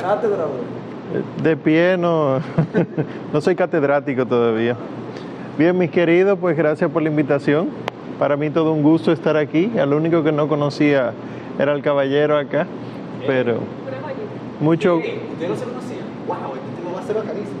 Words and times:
cátedra? 0.00 0.46
De 1.42 1.56
pie 1.56 1.96
no, 1.96 2.38
no 3.32 3.40
soy 3.40 3.56
catedrático 3.56 4.26
todavía. 4.26 4.76
Bien, 5.58 5.76
mis 5.76 5.90
queridos, 5.90 6.38
pues 6.38 6.56
gracias 6.56 6.90
por 6.90 7.02
la 7.02 7.08
invitación. 7.08 7.68
Para 8.18 8.36
mí 8.36 8.50
todo 8.50 8.72
un 8.72 8.82
gusto 8.82 9.12
estar 9.12 9.36
aquí. 9.36 9.72
Al 9.78 9.92
único 9.92 10.22
que 10.22 10.32
no 10.32 10.48
conocía 10.48 11.12
era 11.58 11.72
el 11.72 11.82
caballero 11.82 12.38
acá, 12.38 12.66
pero 13.26 13.58
mucho... 14.60 14.96
¿Usted 14.96 15.48
no 15.48 15.56
se 15.56 15.64
conocía? 15.64 15.98
¡Wow! 16.26 16.36
Este 16.54 16.94
va 16.94 17.00
a 17.00 17.02
ser 17.02 17.16
bacanísimo. 17.16 17.58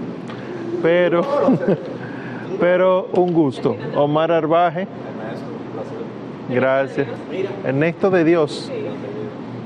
Pero, 0.82 1.22
pero 2.60 3.08
un 3.14 3.32
gusto. 3.32 3.76
Omar 3.96 4.30
Arbaje, 4.32 4.86
gracias. 6.48 7.08
Ernesto 7.64 8.10
de 8.10 8.24
Dios. 8.24 8.70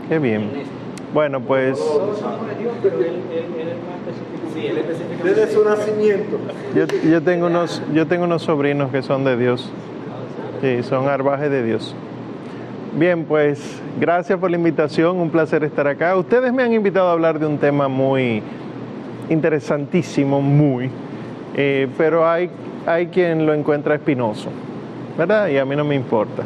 Qué 0.09 0.19
bien. 0.19 0.74
Bueno, 1.15 1.41
pues. 1.41 1.79
Desde 5.23 5.47
su 5.53 5.65
nacimiento. 5.65 6.39
yo, 6.75 6.87
yo 7.09 7.23
tengo 7.23 7.47
unos, 7.47 7.81
yo 7.95 8.07
tengo 8.07 8.25
unos 8.25 8.43
sobrinos 8.43 8.91
que 8.91 9.01
son 9.01 9.25
de 9.25 9.37
Dios. 9.37 9.71
Sí, 10.61 10.83
son 10.83 11.09
Arbaje 11.09 11.49
de 11.49 11.63
Dios. 11.63 11.95
Bien, 12.97 13.25
pues 13.25 13.81
gracias 14.01 14.39
por 14.39 14.51
la 14.51 14.57
invitación, 14.57 15.19
un 15.19 15.31
placer 15.31 15.63
estar 15.63 15.87
acá. 15.87 16.17
Ustedes 16.17 16.53
me 16.53 16.65
han 16.65 16.73
invitado 16.73 17.09
a 17.09 17.13
hablar 17.13 17.39
de 17.39 17.47
un 17.47 17.59
tema 17.59 17.87
muy 17.87 18.43
interesantísimo, 19.31 20.41
muy, 20.41 20.91
eh, 21.55 21.89
pero 21.97 22.29
hay, 22.29 22.51
hay 22.87 23.07
quien 23.07 23.47
lo 23.47 23.55
encuentra 23.55 23.95
espinoso, 23.95 24.49
¿verdad? 25.17 25.49
Y 25.49 25.59
a 25.59 25.65
mí 25.65 25.77
no 25.77 25.85
me 25.85 25.95
importa. 25.95 26.43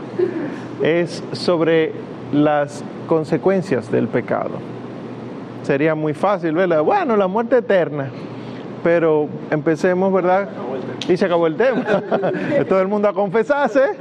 Es 0.82 1.22
sobre 1.32 1.92
las 2.32 2.84
consecuencias 3.08 3.90
del 3.90 4.06
pecado. 4.06 4.52
Sería 5.64 5.96
muy 5.96 6.14
fácil, 6.14 6.54
¿verdad? 6.54 6.82
Bueno, 6.82 7.16
la 7.16 7.26
muerte 7.26 7.58
eterna, 7.58 8.10
pero 8.84 9.28
empecemos, 9.50 10.12
¿verdad? 10.12 10.48
Y 11.08 11.16
se 11.16 11.24
acabó 11.24 11.48
el 11.48 11.56
tema. 11.56 11.84
Todo 12.68 12.80
el 12.80 12.86
mundo 12.86 13.08
a 13.08 13.12
confesarse 13.12 13.96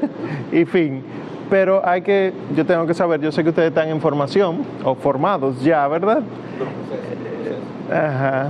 y 0.52 0.66
fin. 0.66 1.04
Pero 1.50 1.82
hay 1.84 2.02
que, 2.02 2.34
yo 2.56 2.66
tengo 2.66 2.86
que 2.86 2.94
saber, 2.94 3.22
yo 3.22 3.32
sé 3.32 3.42
que 3.42 3.50
ustedes 3.50 3.70
están 3.70 3.88
en 3.88 4.00
formación 4.02 4.64
o 4.84 4.94
formados 4.94 5.64
ya, 5.64 5.88
¿verdad? 5.88 6.22
Ajá. 7.92 8.50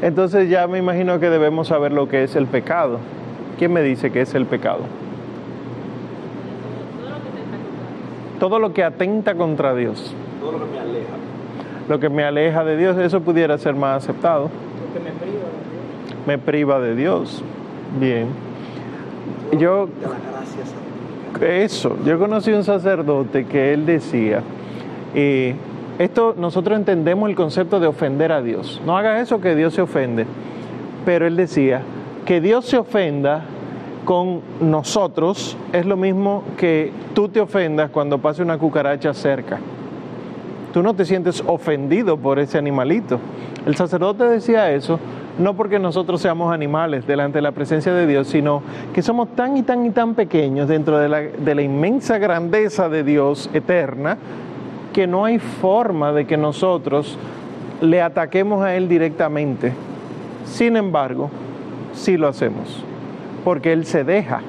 Entonces 0.00 0.48
ya 0.48 0.66
me 0.66 0.78
imagino 0.78 1.20
que 1.20 1.30
debemos 1.30 1.68
saber 1.68 1.92
lo 1.92 2.08
que 2.08 2.24
es 2.24 2.34
el 2.34 2.46
pecado. 2.46 2.98
¿Quién 3.58 3.72
me 3.72 3.82
dice 3.82 4.10
que 4.10 4.22
es 4.22 4.34
el 4.34 4.46
pecado? 4.46 4.80
Todo 8.42 8.58
lo 8.58 8.74
que 8.74 8.82
atenta 8.82 9.36
contra 9.36 9.72
Dios. 9.72 10.12
Todo 10.40 10.58
lo 10.58 10.58
que 10.58 10.72
me 10.72 10.80
aleja. 10.80 11.12
Lo 11.88 12.00
que 12.00 12.08
me 12.08 12.24
aleja 12.24 12.64
de 12.64 12.76
Dios, 12.76 12.98
eso 12.98 13.20
pudiera 13.20 13.56
ser 13.56 13.76
más 13.76 14.02
aceptado. 14.02 14.50
Me 16.26 16.38
priva 16.38 16.80
de 16.80 16.96
Dios. 16.96 17.40
Bien. 18.00 18.26
Yo, 19.52 19.86
De 19.86 19.92
la 20.02 20.08
gracia 20.08 20.64
santificada. 20.66 21.54
eso, 21.54 21.96
yo 22.04 22.18
conocí 22.18 22.50
un 22.50 22.64
sacerdote 22.64 23.44
que 23.44 23.74
él 23.74 23.86
decía, 23.86 24.42
eh, 25.14 25.54
esto 26.00 26.34
nosotros 26.36 26.76
entendemos 26.76 27.30
el 27.30 27.36
concepto 27.36 27.78
de 27.78 27.86
ofender 27.86 28.32
a 28.32 28.42
Dios. 28.42 28.82
No 28.84 28.98
hagas 28.98 29.22
eso 29.22 29.40
que 29.40 29.54
Dios 29.54 29.72
se 29.72 29.82
ofende. 29.82 30.26
Pero 31.06 31.28
él 31.28 31.36
decía, 31.36 31.82
que 32.26 32.40
Dios 32.40 32.64
se 32.64 32.76
ofenda 32.76 33.44
con 34.04 34.40
nosotros 34.60 35.56
es 35.72 35.86
lo 35.86 35.96
mismo 35.96 36.42
que 36.56 36.92
tú 37.14 37.28
te 37.28 37.40
ofendas 37.40 37.90
cuando 37.90 38.18
pase 38.18 38.42
una 38.42 38.58
cucaracha 38.58 39.14
cerca. 39.14 39.58
Tú 40.72 40.82
no 40.82 40.94
te 40.94 41.04
sientes 41.04 41.42
ofendido 41.46 42.16
por 42.16 42.38
ese 42.38 42.58
animalito. 42.58 43.18
El 43.66 43.76
sacerdote 43.76 44.24
decía 44.24 44.70
eso 44.72 44.98
no 45.38 45.54
porque 45.54 45.78
nosotros 45.78 46.20
seamos 46.20 46.52
animales 46.52 47.06
delante 47.06 47.38
de 47.38 47.42
la 47.42 47.52
presencia 47.52 47.94
de 47.94 48.06
Dios, 48.06 48.28
sino 48.28 48.62
que 48.92 49.02
somos 49.02 49.28
tan 49.34 49.56
y 49.56 49.62
tan 49.62 49.86
y 49.86 49.90
tan 49.90 50.14
pequeños 50.14 50.68
dentro 50.68 50.98
de 50.98 51.08
la, 51.08 51.20
de 51.20 51.54
la 51.54 51.62
inmensa 51.62 52.18
grandeza 52.18 52.88
de 52.88 53.02
Dios 53.02 53.48
eterna 53.54 54.18
que 54.92 55.06
no 55.06 55.24
hay 55.24 55.38
forma 55.38 56.12
de 56.12 56.26
que 56.26 56.36
nosotros 56.36 57.16
le 57.80 58.02
ataquemos 58.02 58.62
a 58.62 58.74
Él 58.74 58.88
directamente. 58.88 59.72
Sin 60.44 60.76
embargo, 60.76 61.30
sí 61.94 62.16
lo 62.18 62.28
hacemos, 62.28 62.84
porque 63.44 63.72
Él 63.72 63.86
se 63.86 64.04
deja. 64.04 64.40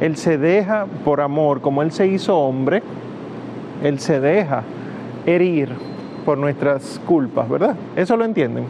Él 0.00 0.16
se 0.16 0.38
deja 0.38 0.86
por 1.04 1.20
amor, 1.20 1.60
como 1.60 1.82
Él 1.82 1.92
se 1.92 2.06
hizo 2.06 2.36
hombre, 2.38 2.82
Él 3.82 4.00
se 4.00 4.20
deja 4.20 4.62
herir 5.26 5.70
por 6.24 6.38
nuestras 6.38 7.00
culpas, 7.06 7.48
¿verdad? 7.48 7.76
¿Eso 7.96 8.16
lo 8.16 8.24
entienden? 8.24 8.64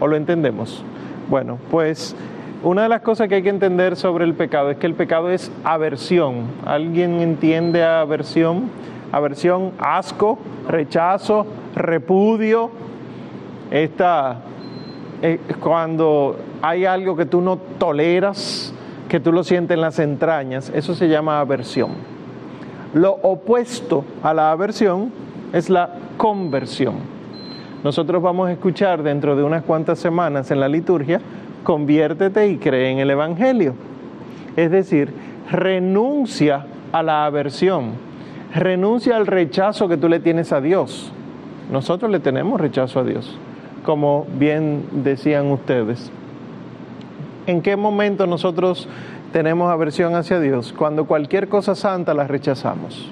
¿O 0.00 0.06
lo 0.06 0.16
entendemos? 0.16 0.84
Bueno, 1.28 1.58
pues 1.70 2.14
una 2.62 2.82
de 2.82 2.88
las 2.88 3.00
cosas 3.00 3.28
que 3.28 3.36
hay 3.36 3.42
que 3.42 3.48
entender 3.48 3.96
sobre 3.96 4.24
el 4.24 4.34
pecado 4.34 4.70
es 4.70 4.76
que 4.76 4.86
el 4.86 4.94
pecado 4.94 5.30
es 5.30 5.50
aversión. 5.64 6.46
¿Alguien 6.64 7.20
entiende 7.20 7.84
aversión? 7.84 8.70
Aversión, 9.12 9.72
asco, 9.78 10.38
rechazo, 10.68 11.46
repudio. 11.74 12.70
Esta, 13.70 14.40
eh, 15.22 15.40
cuando 15.60 16.36
hay 16.62 16.84
algo 16.84 17.16
que 17.16 17.26
tú 17.26 17.40
no 17.40 17.56
toleras, 17.56 18.74
que 19.08 19.20
tú 19.20 19.32
lo 19.32 19.44
sientes 19.44 19.74
en 19.74 19.80
las 19.80 19.98
entrañas, 19.98 20.70
eso 20.74 20.94
se 20.94 21.08
llama 21.08 21.40
aversión. 21.40 21.90
Lo 22.94 23.12
opuesto 23.22 24.04
a 24.22 24.32
la 24.34 24.50
aversión 24.50 25.12
es 25.52 25.70
la 25.70 25.90
conversión. 26.16 26.94
Nosotros 27.84 28.22
vamos 28.22 28.48
a 28.48 28.52
escuchar 28.52 29.02
dentro 29.02 29.36
de 29.36 29.42
unas 29.42 29.62
cuantas 29.62 29.98
semanas 29.98 30.50
en 30.50 30.60
la 30.60 30.68
liturgia, 30.68 31.20
conviértete 31.62 32.48
y 32.48 32.56
cree 32.56 32.90
en 32.90 32.98
el 32.98 33.10
Evangelio. 33.10 33.74
Es 34.56 34.70
decir, 34.70 35.12
renuncia 35.50 36.66
a 36.92 37.02
la 37.02 37.26
aversión, 37.26 37.92
renuncia 38.54 39.16
al 39.16 39.26
rechazo 39.26 39.88
que 39.88 39.96
tú 39.96 40.08
le 40.08 40.20
tienes 40.20 40.52
a 40.52 40.60
Dios. 40.60 41.12
Nosotros 41.70 42.10
le 42.10 42.20
tenemos 42.20 42.60
rechazo 42.60 43.00
a 43.00 43.04
Dios, 43.04 43.38
como 43.84 44.26
bien 44.38 44.84
decían 45.04 45.50
ustedes. 45.50 46.10
¿En 47.46 47.62
qué 47.62 47.76
momento 47.76 48.26
nosotros 48.26 48.88
tenemos 49.32 49.70
aversión 49.70 50.16
hacia 50.16 50.40
Dios? 50.40 50.74
Cuando 50.76 51.04
cualquier 51.04 51.48
cosa 51.48 51.74
santa 51.74 52.12
la 52.12 52.26
rechazamos. 52.26 53.10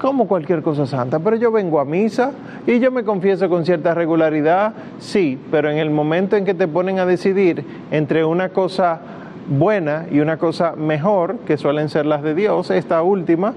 Como 0.00 0.28
cualquier 0.28 0.62
cosa 0.62 0.86
santa, 0.86 1.18
pero 1.18 1.34
yo 1.34 1.50
vengo 1.50 1.80
a 1.80 1.84
misa 1.84 2.30
y 2.68 2.78
yo 2.78 2.92
me 2.92 3.02
confieso 3.02 3.48
con 3.48 3.66
cierta 3.66 3.94
regularidad, 3.94 4.72
sí, 5.00 5.40
pero 5.50 5.70
en 5.70 5.78
el 5.78 5.90
momento 5.90 6.36
en 6.36 6.44
que 6.44 6.54
te 6.54 6.68
ponen 6.68 7.00
a 7.00 7.06
decidir 7.06 7.64
entre 7.90 8.24
una 8.24 8.50
cosa 8.50 9.00
buena 9.48 10.06
y 10.08 10.20
una 10.20 10.36
cosa 10.36 10.76
mejor, 10.76 11.38
que 11.38 11.56
suelen 11.56 11.88
ser 11.88 12.06
las 12.06 12.22
de 12.22 12.36
Dios, 12.36 12.70
esta 12.70 13.02
última, 13.02 13.54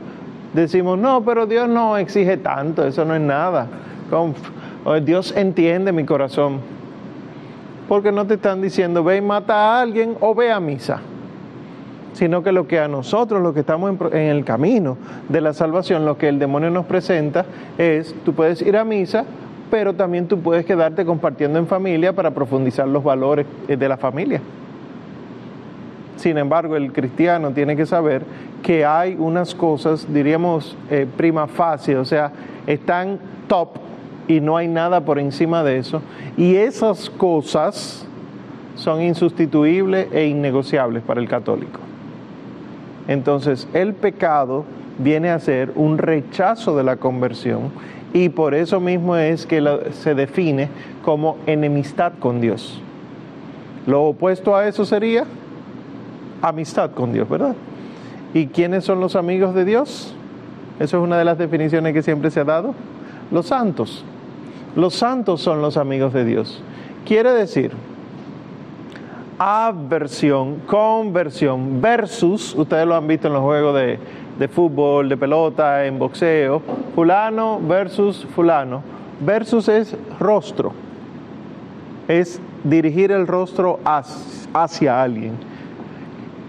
decimos, 0.53 0.97
no, 0.97 1.23
pero 1.23 1.45
Dios 1.45 1.69
no 1.69 1.95
exige 1.97 2.37
tanto, 2.37 2.87
eso 2.87 3.05
no 3.05 3.13
es 3.13 3.21
nada. 3.21 3.67
Dios 5.03 5.35
entiende 5.37 5.91
mi 5.91 6.05
corazón. 6.05 6.80
Porque 7.91 8.09
no 8.09 8.25
te 8.25 8.35
están 8.35 8.61
diciendo, 8.61 9.03
ve 9.03 9.17
y 9.17 9.21
mata 9.21 9.53
a 9.53 9.81
alguien 9.81 10.15
o 10.21 10.33
ve 10.33 10.49
a 10.49 10.61
misa 10.61 11.01
sino 12.13 12.41
que 12.41 12.53
lo 12.53 12.65
que 12.67 12.79
a 12.79 12.87
nosotros, 12.87 13.41
los 13.41 13.53
que 13.53 13.59
estamos 13.59 13.93
en, 14.13 14.19
el 14.19 14.45
camino 14.45 14.97
de 15.27 15.41
la 15.41 15.53
salvación, 15.53 16.05
lo 16.05 16.17
que 16.17 16.29
el 16.29 16.39
demonio 16.39 16.69
nos 16.69 16.85
presenta 16.85 17.45
es, 17.77 18.15
tú 18.23 18.33
puedes 18.33 18.61
ir 18.61 18.77
a 18.77 18.85
misa, 18.85 19.25
pero 19.69 19.93
también 19.93 20.27
tú 20.27 20.39
puedes 20.39 20.65
quedarte 20.65 21.05
compartiendo 21.05 21.59
en 21.59 21.67
familia 21.67 22.13
para 22.13 22.31
profundizar 22.31 22.87
los 22.87 23.03
valores 23.03 23.45
eh, 23.67 23.75
de 23.75 23.89
la 23.89 23.97
familia. 23.97 24.41
Sin 26.15 26.37
embargo, 26.37 26.77
el 26.77 26.93
cristiano 26.93 27.51
tiene 27.51 27.75
que 27.75 27.85
saber 27.85 28.23
que 28.63 28.85
hay 28.85 29.17
unas 29.19 29.53
cosas, 29.53 30.05
diríamos, 30.13 30.77
eh, 30.89 31.07
prima 31.17 31.47
facie, 31.47 31.97
o 31.97 32.05
sea, 32.05 32.31
están 32.67 33.19
top 33.47 33.90
y 34.31 34.39
no 34.39 34.55
hay 34.55 34.69
nada 34.69 35.01
por 35.01 35.19
encima 35.19 35.61
de 35.61 35.77
eso. 35.77 36.01
Y 36.37 36.55
esas 36.55 37.09
cosas 37.09 38.05
son 38.75 39.01
insustituibles 39.01 40.07
e 40.13 40.27
innegociables 40.27 41.03
para 41.03 41.19
el 41.19 41.27
católico. 41.27 41.79
Entonces, 43.09 43.67
el 43.73 43.93
pecado 43.93 44.63
viene 44.99 45.31
a 45.31 45.39
ser 45.39 45.73
un 45.75 45.97
rechazo 45.97 46.77
de 46.77 46.83
la 46.83 46.95
conversión 46.95 47.71
y 48.13 48.29
por 48.29 48.53
eso 48.53 48.79
mismo 48.79 49.17
es 49.17 49.45
que 49.45 49.61
se 49.91 50.15
define 50.15 50.69
como 51.03 51.37
enemistad 51.45 52.13
con 52.17 52.39
Dios. 52.39 52.81
Lo 53.85 54.03
opuesto 54.03 54.55
a 54.55 54.65
eso 54.65 54.85
sería 54.85 55.25
amistad 56.41 56.91
con 56.91 57.11
Dios, 57.11 57.27
¿verdad? 57.27 57.55
¿Y 58.33 58.47
quiénes 58.47 58.85
son 58.85 59.01
los 59.01 59.17
amigos 59.17 59.53
de 59.53 59.65
Dios? 59.65 60.15
Eso 60.79 60.97
es 60.97 61.03
una 61.03 61.17
de 61.17 61.25
las 61.25 61.37
definiciones 61.37 61.93
que 61.93 62.01
siempre 62.01 62.31
se 62.31 62.39
ha 62.39 62.45
dado. 62.45 62.73
Los 63.29 63.47
santos. 63.47 64.05
Los 64.75 64.95
santos 64.95 65.41
son 65.41 65.61
los 65.61 65.77
amigos 65.77 66.13
de 66.13 66.25
Dios. 66.25 66.61
Quiere 67.05 67.31
decir, 67.31 67.71
aversión, 69.37 70.57
conversión 70.67 71.81
versus, 71.81 72.55
ustedes 72.55 72.85
lo 72.85 72.95
han 72.95 73.07
visto 73.07 73.27
en 73.27 73.33
los 73.33 73.41
juegos 73.41 73.75
de, 73.75 73.99
de 74.37 74.47
fútbol, 74.47 75.09
de 75.09 75.17
pelota, 75.17 75.85
en 75.85 75.99
boxeo, 75.99 76.61
fulano 76.95 77.59
versus 77.61 78.25
fulano. 78.35 78.81
Versus 79.19 79.67
es 79.69 79.95
rostro. 80.19 80.73
es 82.07 82.41
dirigir 82.63 83.11
el 83.11 83.27
rostro 83.27 83.79
hacia 84.53 85.01
alguien. 85.01 85.33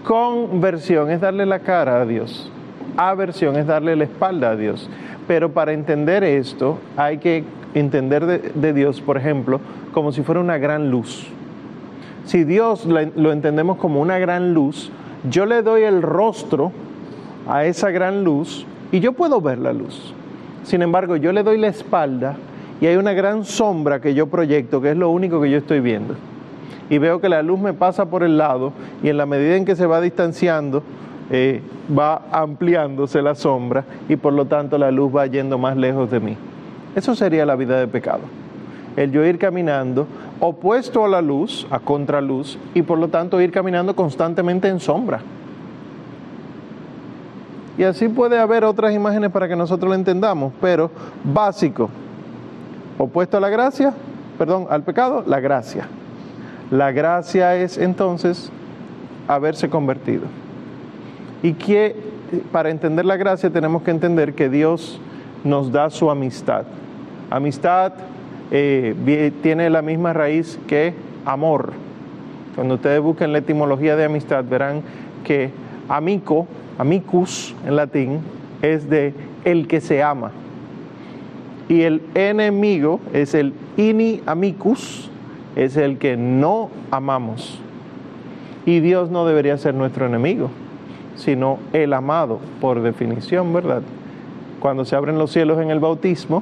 Conversión 0.03 1.11
es 1.11 1.21
darle 1.21 1.45
la 1.45 1.59
cara 1.59 2.01
a 2.01 2.05
Dios. 2.05 2.51
Aversión 2.97 3.55
es 3.55 3.67
darle 3.67 3.95
la 3.95 4.05
espalda 4.05 4.51
a 4.51 4.55
Dios. 4.55 4.89
Pero 5.27 5.51
para 5.51 5.71
entender 5.71 6.23
esto 6.23 6.79
hay 6.97 7.19
que 7.19 7.43
entender 7.73 8.53
de, 8.53 8.73
Dios, 8.73 9.01
por 9.01 9.17
ejemplo, 9.17 9.59
como 9.93 10.11
si 10.11 10.21
fuera 10.21 10.41
una 10.41 10.57
gran 10.57 10.91
luz. 10.91 11.27
Si 12.25 12.43
Dios 12.43 12.85
lo 12.85 13.31
entendemos 13.31 13.77
como 13.77 13.99
una 13.99 14.17
gran 14.17 14.53
luz, 14.53 14.91
yo 15.29 15.45
le 15.45 15.61
doy 15.61 15.83
el 15.83 16.01
rostro 16.01 16.71
a 17.47 17.65
esa 17.65 17.91
gran 17.91 18.23
luz 18.23 18.65
y 18.91 18.99
yo 18.99 19.13
puedo 19.13 19.41
ver 19.41 19.57
la 19.57 19.73
luz. 19.73 20.13
Sin 20.63 20.81
embargo, 20.81 21.15
yo 21.17 21.31
le 21.31 21.43
doy 21.43 21.57
la 21.57 21.67
espalda 21.67 22.35
y 22.79 22.87
hay 22.87 22.95
una 22.95 23.13
gran 23.13 23.45
sombra 23.45 24.01
que 24.01 24.13
yo 24.13 24.27
proyecto, 24.27 24.81
que 24.81 24.91
es 24.91 24.97
lo 24.97 25.09
único 25.09 25.41
que 25.41 25.49
yo 25.49 25.57
estoy 25.57 25.79
viendo. 25.79 26.15
Y 26.89 26.97
veo 26.97 27.21
que 27.21 27.29
la 27.29 27.41
luz 27.41 27.59
me 27.59 27.73
pasa 27.73 28.05
por 28.05 28.23
el 28.23 28.37
lado 28.37 28.73
y 29.01 29.09
en 29.09 29.17
la 29.17 29.25
medida 29.25 29.55
en 29.55 29.65
que 29.65 29.75
se 29.75 29.85
va 29.85 30.01
distanciando, 30.01 30.83
eh, 31.29 31.61
va 31.97 32.23
ampliándose 32.31 33.21
la 33.21 33.35
sombra 33.35 33.85
y 34.09 34.15
por 34.15 34.33
lo 34.33 34.45
tanto 34.45 34.77
la 34.77 34.91
luz 34.91 35.15
va 35.15 35.25
yendo 35.25 35.57
más 35.57 35.77
lejos 35.77 36.11
de 36.11 36.19
mí. 36.19 36.37
Eso 36.95 37.15
sería 37.15 37.45
la 37.45 37.55
vida 37.55 37.79
de 37.79 37.87
pecado. 37.87 38.21
El 38.95 39.11
yo 39.11 39.25
ir 39.25 39.39
caminando 39.39 40.07
opuesto 40.39 41.05
a 41.05 41.07
la 41.07 41.21
luz, 41.21 41.65
a 41.71 41.79
contraluz, 41.79 42.57
y 42.73 42.81
por 42.81 42.99
lo 42.99 43.07
tanto 43.07 43.39
ir 43.41 43.51
caminando 43.51 43.95
constantemente 43.95 44.67
en 44.67 44.79
sombra. 44.79 45.21
Y 47.77 47.83
así 47.83 48.07
puede 48.07 48.37
haber 48.37 48.63
otras 48.65 48.93
imágenes 48.93 49.31
para 49.31 49.47
que 49.47 49.55
nosotros 49.55 49.89
lo 49.89 49.95
entendamos, 49.95 50.53
pero 50.61 50.91
básico, 51.23 51.89
opuesto 52.97 53.37
a 53.37 53.39
la 53.39 53.49
gracia, 53.49 53.93
perdón, 54.37 54.67
al 54.69 54.83
pecado, 54.83 55.23
la 55.25 55.39
gracia. 55.39 55.87
La 56.69 56.91
gracia 56.91 57.55
es 57.55 57.77
entonces 57.77 58.51
haberse 59.27 59.69
convertido. 59.69 60.23
Y 61.41 61.53
que 61.53 61.95
para 62.51 62.69
entender 62.69 63.05
la 63.05 63.17
gracia 63.17 63.49
tenemos 63.49 63.81
que 63.83 63.91
entender 63.91 64.33
que 64.33 64.49
Dios 64.49 64.99
nos 65.43 65.71
da 65.71 65.89
su 65.89 66.09
amistad. 66.09 66.65
Amistad 67.29 67.93
eh, 68.51 69.31
tiene 69.41 69.69
la 69.69 69.81
misma 69.81 70.13
raíz 70.13 70.59
que 70.67 70.93
amor. 71.25 71.73
Cuando 72.55 72.75
ustedes 72.75 73.01
busquen 73.01 73.31
la 73.31 73.39
etimología 73.39 73.95
de 73.95 74.05
amistad 74.05 74.45
verán 74.45 74.83
que 75.23 75.49
amico, 75.89 76.47
amicus 76.77 77.55
en 77.65 77.75
latín, 77.75 78.19
es 78.61 78.89
de 78.89 79.13
el 79.43 79.67
que 79.67 79.81
se 79.81 80.03
ama. 80.03 80.31
Y 81.69 81.81
el 81.81 82.01
enemigo 82.13 82.99
es 83.13 83.33
el 83.33 83.53
ini 83.77 84.21
amicus, 84.25 85.09
es 85.55 85.77
el 85.77 85.97
que 85.97 86.17
no 86.17 86.69
amamos. 86.91 87.59
Y 88.65 88.79
Dios 88.79 89.09
no 89.09 89.25
debería 89.25 89.57
ser 89.57 89.73
nuestro 89.73 90.05
enemigo, 90.05 90.49
sino 91.15 91.57
el 91.73 91.93
amado, 91.93 92.39
por 92.61 92.81
definición, 92.81 93.51
¿verdad? 93.53 93.81
Cuando 94.63 94.85
se 94.85 94.95
abren 94.95 95.17
los 95.17 95.33
cielos 95.33 95.59
en 95.61 95.71
el 95.71 95.81
bautismo, 95.81 96.41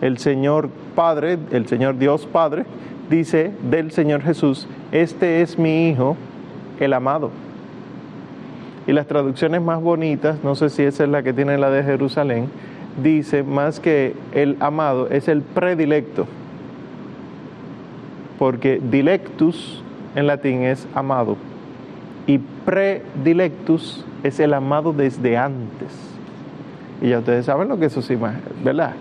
el 0.00 0.18
Señor 0.18 0.70
Padre, 0.96 1.38
el 1.52 1.68
Señor 1.68 1.98
Dios 1.98 2.26
Padre, 2.26 2.64
dice 3.08 3.52
del 3.70 3.92
Señor 3.92 4.22
Jesús, 4.22 4.66
este 4.90 5.40
es 5.40 5.56
mi 5.56 5.88
Hijo, 5.88 6.16
el 6.80 6.92
amado. 6.92 7.30
Y 8.88 8.92
las 8.92 9.06
traducciones 9.06 9.62
más 9.62 9.80
bonitas, 9.80 10.42
no 10.42 10.56
sé 10.56 10.68
si 10.68 10.82
esa 10.82 11.04
es 11.04 11.10
la 11.10 11.22
que 11.22 11.32
tiene 11.32 11.56
la 11.56 11.70
de 11.70 11.84
Jerusalén, 11.84 12.48
dice 13.00 13.44
más 13.44 13.78
que 13.78 14.16
el 14.32 14.56
amado, 14.58 15.08
es 15.10 15.28
el 15.28 15.42
predilecto. 15.42 16.26
Porque 18.36 18.80
dilectus 18.82 19.80
en 20.16 20.26
latín 20.26 20.64
es 20.64 20.88
amado. 20.92 21.36
Y 22.26 22.38
predilectus 22.64 24.04
es 24.24 24.40
el 24.40 24.54
amado 24.54 24.92
desde 24.92 25.36
antes. 25.36 26.13
Y 27.00 27.08
ya 27.10 27.18
ustedes 27.18 27.46
saben 27.46 27.68
lo 27.68 27.78
que 27.78 27.86
eso 27.86 28.02
sí, 28.02 28.16
¿verdad? 28.62 28.92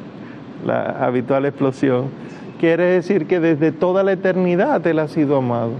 La 0.65 1.05
habitual 1.05 1.45
explosión. 1.45 2.05
Quiere 2.59 2.85
decir 2.85 3.27
que 3.27 3.39
desde 3.39 3.71
toda 3.71 4.03
la 4.03 4.13
eternidad 4.13 4.85
Él 4.87 4.99
ha 4.99 5.07
sido 5.07 5.37
amado. 5.37 5.71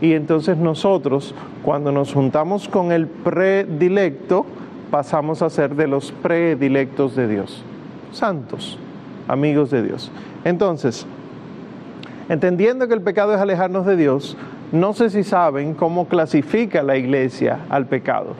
Y 0.00 0.14
entonces 0.14 0.56
nosotros, 0.56 1.34
cuando 1.62 1.92
nos 1.92 2.12
juntamos 2.12 2.68
con 2.68 2.90
el 2.90 3.06
predilecto, 3.06 4.44
pasamos 4.90 5.42
a 5.42 5.48
ser 5.48 5.76
de 5.76 5.86
los 5.86 6.10
predilectos 6.10 7.14
de 7.14 7.28
Dios, 7.28 7.62
santos, 8.10 8.78
amigos 9.28 9.70
de 9.70 9.82
Dios. 9.82 10.10
Entonces, 10.44 11.06
entendiendo 12.28 12.88
que 12.88 12.94
el 12.94 13.00
pecado 13.00 13.32
es 13.32 13.40
alejarnos 13.40 13.86
de 13.86 13.96
Dios, 13.96 14.36
no 14.72 14.92
sé 14.92 15.10
si 15.10 15.22
saben 15.22 15.74
cómo 15.74 16.08
clasifica 16.08 16.82
la 16.82 16.96
iglesia 16.96 17.60
al 17.68 17.86
pecado. 17.86 18.34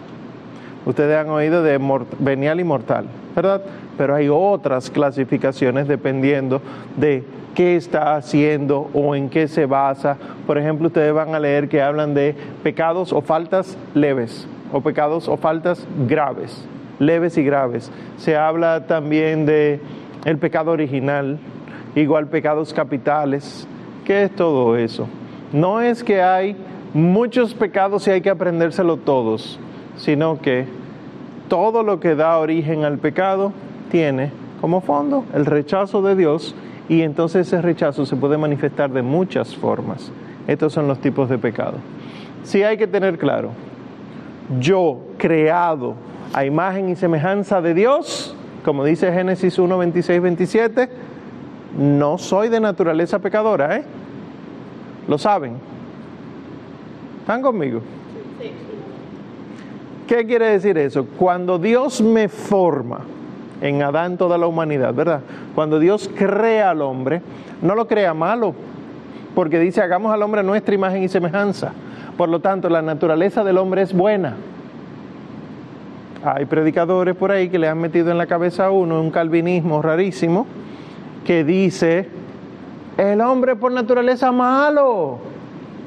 Ustedes 0.84 1.16
han 1.16 1.30
oído 1.30 1.62
de 1.62 1.78
venial 2.18 2.60
y 2.60 2.64
mortal, 2.64 3.06
¿verdad? 3.36 3.62
Pero 3.96 4.14
hay 4.14 4.28
otras 4.28 4.90
clasificaciones 4.90 5.86
dependiendo 5.86 6.60
de 6.96 7.24
qué 7.54 7.76
está 7.76 8.16
haciendo 8.16 8.90
o 8.92 9.14
en 9.14 9.28
qué 9.28 9.46
se 9.48 9.66
basa. 9.66 10.16
Por 10.46 10.58
ejemplo, 10.58 10.88
ustedes 10.88 11.12
van 11.12 11.34
a 11.34 11.38
leer 11.38 11.68
que 11.68 11.82
hablan 11.82 12.14
de 12.14 12.34
pecados 12.62 13.12
o 13.12 13.20
faltas 13.20 13.76
leves 13.94 14.48
o 14.72 14.80
pecados 14.80 15.28
o 15.28 15.36
faltas 15.36 15.86
graves, 16.08 16.64
leves 16.98 17.36
y 17.38 17.44
graves. 17.44 17.90
Se 18.16 18.36
habla 18.36 18.86
también 18.86 19.46
de 19.46 19.80
el 20.24 20.38
pecado 20.38 20.70
original, 20.70 21.38
igual 21.94 22.28
pecados 22.28 22.72
capitales. 22.72 23.66
¿Qué 24.04 24.24
es 24.24 24.34
todo 24.34 24.76
eso? 24.76 25.06
No 25.52 25.80
es 25.80 26.02
que 26.02 26.22
hay 26.22 26.56
muchos 26.94 27.54
pecados 27.54 28.06
y 28.08 28.10
hay 28.10 28.20
que 28.20 28.30
aprendérselo 28.30 28.96
todos, 28.96 29.58
sino 29.96 30.40
que 30.40 30.66
todo 31.48 31.82
lo 31.82 32.00
que 32.00 32.14
da 32.14 32.38
origen 32.38 32.84
al 32.84 32.98
pecado 32.98 33.52
tiene 33.90 34.30
como 34.60 34.80
fondo 34.80 35.24
el 35.34 35.44
rechazo 35.44 36.02
de 36.02 36.16
Dios 36.16 36.54
y 36.88 37.02
entonces 37.02 37.46
ese 37.48 37.60
rechazo 37.60 38.06
se 38.06 38.16
puede 38.16 38.38
manifestar 38.38 38.90
de 38.90 39.02
muchas 39.02 39.54
formas. 39.56 40.10
Estos 40.46 40.72
son 40.72 40.88
los 40.88 41.00
tipos 41.00 41.28
de 41.28 41.38
pecado. 41.38 41.74
Sí 42.42 42.62
hay 42.62 42.76
que 42.76 42.86
tener 42.86 43.18
claro, 43.18 43.50
yo 44.58 44.98
creado 45.18 45.94
a 46.32 46.44
imagen 46.44 46.88
y 46.88 46.96
semejanza 46.96 47.60
de 47.60 47.74
Dios, 47.74 48.34
como 48.64 48.84
dice 48.84 49.12
Génesis 49.12 49.58
1, 49.58 49.78
26, 49.78 50.22
27, 50.22 50.88
no 51.78 52.18
soy 52.18 52.48
de 52.48 52.60
naturaleza 52.60 53.18
pecadora, 53.18 53.76
¿eh? 53.76 53.84
¿Lo 55.08 55.18
saben? 55.18 55.56
¿Están 57.20 57.42
conmigo? 57.42 57.80
¿Qué 60.06 60.26
quiere 60.26 60.46
decir 60.46 60.76
eso? 60.78 61.06
Cuando 61.18 61.58
Dios 61.58 62.00
me 62.00 62.28
forma, 62.28 63.00
en 63.60 63.82
Adán 63.82 64.18
toda 64.18 64.36
la 64.36 64.46
humanidad, 64.46 64.92
¿verdad? 64.92 65.20
Cuando 65.54 65.78
Dios 65.78 66.10
crea 66.16 66.70
al 66.70 66.82
hombre, 66.82 67.22
no 67.62 67.74
lo 67.74 67.86
crea 67.86 68.12
malo, 68.12 68.54
porque 69.34 69.58
dice, 69.60 69.80
hagamos 69.80 70.12
al 70.12 70.22
hombre 70.22 70.42
nuestra 70.42 70.74
imagen 70.74 71.02
y 71.02 71.08
semejanza. 71.08 71.72
Por 72.16 72.28
lo 72.28 72.40
tanto, 72.40 72.68
la 72.68 72.82
naturaleza 72.82 73.44
del 73.44 73.58
hombre 73.58 73.82
es 73.82 73.92
buena. 73.92 74.36
Hay 76.24 76.44
predicadores 76.44 77.16
por 77.16 77.30
ahí 77.30 77.48
que 77.48 77.58
le 77.58 77.68
han 77.68 77.78
metido 77.78 78.10
en 78.10 78.18
la 78.18 78.26
cabeza 78.26 78.66
a 78.66 78.70
uno 78.70 79.00
un 79.00 79.10
calvinismo 79.10 79.80
rarísimo 79.80 80.46
que 81.24 81.44
dice, 81.44 82.08
el 82.96 83.20
hombre 83.20 83.56
por 83.56 83.72
naturaleza 83.72 84.32
malo. 84.32 85.18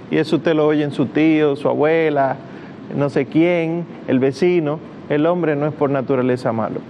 Y 0.10 0.17
eso 0.17 0.38
usted 0.38 0.53
lo 0.53 0.67
oye 0.67 0.84
en 0.84 0.91
su 0.91 1.07
tío, 1.07 1.55
su 1.55 1.67
abuela, 1.67 2.38
no 2.96 3.10
sé 3.10 3.25
quién, 3.25 3.86
el 4.08 4.20
vecino. 4.20 4.80
El 5.10 5.25
hombre 5.27 5.56
no 5.56 5.68
es 5.68 5.74
por 5.74 5.89
naturaleza 5.89 6.51
malo 6.51 6.82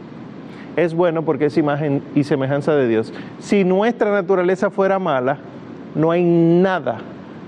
es 0.76 0.94
bueno 0.94 1.24
porque 1.24 1.46
es 1.46 1.58
imagen 1.58 2.04
y 2.16 2.24
semejanza 2.24 2.76
de 2.76 2.88
Dios. 2.88 3.14
Si 3.40 3.64
nuestra 3.64 4.12
naturaleza 4.12 4.70
fuera 4.70 5.00
mala, 5.00 5.38
no 5.96 6.12
hay 6.12 6.24
nada 6.24 6.98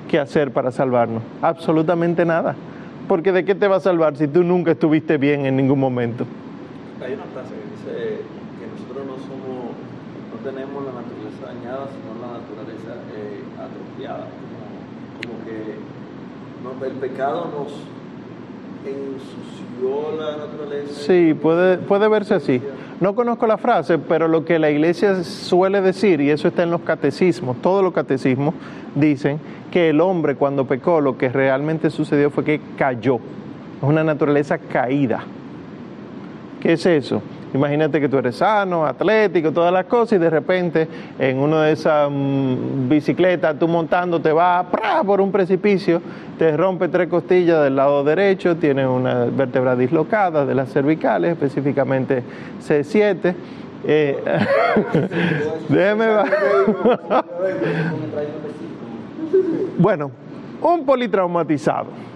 que 0.08 0.20
hacer 0.20 0.51
para 0.51 0.72
salvarnos, 0.72 1.22
absolutamente 1.42 2.25
nada. 2.25 2.56
Porque 3.08 3.32
¿de 3.32 3.46
qué 3.46 3.56
te 3.56 3.68
va 3.68 3.77
a 3.77 3.80
salvar 3.80 4.16
si 4.18 4.27
tú 4.27 4.44
nunca 4.44 4.72
estuviste 4.72 5.18
bien 5.18 5.46
en 5.46 5.56
ningún 5.56 5.80
momento? 5.80 6.25
Hay 7.04 7.13
una 7.13 7.24
frase 7.25 7.54
que 7.56 7.63
dice 7.72 8.22
que 8.60 8.68
nosotros 8.68 9.06
no 9.06 9.16
somos, 9.27 9.75
no 10.32 10.38
tenemos 10.44 10.84
la 10.84 10.92
naturaleza 10.92 11.46
dañada, 11.48 11.88
sino 11.88 12.20
la 12.20 12.39
naturaleza 12.39 13.00
eh, 13.16 13.44
atrofiada. 13.56 14.27
Como, 15.22 16.80
que 16.80 16.88
el 16.88 16.94
pecado 16.94 17.50
nos 17.58 17.74
la 20.17 20.38
naturaleza. 20.38 20.94
Sí, 20.94 21.34
puede, 21.34 21.77
puede 21.77 22.08
verse 22.08 22.34
así. 22.36 22.62
No 23.00 23.13
conozco 23.13 23.46
la 23.46 23.58
frase, 23.58 24.00
pero 24.00 24.27
lo 24.27 24.44
que 24.44 24.58
la 24.58 24.72
iglesia 24.72 25.24
suele 25.24 25.82
decir, 25.82 26.20
y 26.20 26.32
eso 26.32 26.48
está 26.48 26.63
en 26.63 26.72
los 26.72 26.82
catecismos, 26.82 27.62
todos 27.62 27.84
los 27.84 27.94
catecismos 27.94 28.56
dicen 28.96 29.39
que 29.72 29.89
el 29.89 30.01
hombre 30.01 30.36
cuando 30.36 30.65
pecó 30.65 31.00
lo 31.00 31.17
que 31.17 31.29
realmente 31.29 31.89
sucedió 31.91 32.32
fue 32.32 32.44
que 32.44 32.60
cayó. 32.77 33.15
Es 33.15 33.84
una 33.84 34.03
naturaleza 34.03 34.58
caída. 34.58 35.24
¿Qué 36.60 36.74
es 36.74 36.86
eso? 36.86 37.22
Imagínate 37.54 38.01
que 38.01 38.10
tú 38.10 38.18
eres 38.18 38.36
sano, 38.36 38.86
atlético, 38.86 39.51
todas 39.51 39.72
las 39.72 39.86
cosas, 39.86 40.13
y 40.13 40.18
de 40.18 40.30
repente 40.30 40.88
en 41.18 41.38
una 41.38 41.63
de 41.63 41.74
esas 41.74 42.10
mm, 42.12 42.89
bicicletas, 42.89 43.58
tú 43.58 43.68
montando, 43.68 44.20
te 44.20 44.32
vas 44.32 44.66
por 45.06 45.22
un 45.22 45.32
precipicio, 45.32 46.01
te 46.38 46.56
rompe 46.56 46.88
tres 46.89 47.08
costillas 47.08 47.63
del 47.63 47.75
lado 47.75 48.04
derecho, 48.04 48.58
tienes 48.58 48.88
una 48.88 49.25
vértebra 49.25 49.75
dislocada 49.75 50.46
de 50.46 50.56
las 50.56 50.72
cervicales, 50.72 51.32
específicamente 51.32 52.24
C7. 52.68 53.34
Eh, 53.89 54.18
déjeme 55.70 56.06
bueno, 59.77 60.12
un 60.62 60.86
politraumatizado 60.86 62.06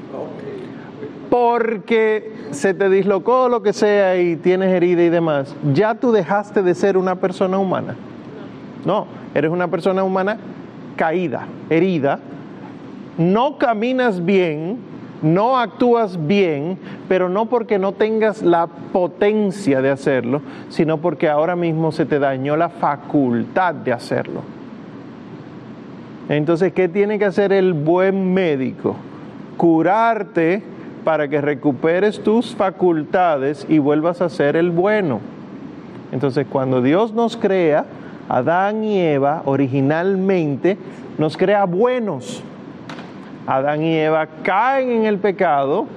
porque 1.31 2.33
se 2.51 2.73
te 2.73 2.89
dislocó 2.89 3.47
lo 3.47 3.63
que 3.63 3.71
sea 3.71 4.19
y 4.19 4.35
tienes 4.35 4.67
herida 4.67 5.01
y 5.01 5.07
demás, 5.07 5.55
ya 5.73 5.95
tú 5.95 6.11
dejaste 6.11 6.61
de 6.61 6.75
ser 6.75 6.97
una 6.97 7.15
persona 7.15 7.57
humana. 7.57 7.95
No, 8.83 9.07
eres 9.33 9.49
una 9.49 9.69
persona 9.69 10.03
humana 10.03 10.37
caída, 10.97 11.47
herida, 11.69 12.19
no 13.17 13.57
caminas 13.57 14.25
bien, 14.25 14.79
no 15.21 15.57
actúas 15.57 16.27
bien, 16.27 16.77
pero 17.07 17.29
no 17.29 17.45
porque 17.45 17.79
no 17.79 17.93
tengas 17.93 18.41
la 18.41 18.67
potencia 18.67 19.81
de 19.81 19.89
hacerlo, 19.89 20.41
sino 20.67 20.97
porque 20.97 21.29
ahora 21.29 21.55
mismo 21.55 21.93
se 21.93 22.05
te 22.05 22.19
dañó 22.19 22.57
la 22.57 22.67
facultad 22.67 23.73
de 23.73 23.93
hacerlo. 23.93 24.41
Entonces, 26.27 26.73
¿qué 26.73 26.89
tiene 26.89 27.17
que 27.17 27.25
hacer 27.25 27.53
el 27.53 27.71
buen 27.71 28.33
médico? 28.33 28.97
Curarte 29.55 30.80
para 31.03 31.27
que 31.27 31.41
recuperes 31.41 32.21
tus 32.23 32.55
facultades 32.55 33.65
y 33.69 33.79
vuelvas 33.79 34.21
a 34.21 34.29
ser 34.29 34.55
el 34.55 34.69
bueno. 34.69 35.19
Entonces, 36.11 36.45
cuando 36.49 36.81
Dios 36.81 37.13
nos 37.13 37.37
crea, 37.37 37.85
Adán 38.29 38.83
y 38.83 38.99
Eva 38.99 39.41
originalmente 39.45 40.77
nos 41.17 41.37
crea 41.37 41.65
buenos. 41.65 42.43
Adán 43.47 43.83
y 43.83 43.95
Eva 43.95 44.27
caen 44.43 44.91
en 44.91 45.05
el 45.05 45.17
pecado 45.17 45.87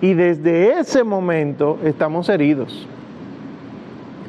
y 0.00 0.14
desde 0.14 0.78
ese 0.78 1.04
momento 1.04 1.78
estamos 1.84 2.28
heridos. 2.28 2.86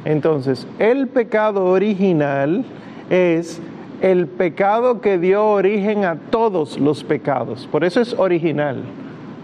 Entonces, 0.05 0.67
el 0.79 1.07
pecado 1.07 1.65
original 1.65 2.65
es 3.09 3.61
el 4.01 4.27
pecado 4.27 4.99
que 4.99 5.19
dio 5.19 5.45
origen 5.47 6.05
a 6.05 6.15
todos 6.15 6.79
los 6.79 7.03
pecados. 7.03 7.67
Por 7.71 7.83
eso 7.83 8.01
es 8.01 8.13
original. 8.13 8.81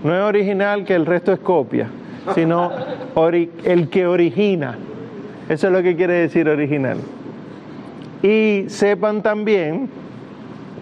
No 0.03 0.15
es 0.15 0.21
original 0.21 0.85
que 0.85 0.95
el 0.95 1.05
resto 1.05 1.33
es 1.33 1.39
copia, 1.39 1.87
sino 2.35 2.71
el 3.63 3.89
que 3.89 4.07
origina. 4.07 4.77
Eso 5.49 5.67
es 5.67 5.73
lo 5.73 5.81
que 5.81 5.95
quiere 5.95 6.13
decir 6.13 6.47
original. 6.49 6.97
Y 8.21 8.65
sepan 8.67 9.21
también 9.21 9.89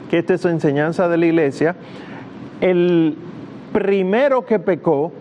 que 0.09 0.19
esta 0.19 0.33
es 0.33 0.45
enseñanza 0.45 1.07
de 1.07 1.17
la 1.17 1.25
iglesia. 1.25 1.75
El 2.61 3.15
primero 3.73 4.45
que 4.45 4.59
pecó 4.59 5.11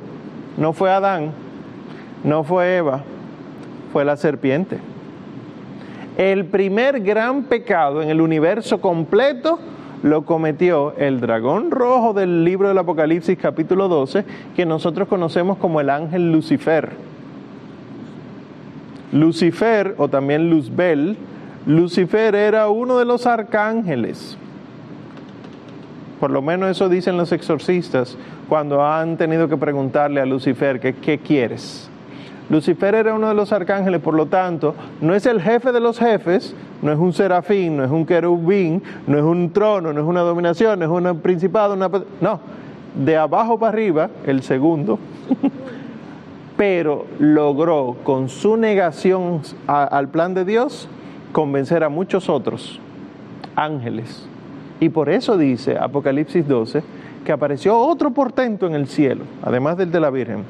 no 0.57 0.73
fue 0.73 0.91
Adán, 0.91 1.33
no 2.23 2.45
fue 2.45 2.77
Eva, 2.77 3.03
fue 3.93 4.05
la 4.05 4.17
serpiente. 4.17 4.79
El 6.17 6.45
primer 6.47 7.01
gran 7.01 7.45
pecado 7.45 8.01
en 8.01 8.09
el 8.09 8.21
universo 8.21 8.81
completo 8.81 9.59
lo 10.05 10.27
cometió 10.27 10.95
el 10.99 11.19
dragón 11.19 11.71
rojo 11.71 12.13
del 12.13 12.45
libro 12.45 12.69
del 12.69 12.77
Apocalipsis 12.77 13.39
capítulo 13.39 13.89
12, 13.89 14.23
que 14.55 14.67
nosotros 14.67 15.09
conocemos 15.09 15.57
como 15.57 15.81
el 15.81 15.89
ángel 15.89 16.31
Lucifer. 16.31 16.91
Lucifer, 19.13 19.95
o 19.97 20.09
también 20.09 20.51
Luzbel, 20.51 21.17
Lucifer 21.65 22.35
era 22.35 22.69
uno 22.69 22.99
de 22.99 23.07
los 23.07 23.27
arcángeles. 23.27 24.37
Por 26.21 26.31
lo 26.31 26.43
menos 26.43 26.71
eso 26.71 26.91
dicen 26.91 27.17
los 27.17 27.33
exorcistas 27.33 28.19
cuando 28.47 28.85
han 28.85 29.17
tenido 29.17 29.49
que 29.49 29.57
preguntarle 29.57 30.21
a 30.21 30.27
Lucifer 30.27 30.81
qué 30.81 31.19
quieres. 31.19 31.89
Lucifer 32.51 32.95
era 32.95 33.15
uno 33.15 33.29
de 33.29 33.35
los 33.35 33.53
arcángeles, 33.53 34.01
por 34.01 34.15
lo 34.15 34.27
tanto, 34.27 34.75
no 35.01 35.15
es 35.15 35.25
el 35.27 35.41
jefe 35.41 35.73
de 35.73 35.81
los 35.81 35.99
jefes, 35.99 36.55
no 36.83 36.93
es 36.93 36.99
un 36.99 37.13
serafín, 37.13 37.79
no 37.79 37.85
es 37.85 37.91
un 37.91 38.05
querubín, 38.05 38.83
no 39.07 39.17
es 39.17 39.25
un 39.25 39.51
trono, 39.51 39.93
no 39.93 40.01
es 40.01 40.07
una 40.07 40.21
dominación, 40.21 40.79
no 40.79 40.85
es 40.85 40.91
un 40.91 41.21
principado, 41.21 41.75
una... 41.75 41.89
no, 42.21 42.41
de 42.95 43.17
abajo 43.17 43.59
para 43.59 43.73
arriba, 43.73 44.11
el 44.27 44.43
segundo, 44.43 44.99
pero 46.57 47.07
logró 47.19 47.97
con 48.05 48.29
su 48.29 48.57
negación 48.57 49.41
al 49.67 50.09
plan 50.09 50.35
de 50.35 50.45
Dios 50.45 50.89
convencer 51.33 51.83
a 51.83 51.89
muchos 51.89 52.29
otros 52.29 52.79
ángeles. 53.57 54.29
Y 54.81 54.91
por 54.91 55.09
eso 55.09 55.39
dice 55.39 55.79
Apocalipsis 55.79 56.47
12 56.47 56.83
que 57.25 57.33
apareció 57.33 57.77
otro 57.79 58.11
portento 58.11 58.67
en 58.67 58.75
el 58.75 58.87
cielo, 58.87 59.25
además 59.43 59.77
del 59.77 59.91
de 59.91 60.01
la 60.01 60.11
Virgen 60.11 60.45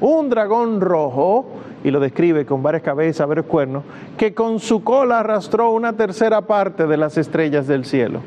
un 0.00 0.30
dragón 0.30 0.80
rojo, 0.80 1.46
y 1.84 1.90
lo 1.90 2.00
describe 2.00 2.44
con 2.44 2.62
varias 2.62 2.82
cabezas, 2.82 3.26
varios 3.28 3.46
cuernos, 3.46 3.84
que 4.16 4.34
con 4.34 4.58
su 4.58 4.82
cola 4.82 5.20
arrastró 5.20 5.70
una 5.70 5.94
tercera 5.94 6.42
parte 6.42 6.86
de 6.86 6.96
las 6.96 7.16
estrellas 7.16 7.66
del 7.66 7.84
cielo, 7.84 8.20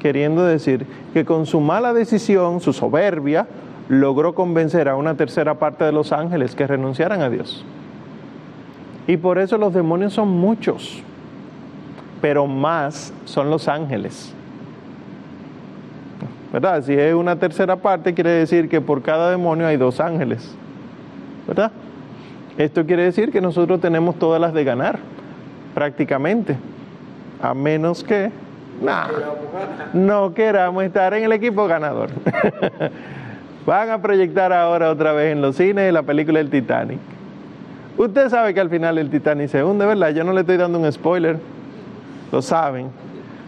queriendo 0.00 0.44
decir 0.44 0.86
que 1.12 1.24
con 1.24 1.46
su 1.46 1.60
mala 1.60 1.92
decisión, 1.92 2.60
su 2.60 2.72
soberbia, 2.72 3.46
logró 3.88 4.34
convencer 4.34 4.88
a 4.88 4.96
una 4.96 5.16
tercera 5.16 5.54
parte 5.54 5.84
de 5.84 5.92
los 5.92 6.12
ángeles 6.12 6.54
que 6.54 6.66
renunciaran 6.66 7.22
a 7.22 7.30
Dios. 7.30 7.64
Y 9.06 9.16
por 9.16 9.38
eso 9.38 9.58
los 9.58 9.72
demonios 9.72 10.12
son 10.12 10.28
muchos, 10.28 11.02
pero 12.20 12.46
más 12.46 13.12
son 13.24 13.48
los 13.48 13.68
ángeles. 13.68 14.34
¿Verdad? 16.52 16.82
Si 16.82 16.94
es 16.94 17.14
una 17.14 17.36
tercera 17.36 17.76
parte, 17.76 18.14
quiere 18.14 18.30
decir 18.30 18.68
que 18.68 18.80
por 18.80 19.02
cada 19.02 19.30
demonio 19.30 19.66
hay 19.66 19.76
dos 19.76 20.00
ángeles. 20.00 20.56
¿verdad? 21.48 21.72
Esto 22.58 22.84
quiere 22.84 23.04
decir 23.04 23.32
que 23.32 23.40
nosotros 23.40 23.80
tenemos 23.80 24.16
todas 24.18 24.40
las 24.40 24.52
de 24.52 24.62
ganar, 24.64 24.98
prácticamente, 25.74 26.56
a 27.40 27.54
menos 27.54 28.04
que 28.04 28.30
no 29.94 30.34
queramos 30.34 30.84
estar 30.84 31.14
en 31.14 31.24
el 31.24 31.32
equipo 31.32 31.66
ganador. 31.66 32.10
Van 33.66 33.90
a 33.90 34.00
proyectar 34.00 34.52
ahora 34.52 34.90
otra 34.90 35.12
vez 35.12 35.32
en 35.32 35.40
los 35.40 35.56
cines 35.56 35.92
la 35.92 36.02
película 36.02 36.38
El 36.40 36.50
Titanic. 36.50 36.98
Usted 37.96 38.28
sabe 38.28 38.54
que 38.54 38.60
al 38.60 38.70
final 38.70 38.98
el 38.98 39.10
Titanic 39.10 39.48
se 39.48 39.64
hunde, 39.64 39.86
¿verdad? 39.86 40.10
Yo 40.10 40.22
no 40.22 40.32
le 40.32 40.42
estoy 40.42 40.56
dando 40.56 40.78
un 40.78 40.92
spoiler, 40.92 41.38
lo 42.30 42.42
saben. 42.42 42.88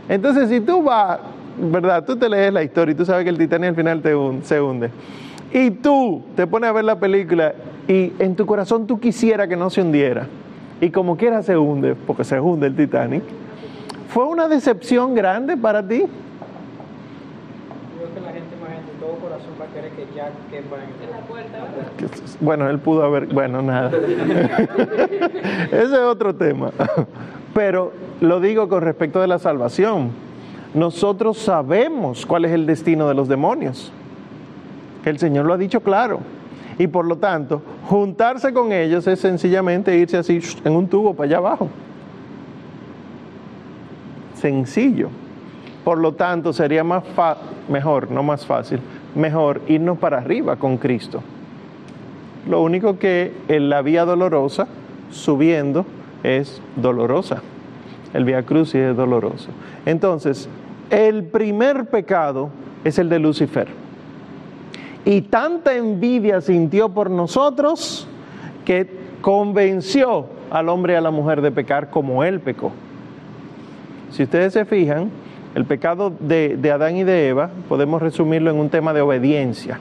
Entonces, 0.08 0.48
si 0.48 0.60
tú 0.60 0.82
vas, 0.82 1.20
¿verdad? 1.60 2.04
Tú 2.04 2.16
te 2.16 2.28
lees 2.28 2.52
la 2.52 2.62
historia 2.62 2.92
y 2.92 2.94
tú 2.94 3.04
sabes 3.04 3.24
que 3.24 3.30
el 3.30 3.38
Titanic 3.38 3.70
al 3.70 3.76
final 3.76 4.02
te 4.02 4.14
se 4.42 4.60
hunde. 4.60 4.90
Y 5.52 5.70
tú 5.70 6.22
te 6.36 6.46
pones 6.46 6.70
a 6.70 6.72
ver 6.72 6.84
la 6.84 6.98
película 6.98 7.54
y 7.88 8.12
en 8.18 8.36
tu 8.36 8.46
corazón 8.46 8.86
tú 8.86 9.00
quisiera 9.00 9.48
que 9.48 9.56
no 9.56 9.68
se 9.68 9.82
hundiera. 9.82 10.26
Y 10.80 10.90
como 10.90 11.16
quiera 11.16 11.42
se 11.42 11.56
hunde, 11.56 11.94
porque 11.94 12.24
se 12.24 12.40
hunde 12.40 12.68
el 12.68 12.76
Titanic. 12.76 13.22
¿Fue 14.08 14.24
una 14.24 14.48
decepción 14.48 15.14
grande 15.14 15.56
para 15.56 15.86
ti? 15.86 16.04
Bueno, 22.40 22.70
él 22.70 22.78
pudo 22.78 23.04
haber, 23.04 23.26
bueno, 23.26 23.60
nada. 23.60 23.90
Ese 25.70 25.84
es 25.84 25.92
otro 25.92 26.34
tema. 26.34 26.70
Pero 27.54 27.92
lo 28.20 28.40
digo 28.40 28.68
con 28.68 28.82
respecto 28.82 29.20
de 29.20 29.26
la 29.26 29.38
salvación. 29.38 30.10
Nosotros 30.74 31.38
sabemos 31.38 32.24
cuál 32.26 32.44
es 32.44 32.52
el 32.52 32.66
destino 32.66 33.08
de 33.08 33.14
los 33.14 33.28
demonios. 33.28 33.92
El 35.04 35.18
Señor 35.18 35.46
lo 35.46 35.54
ha 35.54 35.58
dicho 35.58 35.80
claro. 35.80 36.20
Y 36.78 36.86
por 36.86 37.04
lo 37.04 37.16
tanto, 37.16 37.60
juntarse 37.84 38.52
con 38.52 38.72
ellos 38.72 39.06
es 39.06 39.20
sencillamente 39.20 39.96
irse 39.96 40.16
así 40.16 40.40
en 40.64 40.74
un 40.74 40.88
tubo 40.88 41.14
para 41.14 41.26
allá 41.26 41.36
abajo. 41.38 41.68
Sencillo. 44.34 45.10
Por 45.84 45.98
lo 45.98 46.12
tanto, 46.12 46.52
sería 46.52 46.84
más 46.84 47.04
mejor, 47.68 48.10
no 48.10 48.22
más 48.22 48.46
fácil, 48.46 48.80
mejor 49.14 49.60
irnos 49.66 49.98
para 49.98 50.18
arriba 50.18 50.56
con 50.56 50.76
Cristo. 50.76 51.22
Lo 52.48 52.62
único 52.62 52.98
que 52.98 53.32
en 53.48 53.68
la 53.68 53.82
vía 53.82 54.04
dolorosa, 54.04 54.66
subiendo, 55.10 55.84
es 56.22 56.62
dolorosa. 56.76 57.42
El 58.14 58.24
vía 58.24 58.42
crucis 58.44 58.76
es 58.76 58.96
doloroso. 58.96 59.50
Entonces, 59.86 60.48
el 60.90 61.24
primer 61.24 61.86
pecado 61.86 62.50
es 62.84 62.98
el 62.98 63.08
de 63.08 63.18
Lucifer 63.18 63.68
y 65.04 65.22
tanta 65.22 65.74
envidia 65.74 66.40
sintió 66.40 66.90
por 66.90 67.10
nosotros 67.10 68.06
que 68.64 68.88
convenció 69.20 70.26
al 70.50 70.68
hombre 70.68 70.94
y 70.94 70.96
a 70.96 71.00
la 71.00 71.10
mujer 71.10 71.40
de 71.40 71.50
pecar 71.50 71.90
como 71.90 72.24
él 72.24 72.40
pecó. 72.40 72.72
Si 74.10 74.24
ustedes 74.24 74.52
se 74.52 74.64
fijan, 74.64 75.10
el 75.54 75.64
pecado 75.64 76.12
de, 76.20 76.70
Adán 76.72 76.96
y 76.96 77.04
de 77.04 77.28
Eva 77.28 77.50
podemos 77.68 78.02
resumirlo 78.02 78.50
en 78.50 78.58
un 78.58 78.68
tema 78.68 78.92
de 78.92 79.00
obediencia, 79.00 79.78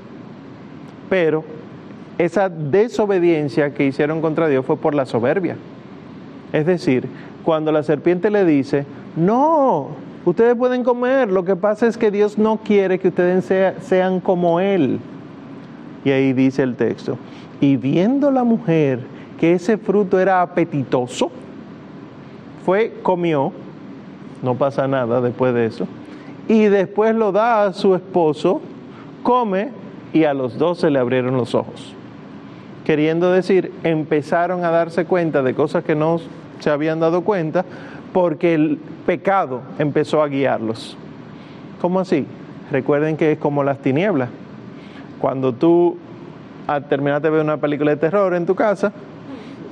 pero 1.10 1.44
esa 2.18 2.50
desobediencia 2.50 3.74
que 3.74 3.86
hicieron 3.86 4.22
contra 4.22 4.48
Dios 4.48 4.66
fue 4.66 4.78
por 4.78 4.96
la 4.96 5.06
soberbia. 5.06 5.56
Es 6.54 6.66
decir, 6.66 7.08
cuando 7.44 7.72
la 7.72 7.84
serpiente 7.84 8.30
le 8.30 8.46
dice, 8.46 8.86
no, 9.16 9.90
ustedes 10.26 10.56
pueden 10.56 10.84
comer, 10.84 11.32
lo 11.32 11.46
que 11.46 11.56
pasa 11.56 11.88
es 11.88 11.98
que 11.98 12.12
Dios 12.12 12.38
no 12.38 12.58
quiere 12.58 13.00
que 13.00 13.10
ustedes 13.10 13.46
sean 13.82 14.20
como 14.20 14.60
Él. 14.60 15.00
Y 16.06 16.12
ahí 16.12 16.34
dice 16.34 16.64
el 16.64 16.76
texto, 16.76 17.18
y 17.60 17.76
viendo 17.76 18.32
la 18.32 18.44
mujer 18.44 19.00
que 19.40 19.54
ese 19.54 19.78
fruto 19.78 20.20
era 20.20 20.42
apetitoso, 20.42 21.30
fue, 22.66 22.94
comió, 23.02 23.52
no 24.42 24.56
pasa 24.56 24.88
nada 24.88 25.22
después 25.22 25.54
de 25.54 25.66
eso, 25.66 25.88
y 26.48 26.64
después 26.66 27.16
lo 27.16 27.32
da 27.32 27.66
a 27.66 27.74
su 27.74 27.96
esposo, 27.96 28.62
come 29.24 29.70
y 30.14 30.24
a 30.24 30.34
los 30.34 30.58
dos 30.58 30.80
se 30.80 30.90
le 30.90 31.00
abrieron 31.00 31.36
los 31.36 31.54
ojos. 31.54 31.94
Queriendo 32.86 33.32
decir, 33.32 33.72
empezaron 33.84 34.64
a 34.64 34.72
darse 34.72 35.06
cuenta 35.06 35.44
de 35.44 35.54
cosas 35.54 35.84
que 35.84 35.96
no 35.96 36.20
se 36.60 36.70
habían 36.70 37.00
dado 37.00 37.22
cuenta 37.22 37.66
porque 38.14 38.54
el 38.54 38.80
pecado 39.06 39.62
empezó 39.78 40.22
a 40.22 40.28
guiarlos. 40.28 40.98
¿Cómo 41.82 42.00
así? 42.00 42.26
Recuerden 42.72 43.18
que 43.18 43.32
es 43.32 43.40
como 43.40 43.64
las 43.64 43.80
tinieblas. 43.80 44.30
Cuando 45.20 45.54
tú 45.54 45.98
terminaste 46.88 47.28
de 47.28 47.32
ver 47.32 47.44
una 47.44 47.58
película 47.58 47.92
de 47.92 47.98
terror 47.98 48.34
en 48.34 48.46
tu 48.46 48.56
casa, 48.56 48.92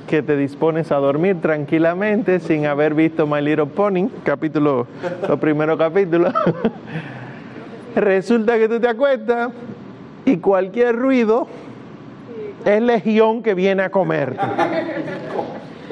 que 0.08 0.22
te 0.22 0.36
dispones 0.36 0.90
a 0.90 0.96
dormir 0.96 1.40
tranquilamente 1.40 2.40
sin 2.40 2.66
haber 2.66 2.94
visto 2.94 3.26
My 3.26 3.42
Little 3.42 3.66
Pony, 3.66 4.08
capítulo, 4.24 4.86
los 5.28 5.38
primeros 5.38 5.78
capítulos. 5.78 6.32
Resulta 7.94 8.58
que 8.58 8.68
tú 8.68 8.80
te 8.80 8.88
acuestas 8.88 9.50
y 10.24 10.38
cualquier 10.38 10.96
ruido 10.96 11.46
es 12.64 12.82
legión 12.82 13.42
que 13.42 13.54
viene 13.54 13.82
a 13.82 13.90
comerte. 13.90 14.40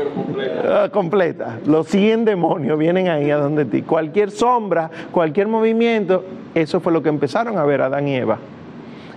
Completa. 0.05 0.91
completa. 0.91 1.59
Los 1.67 1.89
100 1.89 2.25
demonios 2.25 2.79
vienen 2.79 3.09
ahí 3.09 3.31
a 3.31 3.37
donde 3.37 3.65
ti. 3.65 3.83
Cualquier 3.83 4.31
sombra, 4.31 4.91
cualquier 5.11 5.49
movimiento, 5.49 6.25
eso 6.55 6.81
fue 6.81 6.93
lo 6.93 7.03
que 7.03 7.09
empezaron 7.09 7.59
a 7.59 7.65
ver 7.65 7.83
Adán 7.83 8.09
y 8.09 8.17
Eva. 8.17 8.39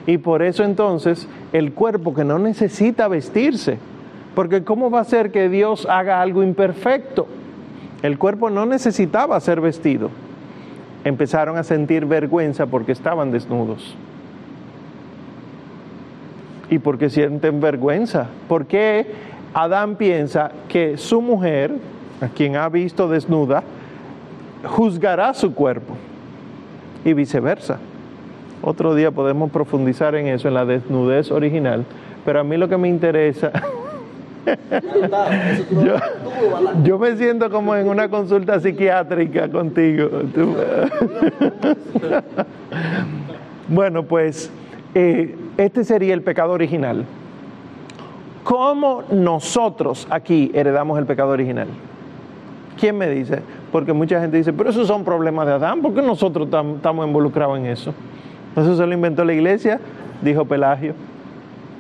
Y 0.06 0.18
por 0.18 0.42
eso 0.42 0.64
entonces 0.64 1.28
el 1.54 1.74
cuerpo 1.74 2.14
que 2.14 2.24
no 2.24 2.40
necesita 2.40 3.08
vestirse, 3.08 3.78
porque 4.36 4.64
¿cómo 4.64 4.90
va 4.90 5.02
a 5.02 5.06
ser 5.06 5.32
que 5.32 5.50
Dios 5.50 5.86
haga 5.90 6.22
algo 6.22 6.44
imperfecto? 6.44 7.28
El 8.02 8.18
cuerpo 8.18 8.50
no 8.50 8.66
necesitaba 8.66 9.40
ser 9.40 9.62
vestido. 9.62 10.10
Empezaron 11.04 11.58
a 11.58 11.64
sentir 11.64 12.06
vergüenza 12.06 12.66
porque 12.66 12.92
estaban 12.92 13.32
desnudos. 13.32 13.96
¿Y 16.70 16.80
por 16.80 16.98
qué 16.98 17.10
sienten 17.10 17.60
vergüenza? 17.62 18.28
Porque 18.48 19.08
Adán 19.54 19.96
piensa 19.96 20.52
que 20.68 20.98
su 20.98 21.22
mujer, 21.22 21.74
a 22.22 22.28
quien 22.28 22.56
ha 22.56 22.70
visto 22.70 23.08
desnuda, 23.08 23.64
juzgará 24.64 25.34
su 25.34 25.54
cuerpo 25.54 25.96
y 27.04 27.14
viceversa. 27.14 27.80
Otro 28.62 28.94
día 28.94 29.12
podemos 29.12 29.52
profundizar 29.52 30.16
en 30.16 30.28
eso, 30.28 30.48
en 30.48 30.54
la 30.54 30.66
desnudez 30.66 31.32
original, 31.32 31.86
pero 32.26 32.42
a 32.42 32.44
mí 32.44 32.58
lo 32.58 32.68
que 32.68 32.78
me 32.78 32.90
interesa 32.90 33.52
yo, 36.84 37.00
me 37.00 37.16
siento 37.18 37.50
como 37.50 37.76
en 37.76 37.88
una 37.88 38.10
consulta 38.10 38.60
psiquiátrica 38.60 39.50
contigo. 39.50 40.10
bueno, 43.68 44.04
pues 44.04 44.52
eh, 44.96 45.36
este 45.58 45.84
sería 45.84 46.14
el 46.14 46.22
pecado 46.22 46.54
original. 46.54 47.06
¿Cómo 48.50 49.04
nosotros 49.12 50.08
aquí 50.10 50.50
heredamos 50.56 50.98
el 50.98 51.06
pecado 51.06 51.30
original? 51.30 51.68
¿Quién 52.80 52.98
me 52.98 53.08
dice? 53.08 53.44
Porque 53.72 53.94
mucha 53.94 54.20
gente 54.20 54.38
dice, 54.38 54.52
pero 54.54 54.72
esos 54.72 54.88
son 54.88 55.04
problemas 55.04 55.46
de 55.46 55.54
Adán, 55.54 55.84
¿por 55.84 55.94
qué 55.94 56.02
nosotros 56.02 56.48
estamos 56.48 57.06
involucrados 57.06 57.60
en 57.60 57.68
eso? 57.68 57.94
Eso 58.56 58.76
se 58.76 58.88
lo 58.88 58.92
inventó 58.92 59.24
la 59.24 59.34
iglesia, 59.34 59.80
dijo 60.24 60.46
Pelagio, 60.46 60.96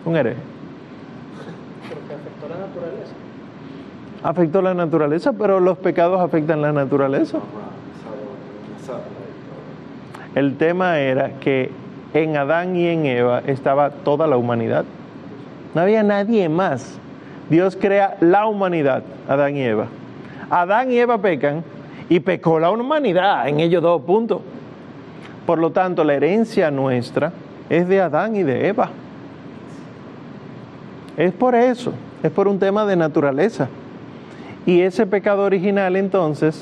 un 0.05 0.15
hereje. 0.15 0.37
afectó 2.21 2.47
la 2.47 2.67
naturaleza. 2.67 3.13
Afectó 4.21 4.61
la 4.61 4.73
naturaleza, 4.75 5.33
pero 5.33 5.59
los 5.59 5.79
pecados 5.79 6.21
afectan 6.21 6.61
la 6.61 6.71
naturaleza. 6.71 7.39
El 10.35 10.55
tema 10.57 10.99
era 10.99 11.31
que 11.39 11.71
en 12.13 12.37
Adán 12.37 12.75
y 12.75 12.85
en 12.85 13.07
Eva 13.07 13.41
estaba 13.47 13.89
toda 13.89 14.27
la 14.27 14.37
humanidad. 14.37 14.85
No 15.79 15.83
había 15.83 16.03
nadie 16.03 16.49
más. 16.49 16.99
Dios 17.49 17.77
crea 17.79 18.17
la 18.19 18.47
humanidad, 18.47 19.01
Adán 19.29 19.55
y 19.55 19.61
Eva. 19.61 19.87
Adán 20.49 20.91
y 20.91 20.97
Eva 20.97 21.17
pecan 21.19 21.63
y 22.09 22.19
pecó 22.19 22.59
la 22.59 22.69
humanidad 22.69 23.47
en 23.47 23.61
ellos 23.61 23.81
dos 23.81 24.01
puntos. 24.01 24.41
Por 25.45 25.57
lo 25.57 25.71
tanto, 25.71 26.03
la 26.03 26.15
herencia 26.15 26.69
nuestra 26.69 27.31
es 27.69 27.87
de 27.87 28.01
Adán 28.01 28.35
y 28.35 28.43
de 28.43 28.67
Eva. 28.67 28.89
Es 31.15 31.31
por 31.31 31.55
eso, 31.55 31.93
es 32.23 32.29
por 32.29 32.49
un 32.49 32.59
tema 32.59 32.85
de 32.85 32.97
naturaleza. 32.97 33.69
Y 34.65 34.81
ese 34.81 35.05
pecado 35.05 35.43
original 35.43 35.95
entonces 35.95 36.61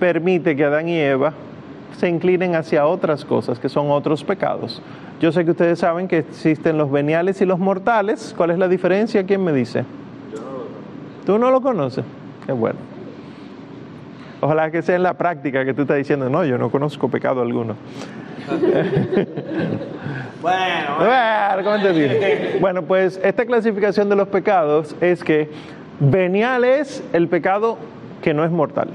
permite 0.00 0.56
que 0.56 0.64
Adán 0.64 0.88
y 0.88 0.98
Eva 0.98 1.34
se 1.98 2.08
inclinen 2.08 2.54
hacia 2.54 2.86
otras 2.86 3.24
cosas, 3.24 3.58
que 3.58 3.68
son 3.68 3.90
otros 3.90 4.22
pecados. 4.22 4.82
Yo 5.20 5.32
sé 5.32 5.44
que 5.44 5.52
ustedes 5.52 5.78
saben 5.78 6.08
que 6.08 6.18
existen 6.18 6.76
los 6.76 6.90
veniales 6.90 7.40
y 7.40 7.46
los 7.46 7.58
mortales. 7.58 8.34
¿Cuál 8.36 8.50
es 8.50 8.58
la 8.58 8.68
diferencia? 8.68 9.24
¿Quién 9.24 9.42
me 9.42 9.52
dice? 9.52 9.84
¿Tú 11.24 11.38
no 11.38 11.50
lo 11.50 11.60
conoces? 11.60 12.04
Es 12.46 12.56
bueno. 12.56 12.78
Ojalá 14.40 14.70
que 14.70 14.82
sea 14.82 14.96
en 14.96 15.02
la 15.02 15.14
práctica 15.14 15.64
que 15.64 15.72
tú 15.72 15.82
estás 15.82 15.96
diciendo, 15.96 16.28
no, 16.28 16.44
yo 16.44 16.58
no 16.58 16.70
conozco 16.70 17.08
pecado 17.08 17.40
alguno. 17.40 17.74
bueno, 20.42 20.98
bueno, 22.60 22.82
pues 22.82 23.18
esta 23.24 23.46
clasificación 23.46 24.08
de 24.08 24.16
los 24.16 24.28
pecados 24.28 24.94
es 25.00 25.24
que 25.24 25.50
venial 25.98 26.64
es 26.64 27.02
el 27.12 27.26
pecado 27.28 27.78
que 28.22 28.34
no 28.34 28.44
es 28.44 28.50
mortal. 28.50 28.88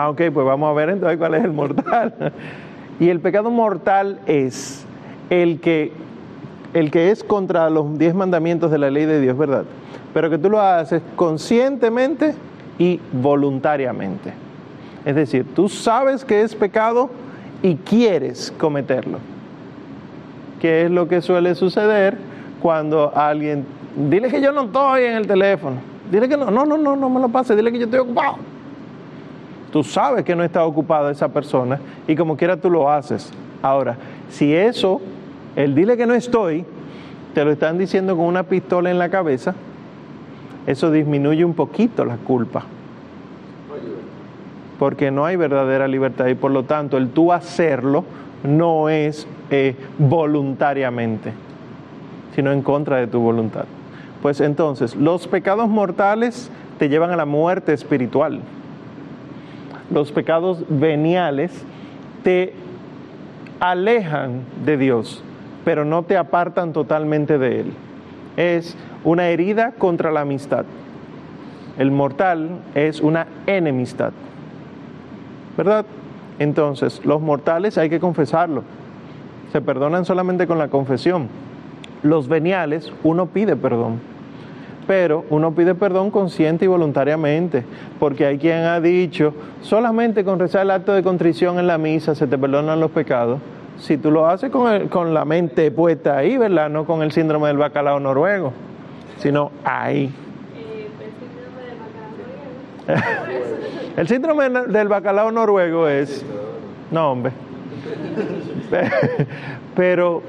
Ah, 0.00 0.10
ok, 0.10 0.30
pues 0.32 0.46
vamos 0.46 0.70
a 0.70 0.72
ver 0.74 0.90
entonces 0.90 1.18
cuál 1.18 1.34
es 1.34 1.42
el 1.42 1.52
mortal. 1.52 2.32
y 3.00 3.08
el 3.08 3.18
pecado 3.18 3.50
mortal 3.50 4.20
es 4.26 4.86
el 5.28 5.58
que, 5.58 5.90
el 6.72 6.92
que 6.92 7.10
es 7.10 7.24
contra 7.24 7.68
los 7.68 7.98
diez 7.98 8.14
mandamientos 8.14 8.70
de 8.70 8.78
la 8.78 8.92
ley 8.92 9.06
de 9.06 9.20
Dios, 9.20 9.36
¿verdad? 9.36 9.64
Pero 10.14 10.30
que 10.30 10.38
tú 10.38 10.50
lo 10.50 10.60
haces 10.60 11.02
conscientemente 11.16 12.36
y 12.78 13.00
voluntariamente. 13.10 14.32
Es 15.04 15.16
decir, 15.16 15.44
tú 15.52 15.68
sabes 15.68 16.24
que 16.24 16.42
es 16.42 16.54
pecado 16.54 17.10
y 17.60 17.74
quieres 17.74 18.54
cometerlo. 18.56 19.18
¿Qué 20.60 20.84
es 20.84 20.92
lo 20.92 21.08
que 21.08 21.20
suele 21.22 21.56
suceder 21.56 22.16
cuando 22.62 23.12
alguien, 23.16 23.66
dile 23.96 24.28
que 24.28 24.40
yo 24.40 24.52
no 24.52 24.66
estoy 24.66 25.06
en 25.06 25.16
el 25.16 25.26
teléfono, 25.26 25.78
dile 26.08 26.28
que 26.28 26.36
no, 26.36 26.52
no, 26.52 26.64
no, 26.64 26.78
no, 26.78 26.94
no 26.94 27.10
me 27.10 27.18
lo 27.18 27.28
pase, 27.30 27.56
dile 27.56 27.72
que 27.72 27.80
yo 27.80 27.86
estoy 27.86 27.98
ocupado. 27.98 28.36
Tú 29.72 29.84
sabes 29.84 30.24
que 30.24 30.34
no 30.34 30.42
está 30.42 30.64
ocupada 30.64 31.10
esa 31.10 31.28
persona 31.28 31.78
y 32.06 32.16
como 32.16 32.36
quiera 32.36 32.56
tú 32.56 32.70
lo 32.70 32.90
haces. 32.90 33.30
Ahora, 33.62 33.96
si 34.30 34.54
eso 34.54 35.00
el 35.56 35.74
dile 35.74 35.96
que 35.96 36.06
no 36.06 36.14
estoy, 36.14 36.64
te 37.34 37.44
lo 37.44 37.50
están 37.50 37.78
diciendo 37.78 38.16
con 38.16 38.26
una 38.26 38.44
pistola 38.44 38.90
en 38.90 38.98
la 38.98 39.10
cabeza, 39.10 39.54
eso 40.66 40.90
disminuye 40.90 41.44
un 41.44 41.54
poquito 41.54 42.04
la 42.04 42.16
culpa. 42.16 42.64
Porque 44.78 45.10
no 45.10 45.26
hay 45.26 45.36
verdadera 45.36 45.88
libertad 45.88 46.26
y 46.26 46.34
por 46.34 46.52
lo 46.52 46.62
tanto 46.62 46.96
el 46.96 47.10
tú 47.10 47.32
hacerlo 47.32 48.04
no 48.44 48.88
es 48.88 49.26
eh, 49.50 49.74
voluntariamente, 49.98 51.32
sino 52.34 52.52
en 52.52 52.62
contra 52.62 52.96
de 52.98 53.06
tu 53.06 53.20
voluntad. 53.20 53.64
Pues 54.22 54.40
entonces, 54.40 54.94
los 54.94 55.26
pecados 55.26 55.68
mortales 55.68 56.50
te 56.78 56.88
llevan 56.88 57.10
a 57.10 57.16
la 57.16 57.24
muerte 57.24 57.72
espiritual. 57.72 58.40
Los 59.90 60.12
pecados 60.12 60.64
veniales 60.68 61.64
te 62.22 62.52
alejan 63.60 64.42
de 64.64 64.76
Dios 64.76 65.22
pero 65.68 65.84
no 65.84 66.02
te 66.02 66.16
apartan 66.16 66.72
totalmente 66.72 67.36
de 67.36 67.60
Él. 67.60 67.72
Es 68.38 68.74
una 69.04 69.28
herida 69.28 69.72
contra 69.72 70.10
la 70.10 70.22
amistad. 70.22 70.64
El 71.76 71.90
mortal 71.90 72.60
es 72.74 73.02
una 73.02 73.26
enemistad. 73.46 74.12
¿Verdad? 75.58 75.84
Entonces, 76.38 77.04
los 77.04 77.20
mortales 77.20 77.76
hay 77.76 77.90
que 77.90 78.00
confesarlo. 78.00 78.62
Se 79.52 79.60
perdonan 79.60 80.06
solamente 80.06 80.46
con 80.46 80.56
la 80.56 80.68
confesión. 80.68 81.28
Los 82.02 82.28
veniales, 82.28 82.90
uno 83.04 83.26
pide 83.26 83.54
perdón. 83.54 84.00
Pero 84.88 85.24
uno 85.30 85.52
pide 85.54 85.76
perdón 85.76 86.10
consciente 86.10 86.64
y 86.64 86.68
voluntariamente, 86.68 87.62
porque 88.00 88.26
hay 88.26 88.38
quien 88.38 88.64
ha 88.64 88.80
dicho, 88.80 89.34
solamente 89.62 90.24
con 90.24 90.40
rezar 90.40 90.62
el 90.62 90.72
acto 90.72 90.92
de 90.94 91.04
contrición 91.04 91.60
en 91.60 91.68
la 91.68 91.78
misa 91.78 92.16
se 92.16 92.26
te 92.26 92.36
perdonan 92.36 92.80
los 92.80 92.90
pecados 92.90 93.38
si 93.78 93.96
tú 93.96 94.10
lo 94.10 94.26
haces 94.26 94.50
con, 94.50 94.88
con 94.88 95.14
la 95.14 95.24
mente 95.24 95.70
puesta 95.70 96.16
ahí, 96.16 96.36
¿verdad? 96.36 96.68
No 96.68 96.84
con 96.84 97.02
el 97.02 97.12
síndrome 97.12 97.48
del 97.48 97.58
bacalao 97.58 98.00
noruego, 98.00 98.52
sino 99.18 99.52
ahí. 99.64 100.12
El 103.96 104.08
síndrome 104.08 104.48
del 104.48 104.88
bacalao 104.88 105.30
noruego 105.30 105.88
es... 105.88 106.24
No, 106.90 107.12
hombre. 107.12 107.32
Pero 109.76 110.22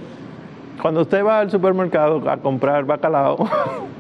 cuando 0.82 1.02
usted 1.02 1.26
va 1.26 1.40
al 1.40 1.52
supermercado 1.52 2.30
a 2.30 2.38
comprar 2.38 2.86
bacalao, 2.86 3.38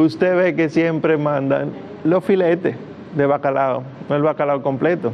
usted 0.00 0.36
ve 0.36 0.54
que 0.54 0.68
siempre 0.68 1.16
mandan 1.16 1.70
los 2.04 2.24
filetes 2.24 2.76
de 3.14 3.26
bacalao, 3.26 3.82
no 4.08 4.16
el 4.16 4.22
bacalao 4.22 4.62
completo. 4.62 5.12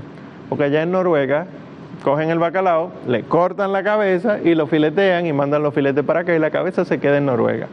Porque 0.49 0.64
allá 0.64 0.83
en 0.83 0.90
Noruega 0.90 1.47
cogen 2.03 2.31
el 2.31 2.38
bacalao, 2.38 2.90
le 3.07 3.23
cortan 3.23 3.73
la 3.73 3.83
cabeza 3.83 4.38
y 4.42 4.55
lo 4.55 4.66
filetean 4.66 5.27
y 5.27 5.33
mandan 5.33 5.62
los 5.62 5.73
filetes 5.73 6.05
para 6.05 6.21
acá 6.21 6.35
y 6.35 6.38
la 6.38 6.51
cabeza 6.51 6.85
se 6.85 6.99
queda 6.99 7.18
en 7.18 7.27
Noruega. 7.27 7.68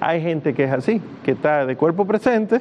Hay 0.00 0.22
gente 0.22 0.54
que 0.54 0.64
es 0.64 0.72
así, 0.72 1.02
que 1.24 1.32
está 1.32 1.66
de 1.66 1.76
cuerpo 1.76 2.06
presente, 2.06 2.60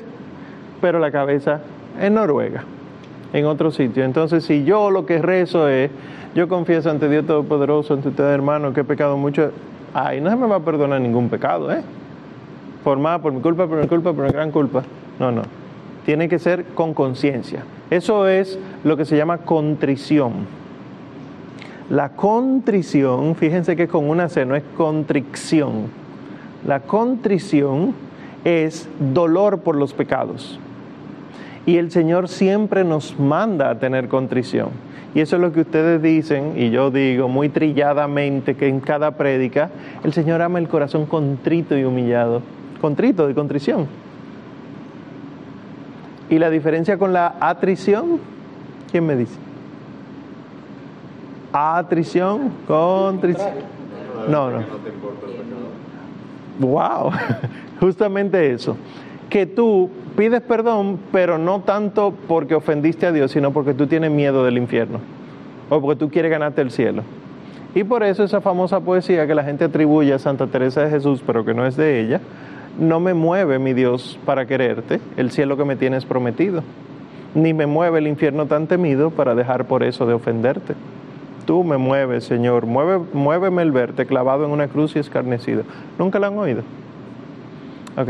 pero 0.81 0.99
la 0.99 1.11
cabeza 1.11 1.61
en 1.99 2.13
Noruega, 2.15 2.63
en 3.33 3.45
otro 3.45 3.71
sitio. 3.71 4.03
Entonces, 4.03 4.45
si 4.45 4.63
yo 4.63 4.89
lo 4.89 5.05
que 5.05 5.21
rezo 5.21 5.69
es, 5.69 5.91
yo 6.33 6.47
confieso 6.47 6.89
ante 6.89 7.09
Dios 7.09 7.25
Todopoderoso, 7.25 7.93
ante 7.93 8.09
ustedes 8.09 8.33
hermanos, 8.33 8.73
que 8.73 8.81
he 8.81 8.85
pecado 8.85 9.17
mucho, 9.17 9.51
ay, 9.93 10.21
no 10.21 10.29
se 10.29 10.35
me 10.35 10.47
va 10.47 10.57
a 10.57 10.59
perdonar 10.59 11.01
ningún 11.01 11.29
pecado, 11.29 11.71
¿eh? 11.71 11.81
Más, 12.83 13.19
por 13.19 13.31
mi 13.33 13.41
culpa, 13.41 13.67
por 13.67 13.79
mi 13.79 13.87
culpa, 13.87 14.13
por 14.13 14.25
mi 14.25 14.31
gran 14.31 14.51
culpa. 14.51 14.83
No, 15.19 15.31
no. 15.31 15.43
Tiene 16.05 16.27
que 16.27 16.39
ser 16.39 16.65
con 16.75 16.93
conciencia. 16.93 17.63
Eso 17.89 18.27
es 18.27 18.57
lo 18.83 18.97
que 18.97 19.05
se 19.05 19.15
llama 19.15 19.39
contrición. 19.39 20.47
La 21.89 22.09
contrición, 22.09 23.35
fíjense 23.35 23.75
que 23.75 23.87
con 23.87 24.09
una 24.09 24.29
C, 24.29 24.45
no 24.45 24.55
es 24.55 24.63
contrición. 24.77 25.87
La 26.65 26.81
contrición 26.81 27.93
es 28.43 28.87
dolor 29.13 29.59
por 29.59 29.75
los 29.75 29.93
pecados. 29.93 30.59
Y 31.65 31.77
el 31.77 31.91
Señor 31.91 32.27
siempre 32.27 32.83
nos 32.83 33.19
manda 33.19 33.69
a 33.69 33.79
tener 33.79 34.07
contrición. 34.07 34.69
Y 35.15 35.21
eso 35.21 35.35
es 35.35 35.41
lo 35.41 35.51
que 35.51 35.61
ustedes 35.61 36.01
dicen, 36.01 36.53
y 36.55 36.69
yo 36.69 36.91
digo 36.91 37.27
muy 37.27 37.49
trilladamente 37.49 38.55
que 38.55 38.67
en 38.67 38.79
cada 38.79 39.11
prédica, 39.11 39.71
el 40.03 40.13
Señor 40.13 40.41
ama 40.41 40.59
el 40.59 40.67
corazón 40.67 41.07
contrito 41.07 41.77
y 41.77 41.83
humillado. 41.83 42.41
Contrito, 42.81 43.27
de 43.27 43.33
contrición. 43.33 43.87
¿Y 46.29 46.37
la 46.39 46.49
diferencia 46.49 46.97
con 46.97 47.11
la 47.11 47.35
atrición? 47.39 48.19
¿Quién 48.91 49.05
me 49.05 49.15
dice? 49.15 49.35
Atrición, 51.51 52.51
contrición. 52.67 53.49
No, 54.29 54.51
no. 54.51 54.59
Wow, 56.59 57.11
justamente 57.79 58.51
eso. 58.51 58.77
Que 59.29 59.45
tú 59.45 59.89
pides 60.15 60.41
perdón, 60.41 60.99
pero 61.11 61.37
no 61.37 61.61
tanto 61.61 62.13
porque 62.27 62.55
ofendiste 62.55 63.07
a 63.07 63.11
Dios, 63.11 63.31
sino 63.31 63.51
porque 63.51 63.73
tú 63.73 63.87
tienes 63.87 64.11
miedo 64.11 64.43
del 64.43 64.57
infierno 64.57 64.99
o 65.69 65.81
porque 65.81 65.99
tú 65.99 66.09
quieres 66.09 66.31
ganarte 66.31 66.61
el 66.61 66.71
cielo. 66.71 67.03
Y 67.75 67.83
por 67.83 68.03
eso 68.03 68.23
esa 68.23 68.41
famosa 68.41 68.79
poesía 68.79 69.27
que 69.27 69.35
la 69.35 69.43
gente 69.43 69.65
atribuye 69.65 70.13
a 70.13 70.19
Santa 70.19 70.47
Teresa 70.47 70.81
de 70.81 70.89
Jesús, 70.89 71.23
pero 71.25 71.45
que 71.45 71.53
no 71.53 71.65
es 71.65 71.77
de 71.77 72.01
ella, 72.01 72.19
no 72.79 72.99
me 72.99 73.13
mueve 73.13 73.59
mi 73.59 73.73
Dios 73.73 74.19
para 74.25 74.45
quererte, 74.45 74.99
el 75.17 75.31
cielo 75.31 75.57
que 75.57 75.65
me 75.65 75.75
tienes 75.75 76.05
prometido, 76.05 76.63
ni 77.35 77.53
me 77.53 77.65
mueve 77.65 77.99
el 77.99 78.07
infierno 78.07 78.45
tan 78.45 78.67
temido 78.67 79.11
para 79.11 79.35
dejar 79.35 79.65
por 79.65 79.83
eso 79.83 80.05
de 80.05 80.13
ofenderte 80.13 80.75
tú 81.49 81.63
me 81.63 81.79
mueves, 81.79 82.25
Señor. 82.25 82.67
Mueve, 82.67 83.03
muéveme 83.11 83.63
el 83.63 83.71
verte 83.71 84.05
clavado 84.05 84.45
en 84.45 84.51
una 84.51 84.67
cruz 84.67 84.95
y 84.95 84.99
escarnecido. 84.99 85.63
¿Nunca 85.97 86.19
la 86.19 86.27
han 86.27 86.37
oído? 86.37 86.61
Ok. 87.97 88.09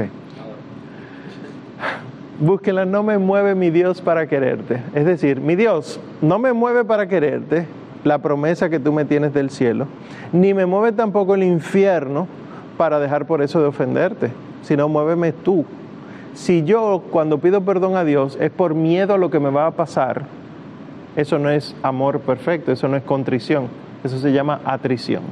Búsquenla, 2.42 2.84
no 2.84 3.02
me 3.02 3.18
mueve 3.18 3.56
mi 3.56 3.70
Dios 3.70 4.02
para 4.02 4.28
quererte. 4.28 4.82
Es 4.94 5.06
decir, 5.06 5.40
mi 5.40 5.56
Dios 5.56 6.02
no 6.22 6.38
me 6.38 6.52
mueve 6.52 6.84
para 6.84 7.08
quererte, 7.08 7.66
la 8.04 8.18
promesa 8.18 8.70
que 8.70 8.78
tú 8.78 8.92
me 8.92 9.06
tienes 9.06 9.34
del 9.34 9.52
cielo, 9.52 9.88
ni 10.34 10.54
me 10.54 10.66
mueve 10.66 10.92
tampoco 10.92 11.36
el 11.36 11.44
infierno 11.44 12.28
para 12.76 13.00
dejar 13.00 13.26
por 13.26 13.42
eso 13.42 13.62
de 13.62 13.68
ofenderte, 13.68 14.32
sino 14.62 14.88
muéveme 14.88 15.32
tú. 15.32 15.66
Si 16.34 16.64
yo 16.64 17.04
cuando 17.12 17.40
pido 17.40 17.62
perdón 17.62 17.96
a 17.96 18.04
Dios 18.04 18.38
es 18.40 18.52
por 18.52 18.74
miedo 18.74 19.14
a 19.14 19.18
lo 19.18 19.30
que 19.30 19.40
me 19.40 19.50
va 19.50 19.68
a 19.68 19.72
pasar, 19.72 20.26
eso 21.16 21.40
no 21.40 21.50
es 21.50 21.76
amor 21.84 22.22
perfecto, 22.22 22.72
eso 22.72 22.88
no 22.88 22.96
es 22.96 23.04
contrición, 23.04 23.68
eso 24.04 24.20
se 24.20 24.32
llama 24.32 24.62
atrición. 24.66 25.24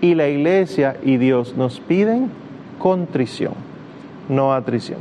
Y 0.00 0.14
la 0.14 0.28
iglesia 0.28 0.96
y 1.02 1.16
Dios 1.16 1.56
nos 1.56 1.80
piden 1.80 2.30
contrición, 2.78 3.54
no 4.28 4.52
atrición. 4.52 4.98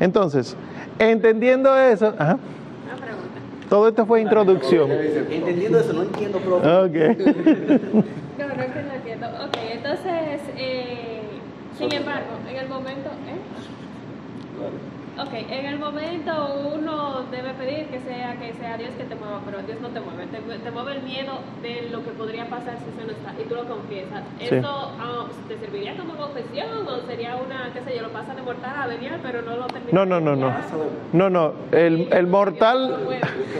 Entonces, 0.00 0.56
entendiendo 0.98 1.78
eso, 1.78 2.14
ajá, 2.18 2.38
todo 3.72 3.88
esto 3.88 4.04
fue 4.04 4.20
introducción. 4.20 4.90
Entendiendo 4.90 5.80
eso, 5.80 5.94
no 5.94 6.02
entiendo 6.02 6.38
Ok. 6.38 6.42
no, 6.62 8.48
no 8.48 8.62
es 8.62 8.70
que 8.70 8.82
no 8.82 8.92
entiendo. 8.92 9.26
Ok, 9.28 9.56
entonces, 9.72 10.40
eh, 10.58 11.21
sin 11.82 11.92
embargo, 11.92 12.38
en 12.48 12.56
el 12.56 12.68
momento, 12.68 13.10
¿eh? 13.10 13.38
Ok, 15.18 15.34
en 15.34 15.66
el 15.66 15.78
momento 15.78 16.32
uno 16.74 17.24
debe 17.30 17.52
pedir 17.52 17.86
que 17.88 18.00
sea 18.00 18.34
que 18.38 18.54
sea 18.54 18.78
Dios 18.78 18.92
que 18.96 19.04
te 19.04 19.14
mueva, 19.14 19.42
pero 19.44 19.58
Dios 19.62 19.78
no 19.82 19.88
te 19.88 20.00
mueve, 20.00 20.26
te, 20.26 20.70
mueve 20.70 20.92
el 20.92 21.02
miedo 21.02 21.34
de 21.62 21.90
lo 21.90 22.02
que 22.02 22.12
podría 22.12 22.46
pasar 22.46 22.78
si 22.78 22.84
eso 22.88 23.06
no 23.06 23.12
está 23.12 23.34
y 23.38 23.46
tú 23.46 23.54
lo 23.54 23.68
confiesas. 23.68 24.22
¿Eso 24.40 24.62
ah, 24.64 25.26
te 25.48 25.58
serviría 25.58 25.94
como 25.96 26.14
confesión 26.14 26.86
o 26.88 27.06
sería 27.06 27.36
una, 27.36 27.70
qué 27.74 27.82
sé 27.82 27.96
yo, 27.96 28.02
lo 28.02 28.08
pasa 28.08 28.34
de 28.34 28.40
mortal 28.40 28.72
a 28.74 28.86
venial, 28.86 29.20
pero 29.22 29.42
no 29.42 29.56
lo 29.56 29.66
termina? 29.66 29.92
No, 29.92 30.06
no, 30.06 30.18
no, 30.18 30.34
no. 30.34 30.54
No, 31.12 31.28
no, 31.28 31.52
el, 31.72 32.08
el 32.10 32.26
mortal, 32.26 32.96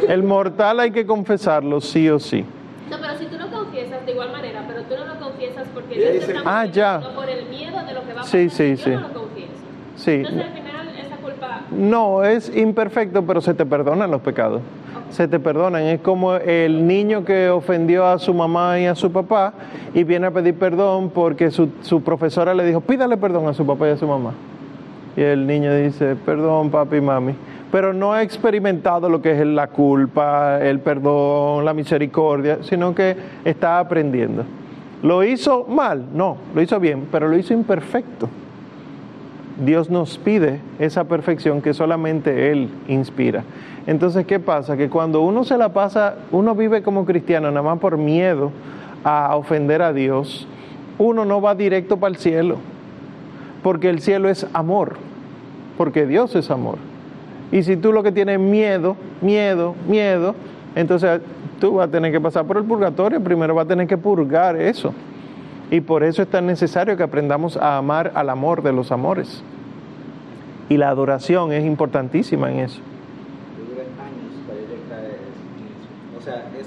el 0.08 0.22
mortal 0.22 0.80
hay 0.80 0.90
que 0.90 1.04
confesarlo 1.04 1.82
sí 1.82 2.08
o 2.08 2.18
sí. 2.18 2.46
No, 2.92 2.98
pero 2.98 3.16
si 3.18 3.26
tú 3.26 3.38
no 3.38 3.50
confiesas 3.50 4.04
de 4.06 4.12
igual 4.12 4.32
manera, 4.32 4.64
pero 4.66 4.82
tú 4.82 4.94
no 4.96 5.14
lo 5.14 5.18
confiesas 5.18 5.66
porque 5.74 5.94
Dios 5.96 6.26
te 6.26 6.32
está 6.32 6.42
ah, 6.44 6.66
ya. 6.66 7.00
por 7.14 7.28
el 7.28 7.46
miedo 7.46 7.82
de 7.84 7.94
lo 7.94 8.01
sí, 8.22 8.48
sí, 8.50 8.76
sí. 8.76 8.90
no 8.90 9.00
lo. 9.00 9.22
Sí. 9.96 10.10
Entonces, 10.10 10.42
al 10.42 10.52
final, 10.52 10.72
no, 11.76 12.22
es 12.24 12.54
imperfecto, 12.54 13.24
pero 13.24 13.40
se 13.40 13.54
te 13.54 13.64
perdonan 13.64 14.10
los 14.10 14.20
pecados. 14.20 14.60
Se 15.10 15.28
te 15.28 15.38
perdonan. 15.38 15.82
Es 15.82 16.00
como 16.00 16.34
el 16.36 16.86
niño 16.86 17.24
que 17.24 17.48
ofendió 17.50 18.06
a 18.06 18.18
su 18.18 18.32
mamá 18.34 18.78
y 18.78 18.86
a 18.86 18.94
su 18.94 19.12
papá 19.12 19.52
y 19.94 20.04
viene 20.04 20.26
a 20.26 20.30
pedir 20.30 20.54
perdón 20.54 21.10
porque 21.10 21.50
su, 21.50 21.70
su 21.82 22.02
profesora 22.02 22.54
le 22.54 22.64
dijo, 22.64 22.80
pídale 22.80 23.16
perdón 23.16 23.48
a 23.48 23.54
su 23.54 23.66
papá 23.66 23.88
y 23.88 23.90
a 23.92 23.96
su 23.96 24.06
mamá. 24.06 24.32
Y 25.16 25.22
el 25.22 25.46
niño 25.46 25.74
dice, 25.74 26.16
perdón 26.16 26.70
papi 26.70 26.96
y 26.96 27.00
mami. 27.00 27.34
Pero 27.70 27.92
no 27.92 28.12
ha 28.12 28.22
experimentado 28.22 29.08
lo 29.08 29.22
que 29.22 29.32
es 29.32 29.46
la 29.46 29.68
culpa, 29.68 30.58
el 30.60 30.80
perdón, 30.80 31.64
la 31.64 31.72
misericordia, 31.72 32.58
sino 32.62 32.94
que 32.94 33.16
está 33.44 33.78
aprendiendo. 33.78 34.44
¿Lo 35.02 35.24
hizo 35.24 35.66
mal? 35.68 36.06
No, 36.14 36.36
lo 36.54 36.62
hizo 36.62 36.78
bien, 36.78 37.08
pero 37.10 37.28
lo 37.28 37.36
hizo 37.36 37.52
imperfecto. 37.52 38.28
Dios 39.64 39.90
nos 39.90 40.18
pide 40.18 40.60
esa 40.78 41.04
perfección 41.04 41.60
que 41.60 41.74
solamente 41.74 42.50
Él 42.50 42.68
inspira. 42.88 43.44
Entonces, 43.86 44.26
¿qué 44.26 44.38
pasa? 44.38 44.76
Que 44.76 44.88
cuando 44.88 45.20
uno 45.22 45.44
se 45.44 45.58
la 45.58 45.72
pasa, 45.72 46.16
uno 46.30 46.54
vive 46.54 46.82
como 46.82 47.04
cristiano 47.04 47.50
nada 47.50 47.62
más 47.62 47.78
por 47.78 47.96
miedo 47.96 48.52
a 49.04 49.36
ofender 49.36 49.82
a 49.82 49.92
Dios, 49.92 50.46
uno 50.98 51.24
no 51.24 51.40
va 51.40 51.54
directo 51.54 51.96
para 51.96 52.12
el 52.12 52.16
cielo, 52.16 52.58
porque 53.62 53.90
el 53.90 54.00
cielo 54.00 54.28
es 54.28 54.46
amor, 54.52 54.96
porque 55.76 56.06
Dios 56.06 56.34
es 56.36 56.50
amor. 56.50 56.78
Y 57.50 57.64
si 57.64 57.76
tú 57.76 57.92
lo 57.92 58.02
que 58.02 58.12
tienes 58.12 58.38
miedo, 58.38 58.96
miedo, 59.20 59.74
miedo, 59.88 60.34
entonces 60.74 61.20
tú 61.62 61.74
vas 61.74 61.86
a 61.86 61.90
tener 61.92 62.10
que 62.10 62.20
pasar 62.20 62.44
por 62.44 62.56
el 62.56 62.64
purgatorio, 62.64 63.22
primero 63.22 63.54
vas 63.54 63.66
a 63.66 63.68
tener 63.68 63.86
que 63.86 63.96
purgar 63.96 64.56
eso. 64.56 64.92
Y 65.70 65.80
por 65.80 66.02
eso 66.02 66.20
es 66.20 66.26
tan 66.26 66.44
necesario 66.44 66.96
que 66.96 67.04
aprendamos 67.04 67.56
a 67.56 67.78
amar 67.78 68.10
al 68.16 68.30
amor 68.30 68.64
de 68.64 68.72
los 68.72 68.90
amores. 68.90 69.44
Y 70.68 70.76
la 70.76 70.88
adoración 70.88 71.52
es 71.52 71.64
importantísima 71.64 72.50
en 72.50 72.58
eso. 72.58 72.80
O 76.18 76.20
sea, 76.20 76.50
es, 76.58 76.66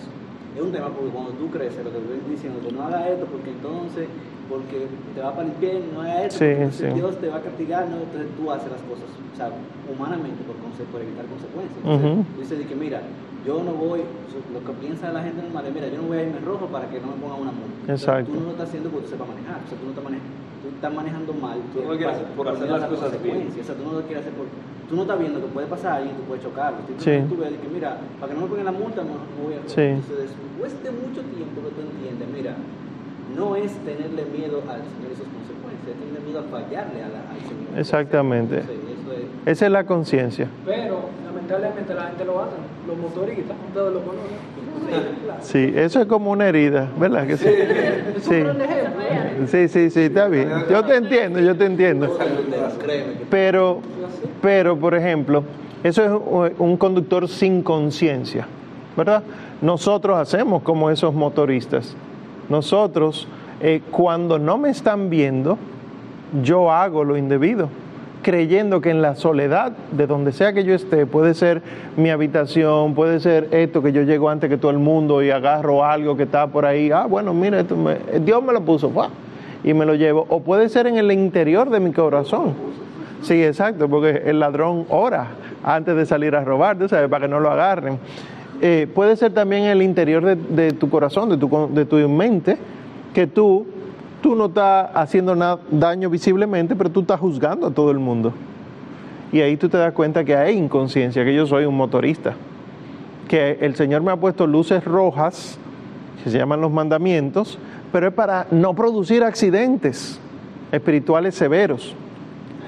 es 0.55 0.61
un 0.61 0.71
tema 0.71 0.87
porque 0.87 1.09
cuando 1.09 1.31
tú 1.31 1.49
creces, 1.49 1.83
lo 1.83 1.91
que 1.91 1.99
que 1.99 2.71
no 2.71 2.83
hagas 2.83 3.07
esto 3.07 3.25
porque 3.25 3.49
entonces, 3.49 4.07
porque 4.49 4.87
te 5.13 5.21
va 5.21 5.31
para 5.35 5.47
el 5.47 5.53
pie, 5.53 5.81
no 5.93 6.01
hagas 6.01 6.35
esto, 6.35 6.71
sí, 6.71 6.85
Dios 6.93 7.17
te 7.17 7.29
va 7.29 7.37
a 7.37 7.41
castigar, 7.41 7.87
no, 7.89 7.97
entonces 7.97 8.29
tú 8.37 8.51
haces 8.51 8.71
las 8.71 8.81
cosas, 8.81 9.09
o 9.09 9.35
sea, 9.35 9.49
humanamente 9.89 10.43
por, 10.43 10.55
por 10.55 11.01
evitar 11.01 11.25
consecuencias. 11.25 11.81
Entonces, 11.81 12.59
dice 12.59 12.67
que 12.67 12.75
mira, 12.75 13.01
yo 13.45 13.61
no 13.63 13.73
voy, 13.73 14.01
lo 14.53 14.59
que 14.65 14.73
piensa 14.81 15.11
la 15.11 15.21
gente 15.21 15.41
normal 15.41 15.65
es, 15.67 15.73
mira, 15.73 15.87
yo 15.87 16.01
no 16.01 16.07
voy 16.09 16.17
a 16.17 16.23
irme 16.23 16.39
rojo 16.39 16.65
para 16.67 16.89
que 16.89 16.99
no 16.99 17.07
me 17.13 17.17
pongan 17.21 17.41
una 17.41 17.53
multa. 17.53 17.93
Exacto. 17.93 18.31
tú 18.31 18.39
no 18.39 18.45
lo 18.45 18.51
estás 18.51 18.69
haciendo 18.69 18.89
porque 18.89 19.05
tú 19.05 19.11
sepas 19.13 19.27
manejar, 19.29 19.61
o 19.61 19.67
sea, 19.69 19.77
tú 19.77 19.85
no 19.85 19.91
estás 19.93 20.05
manejando, 20.05 20.33
tú 20.61 20.67
estás 20.73 20.93
manejando 20.93 21.31
mal. 21.33 21.57
Tú 21.73 21.77
no 21.81 21.89
lo 21.93 21.97
quieres 21.97 22.15
hacer 22.15 22.27
por 22.33 22.47
hacer 22.49 22.69
las 22.69 22.89
cosas 22.89 23.23
bien. 23.23 23.49
O 23.49 23.63
sea, 23.63 23.75
tú 23.75 23.83
no 23.85 23.93
lo 23.93 24.01
quieres 24.01 24.21
hacer 24.25 24.33
por, 24.33 24.45
tú 24.89 24.93
no 24.95 25.01
estás 25.05 25.19
viendo 25.19 25.37
que 25.41 25.49
puede 25.53 25.67
pasar 25.67 26.01
y 26.01 26.09
tú 26.09 26.21
puedes 26.25 26.41
chocarlo. 26.43 26.79
Tú, 26.89 26.93
sí. 26.97 27.21
tú 27.29 27.37
ves 27.37 27.53
que, 27.53 27.69
mira, 27.69 28.01
para 28.19 28.33
que 28.33 28.35
no 28.37 28.45
me 28.45 28.49
pongan 28.49 28.65
la 28.65 28.73
multa, 28.73 29.01
no, 29.05 29.13
voy 29.45 29.53
a 29.53 29.61
sí. 29.69 29.93
Entonces, 29.93 30.33
después 30.33 30.73
de 30.81 30.89
mucho 30.89 31.21
tiempo 31.29 31.61
que 31.61 31.69
tú 31.69 31.81
entiendes, 31.85 32.27
mira, 32.33 32.57
no 33.35 33.55
es 33.55 33.71
tenerle 33.85 34.25
miedo 34.25 34.61
al 34.69 34.81
Señor 34.83 35.11
y 35.11 35.15
sus 35.15 35.27
consecuencias, 35.27 35.87
es 35.87 35.99
tenerle 35.99 36.19
miedo 36.25 36.39
a 36.39 36.43
fallarle 36.43 37.03
a 37.03 37.09
la, 37.09 37.19
al 37.31 37.39
Señor. 37.39 37.79
Exactamente. 37.79 38.59
Entonces, 38.59 38.77
es, 39.45 39.57
Esa 39.57 39.65
es 39.65 39.71
la 39.71 39.83
conciencia. 39.85 40.47
Pero, 40.65 41.09
lamentablemente 41.25 41.93
la 41.93 42.03
gente 42.07 42.25
lo 42.25 42.41
hace, 42.41 42.55
los 42.87 42.97
motoristas, 42.97 43.55
todos 43.73 43.93
lo 43.93 43.99
conocen. 44.01 44.55
Sí, 45.41 45.73
eso 45.75 46.01
es 46.01 46.05
como 46.05 46.31
una 46.31 46.47
herida, 46.47 46.89
¿verdad 46.97 47.25
que 47.27 47.37
sí? 47.37 47.49
Sí. 48.21 48.43
Sí, 49.47 49.67
sí, 49.67 49.89
sí, 49.89 49.99
está 50.01 50.27
bien. 50.27 50.49
Yo 50.69 50.83
te 50.83 50.95
entiendo, 50.95 51.39
yo 51.39 51.55
te 51.55 51.65
entiendo. 51.65 52.17
Pero, 53.29 53.81
pero, 54.41 54.77
por 54.77 54.95
ejemplo, 54.95 55.43
eso 55.83 56.45
es 56.45 56.53
un 56.57 56.77
conductor 56.77 57.27
sin 57.27 57.61
conciencia, 57.61 58.47
¿verdad? 58.95 59.23
Nosotros 59.61 60.17
hacemos 60.17 60.61
como 60.63 60.89
esos 60.89 61.13
motoristas. 61.13 61.95
Nosotros, 62.49 63.27
eh, 63.61 63.81
cuando 63.91 64.39
no 64.39 64.57
me 64.57 64.69
están 64.69 65.09
viendo, 65.09 65.57
yo 66.43 66.71
hago 66.71 67.03
lo 67.03 67.17
indebido, 67.17 67.69
creyendo 68.21 68.81
que 68.81 68.89
en 68.89 69.01
la 69.01 69.15
soledad, 69.15 69.73
de 69.91 70.07
donde 70.07 70.31
sea 70.31 70.53
que 70.53 70.63
yo 70.63 70.73
esté, 70.73 71.05
puede 71.05 71.33
ser 71.33 71.61
mi 71.97 72.09
habitación, 72.09 72.93
puede 72.95 73.19
ser 73.19 73.49
esto 73.51 73.81
que 73.81 73.91
yo 73.91 74.01
llego 74.01 74.29
antes 74.29 74.49
que 74.49 74.57
todo 74.57 74.71
el 74.71 74.79
mundo 74.79 75.23
y 75.23 75.29
agarro 75.31 75.85
algo 75.85 76.17
que 76.17 76.23
está 76.23 76.47
por 76.47 76.65
ahí, 76.65 76.91
ah, 76.91 77.05
bueno, 77.07 77.33
mira, 77.33 77.59
esto 77.59 77.75
me- 77.75 77.97
Dios 78.19 78.43
me 78.43 78.53
lo 78.53 78.61
puso, 78.61 78.91
y 79.63 79.73
me 79.73 79.85
lo 79.85 79.95
llevo, 79.95 80.25
o 80.29 80.41
puede 80.41 80.69
ser 80.69 80.87
en 80.87 80.97
el 80.97 81.11
interior 81.11 81.69
de 81.69 81.79
mi 81.79 81.91
corazón. 81.91 82.53
Sí, 83.21 83.43
exacto, 83.43 83.89
porque 83.89 84.21
el 84.25 84.39
ladrón 84.39 84.85
ora 84.89 85.27
antes 85.63 85.95
de 85.95 86.05
salir 86.05 86.35
a 86.35 86.43
robar, 86.43 86.77
tú 86.77 86.87
sabes, 86.87 87.09
para 87.09 87.25
que 87.25 87.31
no 87.31 87.39
lo 87.39 87.49
agarren. 87.49 87.97
Eh, 88.61 88.87
puede 88.93 89.15
ser 89.15 89.33
también 89.33 89.63
en 89.63 89.69
el 89.69 89.81
interior 89.81 90.23
de, 90.23 90.35
de 90.35 90.71
tu 90.71 90.89
corazón, 90.89 91.29
de 91.29 91.37
tu, 91.37 91.69
de 91.73 91.85
tu 91.85 91.97
mente, 92.09 92.57
que 93.13 93.27
tú, 93.27 93.65
tú 94.21 94.35
no 94.35 94.45
estás 94.45 94.89
haciendo 94.93 95.35
nada, 95.35 95.59
daño 95.69 96.09
visiblemente, 96.09 96.75
pero 96.75 96.89
tú 96.89 97.01
estás 97.01 97.19
juzgando 97.19 97.67
a 97.67 97.71
todo 97.71 97.91
el 97.91 97.99
mundo. 97.99 98.33
Y 99.31 99.41
ahí 99.41 99.57
tú 99.57 99.67
te 99.67 99.77
das 99.77 99.93
cuenta 99.93 100.23
que 100.23 100.35
hay 100.35 100.57
inconsciencia, 100.57 101.25
que 101.25 101.33
yo 101.35 101.45
soy 101.45 101.65
un 101.65 101.75
motorista. 101.75 102.33
Que 103.27 103.57
el 103.61 103.75
Señor 103.75 104.01
me 104.01 104.11
ha 104.11 104.15
puesto 104.15 104.47
luces 104.47 104.83
rojas, 104.85 105.57
que 106.23 106.29
se 106.29 106.37
llaman 106.37 106.61
los 106.61 106.71
mandamientos, 106.71 107.57
pero 107.91 108.07
es 108.07 108.13
para 108.13 108.47
no 108.51 108.73
producir 108.73 109.23
accidentes 109.23 110.19
espirituales 110.71 111.35
severos. 111.35 111.95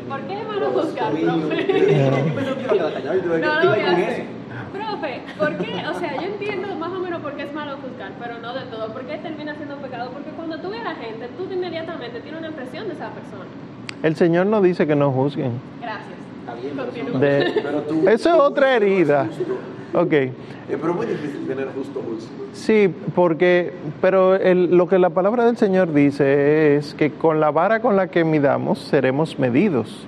¿Por 0.07 0.21
qué 0.21 0.39
es 0.39 0.47
malo 0.47 0.71
juzgar, 0.71 1.13
profe? 1.13 1.67
No, 3.41 3.63
no 3.63 3.69
voy 3.69 4.36
Profe, 4.99 5.21
¿por 5.37 5.57
qué? 5.57 5.73
O 5.87 5.99
sea, 5.99 6.15
yo 6.15 6.21
entiendo 6.27 6.75
más 6.75 6.91
o 6.91 6.99
menos 6.99 7.21
por 7.21 7.33
qué 7.33 7.43
es 7.43 7.53
malo 7.53 7.77
juzgar, 7.77 8.11
pero 8.19 8.39
no 8.39 8.53
de 8.53 8.61
todo. 8.71 8.91
¿Por 8.93 9.03
qué 9.03 9.17
termina 9.17 9.55
siendo 9.55 9.75
pecado? 9.77 10.09
Porque 10.11 10.29
cuando 10.31 10.57
tú 10.59 10.69
ves 10.69 10.81
a 10.81 10.85
la 10.85 10.95
gente, 10.95 11.27
tú 11.37 11.51
inmediatamente 11.53 12.19
tienes 12.21 12.39
una 12.39 12.49
impresión 12.49 12.87
de 12.87 12.93
esa 12.93 13.09
persona. 13.09 13.45
El 14.03 14.15
Señor 14.15 14.45
no 14.47 14.61
dice 14.61 14.87
que 14.87 14.95
no 14.95 15.11
juzguen. 15.11 15.51
Gracias. 15.81 16.15
Continúa. 16.75 17.19
De- 17.19 17.51
Pero 17.61 17.81
tú- 17.87 18.07
eso 18.07 18.29
es 18.33 18.35
otra 18.39 18.75
herida. 18.75 19.27
Ok. 19.93 20.13
Eh, 20.13 20.31
pero 20.69 20.89
es 20.91 20.95
muy 20.95 21.05
difícil 21.05 21.47
tener 21.47 21.67
justo 21.75 22.01
justo. 22.07 22.29
Sí, 22.53 22.93
porque, 23.15 23.73
pero 24.01 24.35
el- 24.35 24.75
lo 24.75 24.87
que 24.87 24.97
la 24.99 25.09
palabra 25.09 25.45
del 25.45 25.57
Señor 25.57 25.93
dice 25.93 26.75
es 26.77 26.93
que 26.93 27.11
con 27.11 27.39
la 27.39 27.51
vara 27.51 27.81
con 27.81 27.95
la 27.95 28.07
que 28.07 28.23
midamos 28.23 28.79
seremos 28.79 29.37
medidos. 29.39 30.05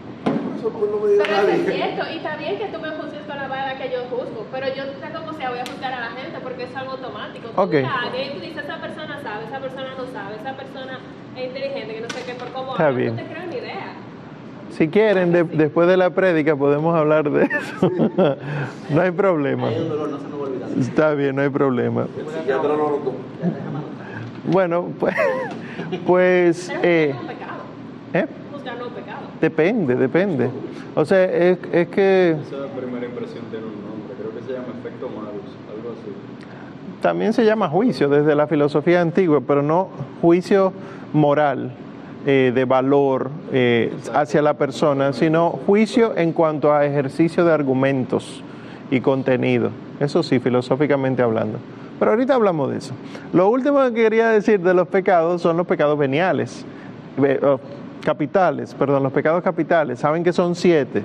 Eso 0.60 0.70
no 0.70 1.08
me 1.08 1.18
Pero 1.18 1.34
eso 1.36 1.48
es 1.70 1.74
cierto, 1.76 2.04
y 2.14 2.18
está 2.18 2.36
bien 2.38 2.58
que 2.58 2.66
tú 2.68 2.80
me 2.82 2.90
juzgues 2.90 3.22
con 3.28 3.38
la 3.38 3.48
vara 3.48 3.78
que 3.78 3.90
yo 3.90 4.00
juzgo, 4.10 4.46
pero 4.52 4.68
yo 4.68 4.84
sé 4.84 5.14
como 5.14 5.34
sea, 5.38 5.50
voy 5.50 5.60
a 5.60 5.66
juzgar 5.66 5.94
a 5.94 6.00
la 6.02 6.10
gente 6.12 6.38
porque 6.44 6.64
es 6.64 6.76
algo 6.76 6.92
automático. 6.94 7.48
Tú 7.49 7.49
Ok. 7.64 7.72
sabes, 7.82 8.34
tú 8.34 8.40
dices, 8.40 8.64
esa 8.64 8.78
persona 8.82 9.20
sabe, 9.22 9.46
esa 9.46 9.60
persona 9.60 9.88
no 9.98 10.06
sabe, 10.14 10.36
esa 10.36 10.54
persona 10.56 11.00
es 11.36 11.46
inteligente, 11.46 11.94
que 11.96 12.02
no 12.02 12.10
sé 12.10 12.24
qué, 12.26 12.34
por 12.36 12.48
cómo 12.50 12.72
Está 12.72 12.90
bien. 12.92 13.16
no 13.16 13.22
te 13.22 13.28
creo 13.28 13.46
ni 13.48 13.56
idea. 13.58 13.94
Si 14.72 14.88
quieren, 14.88 15.32
de- 15.32 15.44
después 15.44 15.88
de 15.88 15.98
la 15.98 16.10
prédica 16.12 16.56
podemos 16.56 16.96
hablar 16.96 17.30
de 17.30 17.44
eso. 17.52 17.92
no 18.90 19.02
hay 19.02 19.12
problema. 19.12 19.68
Hay 19.70 19.80
un 19.82 19.90
dolor, 19.90 20.10
no 20.10 20.18
se 20.20 20.24
me 20.28 20.32
va 20.32 20.38
a 20.38 20.48
olvidar. 20.48 20.70
Está 20.80 21.14
bien, 21.16 21.36
no 21.36 21.42
hay 21.42 21.50
problema. 21.50 22.04
El 22.18 22.26
psiquiatra 22.34 22.70
no 22.70 22.90
lo 22.90 22.96
toma. 22.98 23.18
Bueno, 24.46 24.88
pues, 25.00 25.16
pues 26.08 26.72
eh. 26.82 27.14
¿eh? 28.14 28.26
Depende, 29.42 29.96
depende. 29.96 30.50
O 30.96 31.06
sea, 31.06 31.24
es, 31.24 31.58
es 31.72 31.88
que 31.90 32.32
Esa 32.32 32.68
primera 32.78 33.06
impresión 33.06 33.46
tiene 33.52 33.66
un 33.66 33.82
nombre, 33.84 34.14
creo 34.20 34.32
que 34.36 34.42
se 34.46 34.52
llama 34.54 34.74
efecto 34.80 35.08
así. 35.08 35.49
También 37.02 37.34
se 37.34 37.46
llama 37.46 37.70
juicio 37.70 38.10
desde 38.10 38.36
la 38.36 38.48
filosofía 38.48 39.02
antigua, 39.02 39.42
pero 39.46 39.62
no 39.62 39.88
juicio 40.22 40.74
moral, 41.14 41.72
eh, 42.26 42.52
de 42.54 42.66
valor 42.66 43.30
eh, 43.54 43.94
hacia 44.14 44.42
la 44.42 44.56
persona, 44.56 45.14
sino 45.14 45.52
juicio 45.66 46.16
en 46.18 46.34
cuanto 46.34 46.74
a 46.74 46.86
ejercicio 46.86 47.46
de 47.46 47.54
argumentos 47.54 48.44
y 48.92 49.00
contenido. 49.02 49.70
Eso 50.00 50.22
sí, 50.24 50.40
filosóficamente 50.40 51.22
hablando. 51.22 51.58
Pero 51.98 52.12
ahorita 52.12 52.36
hablamos 52.36 52.72
de 52.72 52.78
eso. 52.78 52.94
Lo 53.34 53.50
último 53.50 53.82
que 53.86 53.94
quería 53.94 54.30
decir 54.30 54.60
de 54.62 54.74
los 54.74 54.88
pecados 54.88 55.42
son 55.42 55.58
los 55.58 55.68
pecados 55.68 55.98
veniales, 55.98 56.66
ve- 57.18 57.40
oh, 57.44 57.60
capitales, 58.04 58.74
perdón, 58.74 59.04
los 59.04 59.12
pecados 59.12 59.44
capitales. 59.44 60.00
Saben 60.00 60.24
que 60.24 60.32
son 60.34 60.56
siete. 60.56 61.04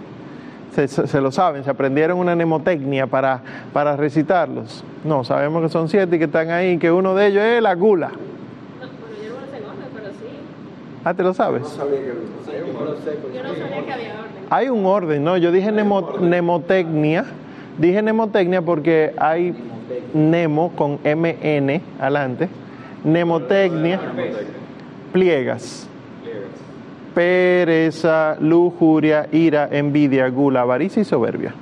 Se, 0.74 1.20
lo 1.20 1.30
saben, 1.30 1.62
se 1.62 1.70
aprendieron 1.70 2.18
una 2.18 2.34
mnemotecnia 2.34 3.06
para, 3.06 3.40
para 3.72 3.96
recitarlos. 3.96 4.82
No, 5.04 5.22
sabemos 5.22 5.62
que 5.62 5.68
son 5.68 5.88
siete 5.88 6.16
y 6.16 6.18
que 6.18 6.24
están 6.24 6.50
ahí, 6.50 6.78
que 6.78 6.90
uno 6.90 7.14
de 7.14 7.28
ellos 7.28 7.42
es 7.44 7.62
la 7.62 7.74
gula. 7.74 8.08
No, 8.08 8.14
bueno, 8.16 8.92
yo 9.22 9.34
no 9.34 9.40
lo 9.40 9.46
sé 9.46 9.88
pero 9.94 10.06
sí. 10.10 10.36
Ah, 11.04 11.14
¿te 11.14 11.22
lo 11.22 11.28
No 11.28 11.34
sabes? 11.34 11.68
sabía 11.68 11.98
que 12.00 12.06
no 12.08 12.78
Yo 12.80 12.84
lo 12.84 12.96
sé. 12.96 13.18
Yo 13.34 13.42
no 13.42 13.48
sabía 13.50 13.84
que 13.86 13.92
había 13.92 14.12
orden. 14.14 14.46
Hay 14.50 14.68
un 14.68 14.84
orden, 14.84 15.22
¿no? 15.24 15.36
Yo 15.36 15.52
dije 15.52 15.70
nemo- 15.70 16.18
mnemotecnia. 16.18 17.24
Dije 17.78 18.02
mnemotecnia 18.02 18.62
porque 18.62 19.14
hay 19.18 19.54
nemo 20.12 20.72
con 20.74 20.98
MN 21.04 21.80
adelante. 22.00 22.48
Mnemotecnia, 23.04 24.00
pliegas. 24.00 24.44
Pliegas. 25.12 25.88
Pereza, 27.14 28.36
lujuria, 28.40 29.28
ira, 29.30 29.68
envidia, 29.70 30.28
gula, 30.28 30.62
avaricia 30.62 31.00
y 31.00 31.04
soberbia. 31.04 31.54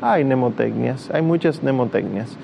Hay 0.00 0.24
mnemotecnias, 0.24 1.10
hay 1.12 1.22
muchas 1.22 1.62
mnemotecnias. 1.62 2.36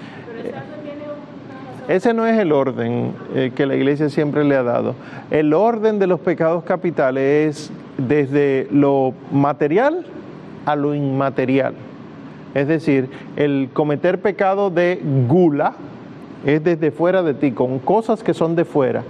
Ese 1.89 2.15
no 2.15 2.27
es 2.27 2.39
el 2.39 2.53
orden 2.53 3.13
eh, 3.35 3.53
que 3.55 3.67
la 3.67 3.75
iglesia 3.75 4.09
siempre 4.09 4.45
le 4.45 4.57
ha 4.57 4.63
dado. 4.63 4.95
El 5.31 5.53
orden 5.53 5.99
de 5.99 6.07
los 6.07 6.21
pecados 6.21 6.65
capitales 6.65 7.71
es 7.71 7.73
desde 7.99 8.69
lo 8.71 9.13
material 9.33 10.07
a 10.65 10.77
lo 10.77 10.95
inmaterial. 10.95 11.75
Es 12.55 12.69
decir, 12.69 13.09
el 13.37 13.71
cometer 13.73 14.21
pecado 14.21 14.71
de 14.71 15.01
gula 15.29 15.75
es 16.45 16.63
desde 16.63 16.91
fuera 16.91 17.23
de 17.23 17.35
ti, 17.35 17.53
con 17.53 17.79
cosas 17.79 18.23
que 18.23 18.35
son 18.35 18.57
de 18.57 18.65
fuera. 18.65 19.03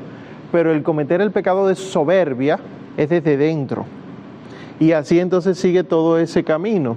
Pero 0.53 0.71
el 0.71 0.83
cometer 0.83 1.21
el 1.21 1.33
pecado 1.33 1.67
de 1.67 1.75
soberbia 1.75 2.61
es 2.97 3.09
desde 3.09 3.37
dentro. 3.37 3.87
Y 4.79 4.93
así 4.93 5.19
entonces 5.19 5.59
sigue 5.59 5.83
todo 5.83 6.19
ese 6.19 6.45
camino. 6.45 6.97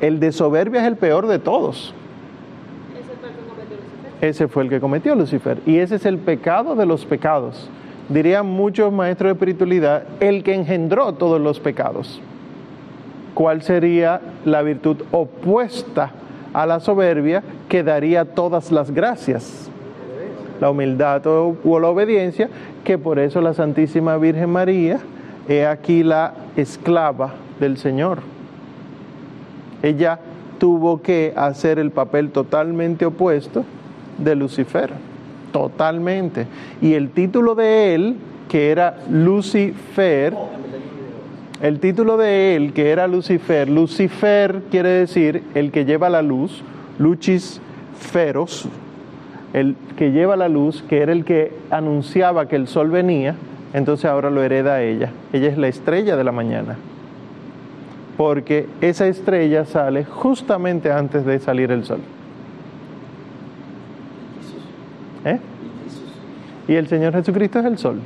El 0.00 0.20
de 0.20 0.32
soberbia 0.32 0.80
es 0.80 0.86
el 0.86 0.96
peor 0.96 1.26
de 1.26 1.38
todos. 1.38 1.92
Ese 2.92 3.08
fue 3.18 3.28
el 3.32 3.38
que 3.38 3.48
cometió 3.50 3.76
Lucifer. 3.76 4.28
Ese 4.30 4.48
fue 4.48 4.62
el 4.62 4.68
que 4.70 4.80
cometió 4.80 5.14
Lucifer. 5.14 5.58
Y 5.66 5.78
ese 5.78 5.96
es 5.96 6.06
el 6.06 6.18
pecado 6.18 6.76
de 6.76 6.86
los 6.86 7.04
pecados. 7.04 7.68
Dirían 8.08 8.46
muchos 8.46 8.92
maestros 8.92 9.28
de 9.28 9.32
espiritualidad, 9.32 10.04
el 10.20 10.42
que 10.42 10.54
engendró 10.54 11.12
todos 11.14 11.40
los 11.40 11.60
pecados. 11.60 12.20
¿Cuál 13.34 13.62
sería 13.62 14.20
la 14.44 14.62
virtud 14.62 14.98
opuesta 15.12 16.10
a 16.52 16.66
la 16.66 16.80
soberbia 16.80 17.42
que 17.68 17.82
daría 17.82 18.24
todas 18.24 18.72
las 18.72 18.90
gracias? 18.90 19.70
La 20.60 20.70
humildad 20.70 21.26
o, 21.26 21.56
la 21.80 21.88
obediencia, 21.88 22.48
que 22.84 22.98
por 22.98 23.18
eso 23.18 23.40
la 23.40 23.54
Santísima 23.54 24.16
Virgen 24.18 24.50
María 24.50 24.98
es 25.48 25.66
aquí 25.66 26.02
la 26.02 26.34
esclava 26.56 27.34
del 27.58 27.78
Señor. 27.78 28.18
Ella 29.82 30.20
tuvo 30.58 31.00
que 31.00 31.32
hacer 31.36 31.78
el 31.78 31.90
papel 31.90 32.30
totalmente 32.30 33.06
opuesto 33.06 33.64
de 34.18 34.36
Lucifer, 34.36 34.90
totalmente. 35.52 36.46
Y 36.82 36.92
el 36.94 37.10
título 37.10 37.54
de 37.54 37.94
él, 37.94 38.16
que 38.48 38.70
era 38.70 38.98
Lucifer, 39.10 40.34
el 41.62 41.80
título 41.80 42.16
de 42.16 42.56
él, 42.56 42.72
que 42.72 42.90
era 42.90 43.06
Lucifer, 43.06 43.68
Lucifer 43.68 44.62
quiere 44.70 44.90
decir 44.90 45.42
el 45.54 45.70
que 45.70 45.84
lleva 45.84 46.08
la 46.08 46.22
luz, 46.22 46.62
Lucis 46.98 47.60
Feros, 47.98 48.68
el 49.52 49.76
que 49.96 50.12
lleva 50.12 50.36
la 50.36 50.48
luz, 50.48 50.82
que 50.88 51.02
era 51.02 51.12
el 51.12 51.24
que 51.24 51.52
anunciaba 51.70 52.46
que 52.46 52.56
el 52.56 52.68
sol 52.68 52.90
venía, 52.90 53.34
entonces 53.72 54.04
ahora 54.04 54.30
lo 54.30 54.42
hereda 54.42 54.82
ella. 54.82 55.10
Ella 55.32 55.48
es 55.48 55.58
la 55.58 55.68
estrella 55.68 56.16
de 56.16 56.24
la 56.24 56.32
mañana. 56.32 56.76
Porque 58.16 58.68
esa 58.80 59.06
estrella 59.06 59.64
sale 59.64 60.04
justamente 60.04 60.92
antes 60.92 61.24
de 61.24 61.38
salir 61.38 61.70
el 61.70 61.84
sol. 61.84 62.00
¿Eh? 65.24 65.38
Y 66.68 66.74
el 66.74 66.86
Señor 66.86 67.12
Jesucristo 67.14 67.58
es 67.60 67.64
el 67.64 67.78
sol. 67.78 68.00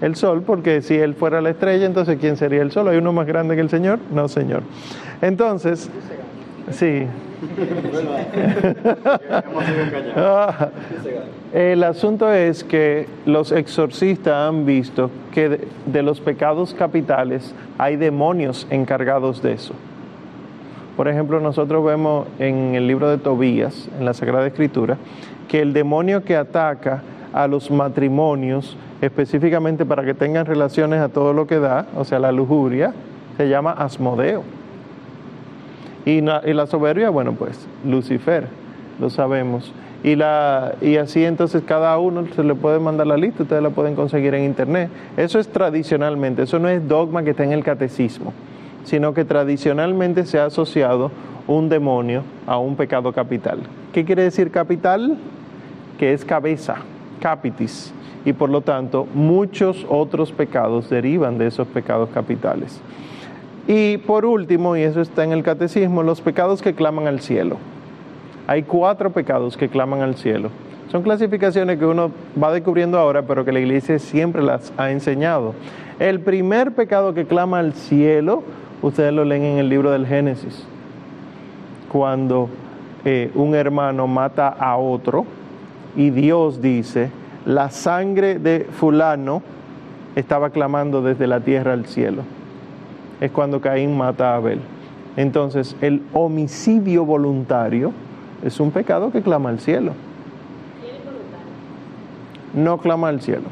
el 0.00 0.16
sol, 0.16 0.42
porque 0.42 0.82
si 0.82 0.96
él 0.96 1.14
fuera 1.14 1.40
la 1.40 1.50
estrella, 1.50 1.86
entonces 1.86 2.18
¿quién 2.20 2.36
sería 2.36 2.60
el 2.62 2.72
sol? 2.72 2.88
¿Hay 2.88 2.96
uno 2.96 3.12
más 3.12 3.26
grande 3.26 3.54
que 3.54 3.60
el 3.60 3.70
Señor? 3.70 4.00
No, 4.12 4.28
Señor. 4.28 4.62
Entonces, 5.20 5.88
sí. 6.72 7.06
El 11.52 11.84
asunto 11.84 12.32
es 12.32 12.64
que 12.64 13.06
los 13.26 13.52
exorcistas 13.52 14.48
han 14.48 14.64
visto 14.64 15.10
que 15.32 15.48
de, 15.48 15.68
de 15.86 16.02
los 16.02 16.20
pecados 16.20 16.74
capitales 16.74 17.54
hay 17.78 17.96
demonios 17.96 18.66
encargados 18.70 19.42
de 19.42 19.52
eso. 19.52 19.74
Por 20.96 21.08
ejemplo, 21.08 21.40
nosotros 21.40 21.84
vemos 21.84 22.26
en 22.38 22.74
el 22.74 22.86
libro 22.86 23.10
de 23.10 23.18
Tobías, 23.18 23.88
en 23.98 24.04
la 24.04 24.14
Sagrada 24.14 24.46
Escritura, 24.46 24.98
que 25.48 25.60
el 25.60 25.72
demonio 25.72 26.22
que 26.22 26.36
ataca 26.36 27.02
a 27.32 27.46
los 27.46 27.70
matrimonios, 27.70 28.76
específicamente 29.00 29.86
para 29.86 30.04
que 30.04 30.14
tengan 30.14 30.46
relaciones 30.46 31.00
a 31.00 31.08
todo 31.08 31.32
lo 31.32 31.46
que 31.46 31.58
da, 31.58 31.86
o 31.96 32.04
sea, 32.04 32.18
la 32.18 32.30
lujuria, 32.30 32.92
se 33.36 33.48
llama 33.48 33.72
Asmodeo. 33.72 34.42
Y, 36.04 36.20
la, 36.20 36.66
soberbia, 36.66 37.10
bueno, 37.10 37.32
pues 37.34 37.66
Lucifer, 37.84 38.46
lo 39.00 39.08
sabemos. 39.10 39.72
Y, 40.02 40.16
la, 40.16 40.74
y 40.80 40.96
así 40.96 41.24
entonces 41.24 41.62
cada 41.64 41.96
uno 41.98 42.26
se 42.34 42.42
le 42.42 42.56
puede 42.56 42.80
mandar 42.80 43.06
la 43.06 43.16
lista, 43.16 43.44
ustedes 43.44 43.62
la 43.62 43.70
pueden 43.70 43.94
conseguir 43.94 44.34
en 44.34 44.44
internet. 44.44 44.90
Eso 45.16 45.38
es 45.38 45.48
tradicionalmente, 45.48 46.42
eso 46.42 46.58
no 46.58 46.68
es 46.68 46.86
dogma 46.88 47.22
que 47.22 47.30
está 47.30 47.44
en 47.44 47.52
el 47.52 47.62
catecismo, 47.62 48.32
sino 48.84 49.14
que 49.14 49.24
tradicionalmente 49.24 50.26
se 50.26 50.40
ha 50.40 50.46
asociado 50.46 51.12
un 51.46 51.68
demonio 51.68 52.24
a 52.46 52.58
un 52.58 52.74
pecado 52.74 53.12
capital. 53.12 53.60
¿Qué 53.92 54.04
quiere 54.04 54.24
decir 54.24 54.50
capital? 54.50 55.16
Que 55.98 56.12
es 56.12 56.24
cabeza, 56.24 56.76
capitis, 57.20 57.92
y 58.24 58.32
por 58.32 58.50
lo 58.50 58.60
tanto 58.60 59.06
muchos 59.14 59.86
otros 59.88 60.32
pecados 60.32 60.90
derivan 60.90 61.38
de 61.38 61.46
esos 61.46 61.68
pecados 61.68 62.08
capitales. 62.10 62.80
Y 63.68 63.98
por 63.98 64.24
último, 64.24 64.76
y 64.76 64.82
eso 64.82 65.00
está 65.00 65.24
en 65.24 65.32
el 65.32 65.42
catecismo, 65.42 66.02
los 66.02 66.20
pecados 66.20 66.62
que 66.62 66.74
claman 66.74 67.06
al 67.06 67.20
cielo. 67.20 67.58
Hay 68.46 68.64
cuatro 68.64 69.10
pecados 69.10 69.56
que 69.56 69.68
claman 69.68 70.00
al 70.00 70.16
cielo. 70.16 70.50
Son 70.90 71.02
clasificaciones 71.02 71.78
que 71.78 71.86
uno 71.86 72.10
va 72.42 72.52
descubriendo 72.52 72.98
ahora, 72.98 73.22
pero 73.22 73.44
que 73.44 73.52
la 73.52 73.60
iglesia 73.60 73.98
siempre 73.98 74.42
las 74.42 74.72
ha 74.76 74.90
enseñado. 74.90 75.54
El 76.00 76.20
primer 76.20 76.72
pecado 76.72 77.14
que 77.14 77.24
clama 77.24 77.60
al 77.60 77.72
cielo, 77.74 78.42
ustedes 78.82 79.12
lo 79.12 79.24
leen 79.24 79.44
en 79.44 79.58
el 79.58 79.68
libro 79.68 79.92
del 79.92 80.06
Génesis, 80.06 80.66
cuando 81.90 82.48
eh, 83.04 83.30
un 83.34 83.54
hermano 83.54 84.06
mata 84.06 84.48
a 84.48 84.76
otro 84.76 85.24
y 85.96 86.10
Dios 86.10 86.60
dice, 86.60 87.10
la 87.46 87.70
sangre 87.70 88.38
de 88.38 88.66
fulano 88.72 89.42
estaba 90.16 90.50
clamando 90.50 91.00
desde 91.00 91.26
la 91.26 91.40
tierra 91.40 91.72
al 91.72 91.86
cielo 91.86 92.22
es 93.22 93.30
cuando 93.30 93.60
Caín 93.60 93.96
mata 93.96 94.32
a 94.32 94.36
Abel. 94.36 94.58
Entonces, 95.16 95.76
el 95.80 96.02
homicidio 96.12 97.04
voluntario 97.04 97.92
es 98.44 98.58
un 98.58 98.72
pecado 98.72 99.12
que 99.12 99.22
clama 99.22 99.48
al 99.48 99.60
cielo. 99.60 99.92
No 102.52 102.78
clama 102.78 103.08
al 103.08 103.20
cielo. 103.20 103.44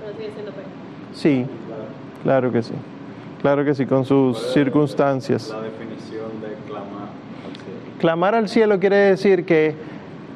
Pero 0.00 0.16
sigue 0.16 0.32
siendo 0.32 0.50
pecado. 0.50 0.72
Sí, 1.14 1.46
claro 2.24 2.50
que 2.50 2.64
sí. 2.64 2.74
Claro 3.40 3.64
que 3.64 3.76
sí, 3.76 3.86
con 3.86 4.04
sus 4.04 4.52
circunstancias. 4.52 5.50
La 5.50 5.62
definición 5.62 6.40
de 6.40 6.56
clamar 6.66 7.02
al 7.46 7.52
cielo. 7.52 7.98
Clamar 8.00 8.34
al 8.34 8.48
cielo 8.48 8.80
quiere 8.80 8.96
decir 8.96 9.44
que 9.44 9.76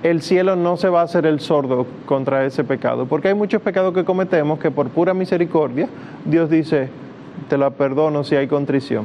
el 0.05 0.23
cielo 0.23 0.55
no 0.55 0.77
se 0.77 0.89
va 0.89 1.01
a 1.01 1.05
hacer 1.05 1.27
el 1.27 1.41
sordo 1.41 1.89
contra 2.05 2.45
ese 2.45 2.63
pecado, 2.63 3.07
porque 3.07 3.27
hay 3.29 3.35
muchos 3.35 3.61
pecados 3.63 3.93
que 3.93 4.05
cometemos 4.05 4.61
que 4.61 4.71
por 4.71 4.91
pura 4.91 5.13
misericordia 5.13 5.89
Dios 6.25 6.49
dice, 6.49 6.89
te 7.49 7.59
lo 7.59 7.71
perdono 7.73 8.25
si 8.25 8.37
hay 8.37 8.47
contrición. 8.47 9.05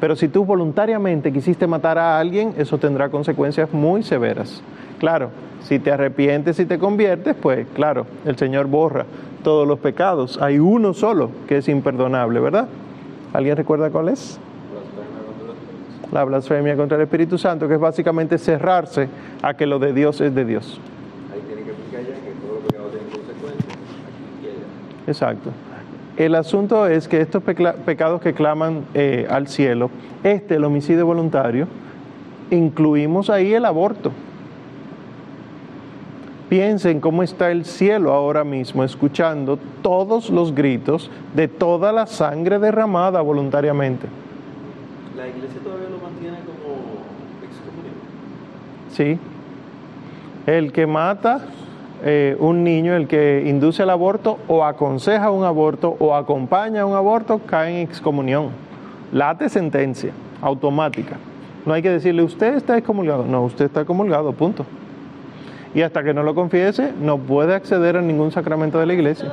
Pero 0.00 0.16
si 0.16 0.28
tú 0.28 0.44
voluntariamente 0.44 1.32
quisiste 1.32 1.66
matar 1.66 1.96
a 1.96 2.18
alguien, 2.18 2.54
eso 2.56 2.78
tendrá 2.78 3.08
consecuencias 3.08 3.72
muy 3.72 4.02
severas. 4.02 4.60
Claro, 4.98 5.30
si 5.62 5.78
te 5.78 5.92
arrepientes 5.92 6.58
y 6.58 6.66
te 6.66 6.78
conviertes, 6.78 7.36
pues 7.40 7.66
claro, 7.74 8.06
el 8.24 8.36
Señor 8.36 8.66
borra 8.66 9.06
todos 9.44 9.66
los 9.66 9.78
pecados. 9.78 10.40
Hay 10.42 10.58
uno 10.58 10.92
solo 10.92 11.30
que 11.46 11.58
es 11.58 11.68
imperdonable, 11.68 12.40
¿verdad? 12.40 12.66
¿Alguien 13.32 13.56
recuerda 13.56 13.90
cuál 13.90 14.08
es? 14.08 14.40
La 16.10 16.24
blasfemia 16.24 16.76
contra 16.76 16.96
el 16.96 17.04
Espíritu 17.04 17.38
Santo, 17.38 17.68
que 17.68 17.74
es 17.74 17.80
básicamente 17.80 18.38
cerrarse 18.38 19.08
a 19.40 19.54
que 19.54 19.66
lo 19.66 19.78
de 19.78 19.92
Dios 19.92 20.20
es 20.20 20.34
de 20.34 20.44
Dios. 20.44 20.80
Ahí 21.32 21.40
tiene 21.46 21.62
que 21.62 21.70
explicar 21.70 22.02
ya 22.02 22.14
que 22.14 22.32
todos 22.40 22.54
los 22.56 22.64
pecados 22.64 22.90
tienen 22.90 23.08
consecuencias. 23.08 23.78
Exacto. 25.06 25.50
El 26.16 26.34
asunto 26.34 26.86
es 26.86 27.08
que 27.08 27.20
estos 27.20 27.42
pecados 27.42 28.20
que 28.20 28.34
claman 28.34 28.84
eh, 28.92 29.26
al 29.30 29.48
cielo, 29.48 29.90
este, 30.22 30.56
el 30.56 30.64
homicidio 30.64 31.06
voluntario, 31.06 31.66
incluimos 32.50 33.30
ahí 33.30 33.54
el 33.54 33.64
aborto. 33.64 34.12
Piensen 36.50 37.00
cómo 37.00 37.22
está 37.22 37.50
el 37.50 37.64
cielo 37.64 38.12
ahora 38.12 38.44
mismo, 38.44 38.84
escuchando 38.84 39.58
todos 39.80 40.28
los 40.28 40.54
gritos 40.54 41.10
de 41.34 41.48
toda 41.48 41.92
la 41.92 42.06
sangre 42.06 42.58
derramada 42.58 43.22
voluntariamente. 43.22 44.06
La 45.16 45.28
iglesia 45.28 45.60
todavía 45.64 45.88
lo 45.88 45.96
mantiene 45.96 46.36
como 46.40 46.76
excomunión. 47.42 47.94
¿Sí? 48.90 49.18
El 50.46 50.72
que 50.72 50.86
mata 50.86 51.46
eh, 52.04 52.36
un 52.40 52.64
niño, 52.64 52.96
el 52.96 53.06
que 53.06 53.44
induce 53.46 53.84
el 53.84 53.90
aborto 53.90 54.38
o 54.48 54.64
aconseja 54.64 55.30
un 55.30 55.44
aborto 55.44 55.96
o 56.00 56.14
acompaña 56.14 56.84
un 56.84 56.94
aborto, 56.94 57.40
cae 57.46 57.80
en 57.80 57.88
excomunión. 57.88 58.48
Late 59.12 59.48
sentencia, 59.48 60.12
automática. 60.40 61.16
No 61.64 61.74
hay 61.74 61.82
que 61.82 61.90
decirle, 61.90 62.22
usted 62.22 62.54
está 62.54 62.76
excomulgado. 62.76 63.24
No, 63.24 63.44
usted 63.44 63.66
está 63.66 63.84
comulgado, 63.84 64.32
punto. 64.32 64.66
Y 65.74 65.82
hasta 65.82 66.02
que 66.02 66.12
no 66.12 66.22
lo 66.22 66.34
confiese, 66.34 66.92
no 67.00 67.18
puede 67.18 67.54
acceder 67.54 67.96
a 67.96 68.02
ningún 68.02 68.32
sacramento 68.32 68.78
de 68.80 68.86
la 68.86 68.94
iglesia. 68.94 69.32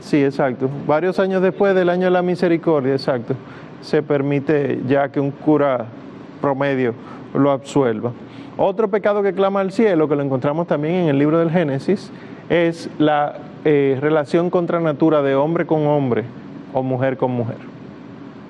Sí, 0.00 0.24
exacto. 0.24 0.70
Varios 0.86 1.18
años 1.18 1.42
después 1.42 1.74
del 1.74 1.90
año 1.90 2.04
de 2.06 2.10
la 2.10 2.22
misericordia, 2.22 2.92
exacto, 2.92 3.34
se 3.82 4.02
permite 4.02 4.80
ya 4.86 5.10
que 5.10 5.20
un 5.20 5.30
cura 5.30 5.84
promedio 6.40 6.94
lo 7.34 7.50
absuelva. 7.50 8.12
Otro 8.60 8.88
pecado 8.88 9.22
que 9.22 9.32
clama 9.32 9.60
al 9.60 9.70
cielo, 9.70 10.08
que 10.08 10.16
lo 10.16 10.22
encontramos 10.22 10.66
también 10.66 10.94
en 10.96 11.08
el 11.10 11.18
libro 11.18 11.38
del 11.38 11.48
Génesis, 11.48 12.10
es 12.48 12.90
la 12.98 13.36
eh, 13.64 13.96
relación 14.00 14.50
contra 14.50 14.80
natura 14.80 15.22
de 15.22 15.36
hombre 15.36 15.64
con 15.64 15.86
hombre 15.86 16.24
o 16.74 16.82
mujer 16.82 17.16
con 17.16 17.30
mujer. 17.30 17.58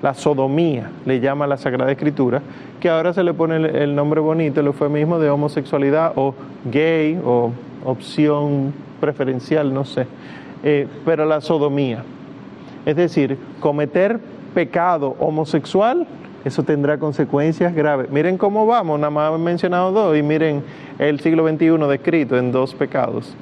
La 0.01 0.15
sodomía 0.15 0.89
le 1.05 1.19
llama 1.19 1.45
la 1.45 1.57
Sagrada 1.57 1.91
Escritura, 1.91 2.41
que 2.79 2.89
ahora 2.89 3.13
se 3.13 3.23
le 3.23 3.35
pone 3.35 3.57
el, 3.57 3.95
nombre 3.95 4.19
bonito, 4.19 4.61
el 4.61 4.65
eufemismo 4.65 5.19
de 5.19 5.29
homosexualidad 5.29 6.13
o 6.15 6.33
gay 6.71 7.21
o 7.23 7.51
opción 7.85 8.73
preferencial, 8.99 9.71
no 9.71 9.85
sé. 9.85 10.07
Eh, 10.63 10.87
pero 11.05 11.23
la 11.25 11.39
sodomía. 11.39 12.03
Es 12.83 12.95
decir, 12.95 13.37
cometer 13.59 14.19
pecado 14.55 15.15
homosexual, 15.19 16.07
eso 16.45 16.63
tendrá 16.63 16.97
consecuencias 16.97 17.73
graves. 17.75 18.09
Miren 18.09 18.37
cómo 18.37 18.65
vamos, 18.65 18.99
nada 18.99 19.11
más 19.11 19.33
he 19.33 19.37
mencionado 19.37 19.91
dos, 19.91 20.17
y 20.17 20.23
miren 20.23 20.63
el 20.97 21.19
siglo 21.19 21.47
XXI 21.47 21.77
descrito 21.87 22.37
en 22.37 22.51
dos 22.51 22.73
pecados. 22.73 23.35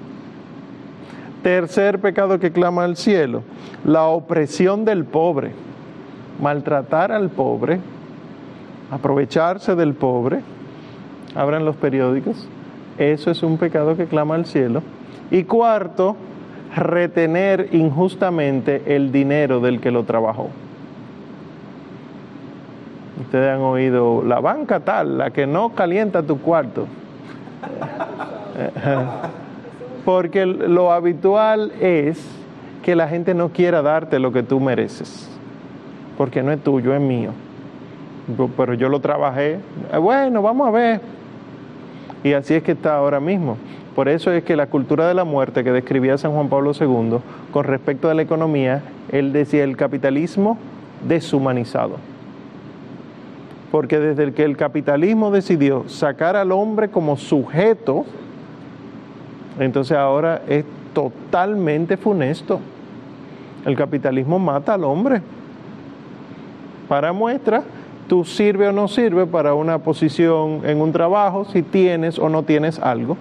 Tercer 1.44 2.00
pecado 2.00 2.40
que 2.40 2.52
clama 2.52 2.84
al 2.84 2.98
cielo, 2.98 3.44
la 3.86 4.06
opresión 4.06 4.86
del 4.86 5.06
pobre, 5.06 5.52
maltratar 6.42 7.12
al 7.12 7.30
pobre, 7.30 7.80
aprovecharse 8.92 9.76
del 9.76 9.94
pobre, 9.94 10.42
abran 11.36 11.66
los 11.66 11.76
periódicos, 11.76 12.48
eso 12.98 13.30
es 13.30 13.44
un 13.44 13.58
pecado 13.58 13.96
que 13.96 14.06
clama 14.06 14.36
al 14.36 14.46
cielo. 14.46 14.82
Y 15.30 15.44
cuarto, 15.44 16.16
retener 16.76 17.70
injustamente 17.72 18.96
el 18.96 19.12
dinero 19.12 19.60
del 19.60 19.80
que 19.80 19.92
lo 19.92 20.04
trabajó. 20.04 20.50
Ustedes 23.28 23.54
han 23.54 23.60
oído 23.60 24.24
la 24.24 24.40
banca 24.40 24.80
tal, 24.80 25.18
la 25.18 25.32
que 25.32 25.46
no 25.46 25.76
calienta 25.76 26.24
tu 26.24 26.40
cuarto. 26.40 26.88
Porque 30.06 30.46
lo 30.46 30.94
habitual 30.94 31.74
es 31.82 32.26
que 32.84 32.96
la 32.96 33.10
gente 33.10 33.34
no 33.34 33.50
quiera 33.50 33.82
darte 33.82 34.18
lo 34.18 34.32
que 34.32 34.44
tú 34.44 34.62
mereces, 34.62 35.30
porque 36.18 36.42
no 36.42 36.54
es 36.54 36.64
tuyo, 36.64 36.94
es 36.94 37.02
mío. 37.02 37.32
Pero 38.56 38.74
yo 38.76 38.88
lo 38.88 39.02
trabajé. 39.02 39.60
Eh, 39.92 39.98
Bueno, 39.98 40.42
vamos 40.42 40.70
a 40.70 40.72
ver. 40.72 41.02
Y 42.24 42.32
así 42.32 42.54
es 42.54 42.64
que 42.64 42.72
está 42.72 42.96
ahora 42.96 43.20
mismo. 43.20 43.58
Por 43.94 44.08
eso 44.08 44.32
es 44.32 44.46
que 44.46 44.56
la 44.56 44.68
cultura 44.68 45.06
de 45.10 45.14
la 45.14 45.26
muerte 45.26 45.66
que 45.66 45.74
describía 45.74 46.18
San 46.18 46.32
Juan 46.32 46.48
Pablo 46.48 46.72
II 46.80 47.18
con 47.52 47.66
respecto 47.66 48.10
a 48.10 48.14
la 48.14 48.22
economía, 48.22 48.84
él 49.12 49.34
decía 49.34 49.66
el 49.66 49.76
capitalismo 49.76 50.58
deshumanizado. 51.06 51.98
Porque 53.72 54.00
desde 54.00 54.34
que 54.34 54.44
el 54.44 54.56
capitalismo 54.56 55.32
decidió 55.32 55.88
sacar 55.90 56.36
al 56.36 56.52
hombre 56.52 56.90
como 56.90 57.18
sujeto, 57.18 58.06
entonces 59.60 59.98
ahora 59.98 60.42
es 60.48 60.64
totalmente 60.94 61.98
funesto. 61.98 62.60
El 63.66 63.76
capitalismo 63.76 64.40
mata 64.40 64.76
al 64.76 64.84
hombre. 64.84 65.22
Para 66.88 67.12
muestra, 67.12 67.64
tú 68.08 68.24
sirve 68.24 68.70
o 68.70 68.72
no 68.72 68.88
sirve 68.88 69.26
para 69.26 69.54
una 69.54 69.80
posición 69.80 70.62
en 70.64 70.80
un 70.80 70.94
trabajo 70.94 71.46
si 71.46 71.62
tienes 71.62 72.18
o 72.18 72.30
no 72.30 72.44
tienes 72.44 72.80
algo. 72.80 73.18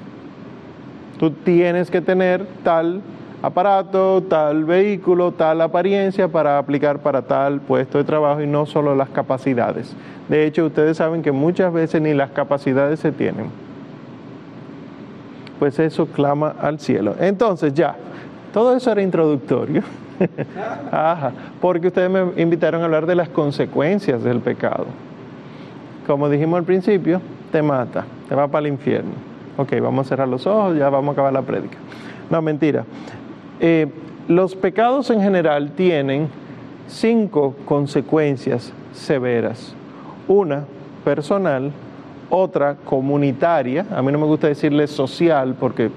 Tú 1.18 1.30
tienes 1.30 1.90
que 1.90 2.00
tener 2.00 2.46
tal 2.62 3.00
aparato, 3.42 4.22
tal 4.22 4.64
vehículo, 4.64 5.32
tal 5.32 5.60
apariencia 5.60 6.28
para 6.28 6.58
aplicar 6.58 6.98
para 6.98 7.22
tal 7.22 7.60
puesto 7.60 7.98
de 7.98 8.04
trabajo 8.04 8.40
y 8.42 8.46
no 8.46 8.66
solo 8.66 8.94
las 8.94 9.08
capacidades. 9.10 9.94
De 10.28 10.46
hecho, 10.46 10.66
ustedes 10.66 10.96
saben 10.96 11.22
que 11.22 11.32
muchas 11.32 11.72
veces 11.72 12.00
ni 12.02 12.14
las 12.14 12.30
capacidades 12.30 13.00
se 13.00 13.12
tienen. 13.12 13.46
Pues 15.58 15.78
eso 15.78 16.06
clama 16.06 16.54
al 16.60 16.80
cielo. 16.80 17.14
Entonces 17.18 17.72
ya, 17.74 17.96
todo 18.52 18.76
eso 18.76 18.90
era 18.90 19.02
introductorio. 19.02 19.82
Ajá, 20.90 21.32
porque 21.60 21.88
ustedes 21.88 22.10
me 22.10 22.42
invitaron 22.42 22.82
a 22.82 22.86
hablar 22.86 23.06
de 23.06 23.14
las 23.14 23.28
consecuencias 23.28 24.22
del 24.22 24.40
pecado. 24.40 24.86
Como 26.06 26.28
dijimos 26.28 26.58
al 26.58 26.64
principio, 26.64 27.20
te 27.52 27.62
mata, 27.62 28.04
te 28.28 28.34
va 28.34 28.48
para 28.48 28.66
el 28.66 28.72
infierno. 28.72 29.12
Ok, 29.56 29.72
vamos 29.80 30.06
a 30.06 30.08
cerrar 30.08 30.28
los 30.28 30.46
ojos, 30.46 30.76
ya 30.76 30.88
vamos 30.90 31.10
a 31.10 31.12
acabar 31.12 31.32
la 31.32 31.42
prédica. 31.42 31.78
No, 32.30 32.42
mentira. 32.42 32.84
Eh, 33.60 33.86
los 34.28 34.54
pecados 34.54 35.10
en 35.10 35.20
general 35.20 35.70
tienen 35.76 36.28
cinco 36.88 37.54
consecuencias 37.64 38.72
severas. 38.92 39.74
Una 40.28 40.64
personal, 41.04 41.70
otra 42.28 42.74
comunitaria, 42.74 43.86
a 43.94 44.02
mí 44.02 44.10
no 44.10 44.18
me 44.18 44.26
gusta 44.26 44.48
decirle 44.48 44.86
social 44.86 45.54
porque 45.58 45.90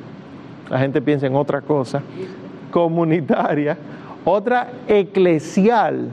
la 0.69 0.79
gente 0.79 1.01
piensa 1.01 1.25
en 1.25 1.35
otra 1.35 1.61
cosa, 1.61 2.01
comunitaria, 2.71 3.77
otra 4.23 4.69
eclesial. 4.87 6.09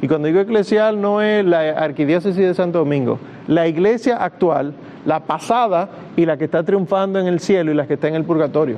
Y 0.00 0.08
cuando 0.08 0.28
digo 0.28 0.40
eclesial 0.40 1.00
no 1.00 1.20
es 1.20 1.44
la 1.44 1.70
arquidiócesis 1.70 2.44
de 2.44 2.54
Santo 2.54 2.78
Domingo, 2.78 3.18
la 3.48 3.66
iglesia 3.66 4.16
actual, 4.16 4.72
la 5.04 5.20
pasada 5.20 5.88
y 6.16 6.24
la 6.26 6.36
que 6.36 6.44
está 6.44 6.62
triunfando 6.62 7.18
en 7.18 7.26
el 7.26 7.40
cielo 7.40 7.72
y 7.72 7.74
la 7.74 7.86
que 7.86 7.94
está 7.94 8.08
en 8.08 8.14
el 8.14 8.24
purgatorio. 8.24 8.76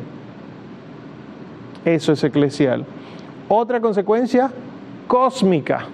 Eso 1.85 2.13
es 2.13 2.25
eclesial. 2.25 2.85
Otra 3.49 3.81
consecuencia 3.81 4.51
cósmica 5.07 5.87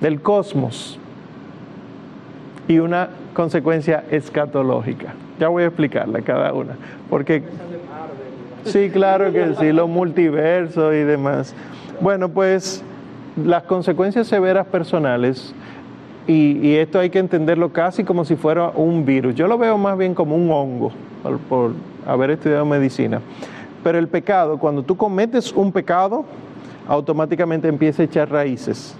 del 0.00 0.20
cosmos 0.20 0.98
y 2.68 2.78
una 2.78 3.08
consecuencia 3.34 4.04
escatológica. 4.10 5.14
Ya 5.38 5.48
voy 5.48 5.64
a 5.64 5.66
explicarla 5.66 6.20
cada 6.22 6.52
una, 6.52 6.76
porque 7.10 7.42
sí, 8.64 8.90
claro 8.90 9.32
que 9.32 9.54
sí, 9.58 9.72
los 9.72 9.88
multiversos 9.88 10.94
y 10.94 10.98
demás. 10.98 11.54
Bueno, 12.00 12.28
pues 12.28 12.84
las 13.36 13.64
consecuencias 13.64 14.26
severas 14.26 14.66
personales 14.66 15.54
y, 16.26 16.76
esto 16.76 17.00
hay 17.00 17.10
que 17.10 17.18
entenderlo 17.18 17.72
casi 17.72 18.04
como 18.04 18.24
si 18.24 18.36
fuera 18.36 18.68
un 18.68 19.04
virus. 19.04 19.34
Yo 19.34 19.48
lo 19.48 19.58
veo 19.58 19.76
más 19.76 19.98
bien 19.98 20.14
como 20.14 20.36
un 20.36 20.50
hongo, 20.50 20.92
por, 21.22 21.38
por 21.38 21.72
haber 22.06 22.30
estudiado 22.30 22.64
medicina. 22.64 23.20
Pero 23.82 23.98
el 23.98 24.08
pecado, 24.08 24.58
cuando 24.58 24.82
tú 24.82 24.96
cometes 24.96 25.52
un 25.52 25.72
pecado, 25.72 26.24
automáticamente 26.86 27.68
empieza 27.68 28.02
a 28.02 28.04
echar 28.04 28.30
raíces 28.30 28.94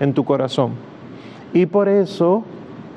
en 0.00 0.12
tu 0.12 0.24
corazón. 0.24 0.72
Y 1.52 1.66
por 1.66 1.88
eso 1.88 2.44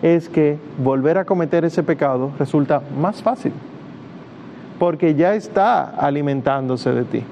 es 0.02 0.30
que 0.30 0.58
volver 0.84 1.18
a 1.18 1.26
cometer 1.26 1.64
ese 1.64 1.84
pecado 1.84 2.32
resulta 2.38 2.82
más 3.00 3.22
fácil, 3.22 3.54
porque 4.80 5.16
ya 5.16 5.36
está 5.36 5.84
alimentándose 5.84 6.92
de 6.92 7.04
ti. 7.04 7.24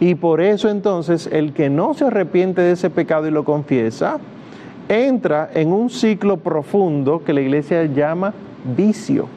Y 0.00 0.16
por 0.16 0.40
eso 0.40 0.68
entonces 0.68 1.28
el 1.30 1.52
que 1.52 1.70
no 1.70 1.94
se 1.94 2.06
arrepiente 2.06 2.60
de 2.60 2.72
ese 2.72 2.90
pecado 2.90 3.28
y 3.28 3.30
lo 3.30 3.44
confiesa, 3.44 4.18
entra 4.88 5.48
en 5.54 5.72
un 5.72 5.88
ciclo 5.88 6.36
profundo 6.36 7.22
que 7.24 7.32
la 7.32 7.40
iglesia 7.40 7.84
llama 7.84 8.34
vicio. 8.76 9.28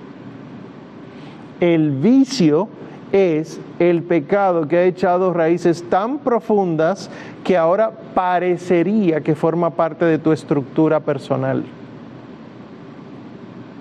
El 1.60 1.92
vicio 1.92 2.68
es 3.12 3.60
el 3.80 4.04
pecado 4.04 4.68
que 4.68 4.78
ha 4.78 4.84
echado 4.84 5.34
raíces 5.34 5.84
tan 5.90 6.20
profundas 6.20 7.10
que 7.44 7.58
ahora 7.58 7.92
parecería 8.14 9.22
que 9.22 9.36
forma 9.36 9.70
parte 9.72 10.06
de 10.06 10.20
tu 10.20 10.32
estructura 10.32 11.00
personal. 11.00 11.64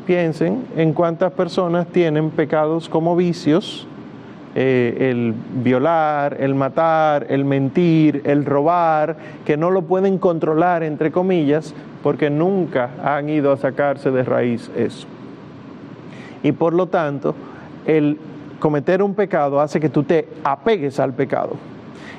Piensen 0.07 0.65
en 0.77 0.93
cuántas 0.93 1.33
personas 1.33 1.89
tienen 1.89 2.31
pecados 2.31 2.89
como 2.89 3.17
vicios, 3.17 3.89
eh, 4.55 5.11
el 5.11 5.35
violar, 5.63 6.37
el 6.41 6.55
matar, 6.55 7.27
el 7.29 7.45
mentir, 7.45 8.23
el 8.25 8.45
robar, 8.45 9.17
que 9.45 9.57
no 9.57 9.71
lo 9.71 9.83
pueden 9.83 10.19
controlar, 10.19 10.83
entre 10.85 11.11
comillas, 11.11 11.75
porque 12.03 12.31
nunca 12.31 12.91
han 13.03 13.29
ido 13.29 13.51
a 13.51 13.57
sacarse 13.57 14.13
de 14.13 14.23
raíz 14.23 14.71
eso. 14.77 15.09
Y 16.43 16.53
por 16.53 16.73
lo 16.73 16.87
tanto, 16.87 17.35
el 17.87 18.17
cometer 18.59 19.03
un 19.03 19.15
pecado 19.15 19.61
hace 19.61 19.81
que 19.81 19.89
tú 19.89 20.03
te 20.03 20.29
apegues 20.45 20.99
al 21.01 21.13
pecado. 21.13 21.55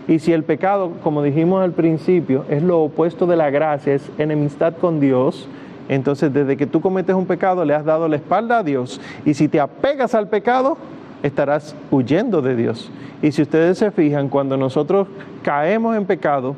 Y 0.07 0.19
si 0.19 0.31
el 0.31 0.43
pecado, 0.43 0.93
como 1.03 1.21
dijimos 1.21 1.61
al 1.61 1.73
principio, 1.73 2.45
es 2.49 2.63
lo 2.63 2.79
opuesto 2.79 3.27
de 3.27 3.35
la 3.35 3.49
gracia, 3.49 3.93
es 3.93 4.09
enemistad 4.17 4.73
con 4.77 4.99
Dios, 4.99 5.49
entonces 5.89 6.33
desde 6.33 6.55
que 6.55 6.65
tú 6.65 6.79
cometes 6.79 7.15
un 7.15 7.25
pecado 7.25 7.65
le 7.65 7.73
has 7.73 7.83
dado 7.83 8.07
la 8.07 8.15
espalda 8.15 8.59
a 8.59 8.63
Dios. 8.63 9.01
Y 9.25 9.33
si 9.33 9.47
te 9.47 9.59
apegas 9.59 10.15
al 10.15 10.29
pecado, 10.29 10.77
estarás 11.23 11.75
huyendo 11.91 12.41
de 12.41 12.55
Dios. 12.55 12.89
Y 13.21 13.31
si 13.31 13.41
ustedes 13.41 13.77
se 13.77 13.91
fijan, 13.91 14.29
cuando 14.29 14.55
nosotros 14.55 15.07
caemos 15.43 15.97
en 15.97 16.05
pecado, 16.05 16.55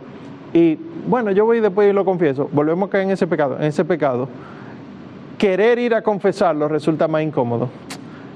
y 0.54 0.78
bueno, 1.08 1.32
yo 1.32 1.46
voy 1.46 1.60
después 1.60 1.90
y 1.90 1.94
lo 1.94 2.06
confieso, 2.06 2.50
volvemos 2.52 2.90
a 2.90 2.92
caer 2.92 3.06
en 3.06 3.12
ese 3.12 3.26
pecado, 3.26 3.58
en 3.58 3.66
ese 3.66 3.86
pecado, 3.86 4.28
querer 5.38 5.80
ir 5.80 5.96
a 5.96 6.02
confesarlo 6.02 6.68
resulta 6.68 7.08
más 7.08 7.24
incómodo 7.24 7.70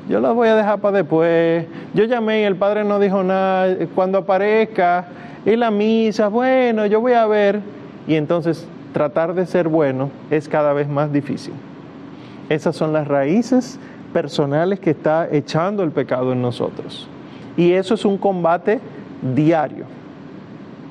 yo 0.10 0.20
las 0.20 0.34
voy 0.34 0.50
a 0.50 0.56
dejar 0.56 0.80
para 0.80 0.98
después. 0.98 1.66
Yo 1.94 2.04
llamé 2.04 2.42
y 2.42 2.44
el 2.44 2.56
padre 2.56 2.84
no 2.84 3.00
dijo 3.00 3.24
nada. 3.24 3.76
Cuando 3.96 4.20
aparezca 4.20 5.06
y 5.46 5.56
la 5.56 5.72
misa, 5.72 6.28
bueno, 6.28 6.86
yo 6.86 7.00
voy 7.00 7.14
a 7.14 7.26
ver. 7.26 7.62
Y 8.08 8.16
entonces 8.16 8.68
tratar 8.92 9.34
de 9.34 9.46
ser 9.46 9.68
bueno 9.70 10.10
es 10.30 10.50
cada 10.50 10.74
vez 10.74 10.88
más 10.88 11.12
difícil. 11.12 11.54
Esas 12.50 12.76
son 12.76 12.92
las 12.92 13.08
raíces 13.08 13.80
personales 14.12 14.80
que 14.80 14.92
está 14.92 15.28
echando 15.32 15.84
el 15.84 15.92
pecado 15.92 16.34
en 16.34 16.42
nosotros. 16.42 17.08
Y 17.56 17.72
eso 17.72 17.94
es 17.94 18.04
un 18.04 18.18
combate 18.18 18.80
diario. 19.36 19.86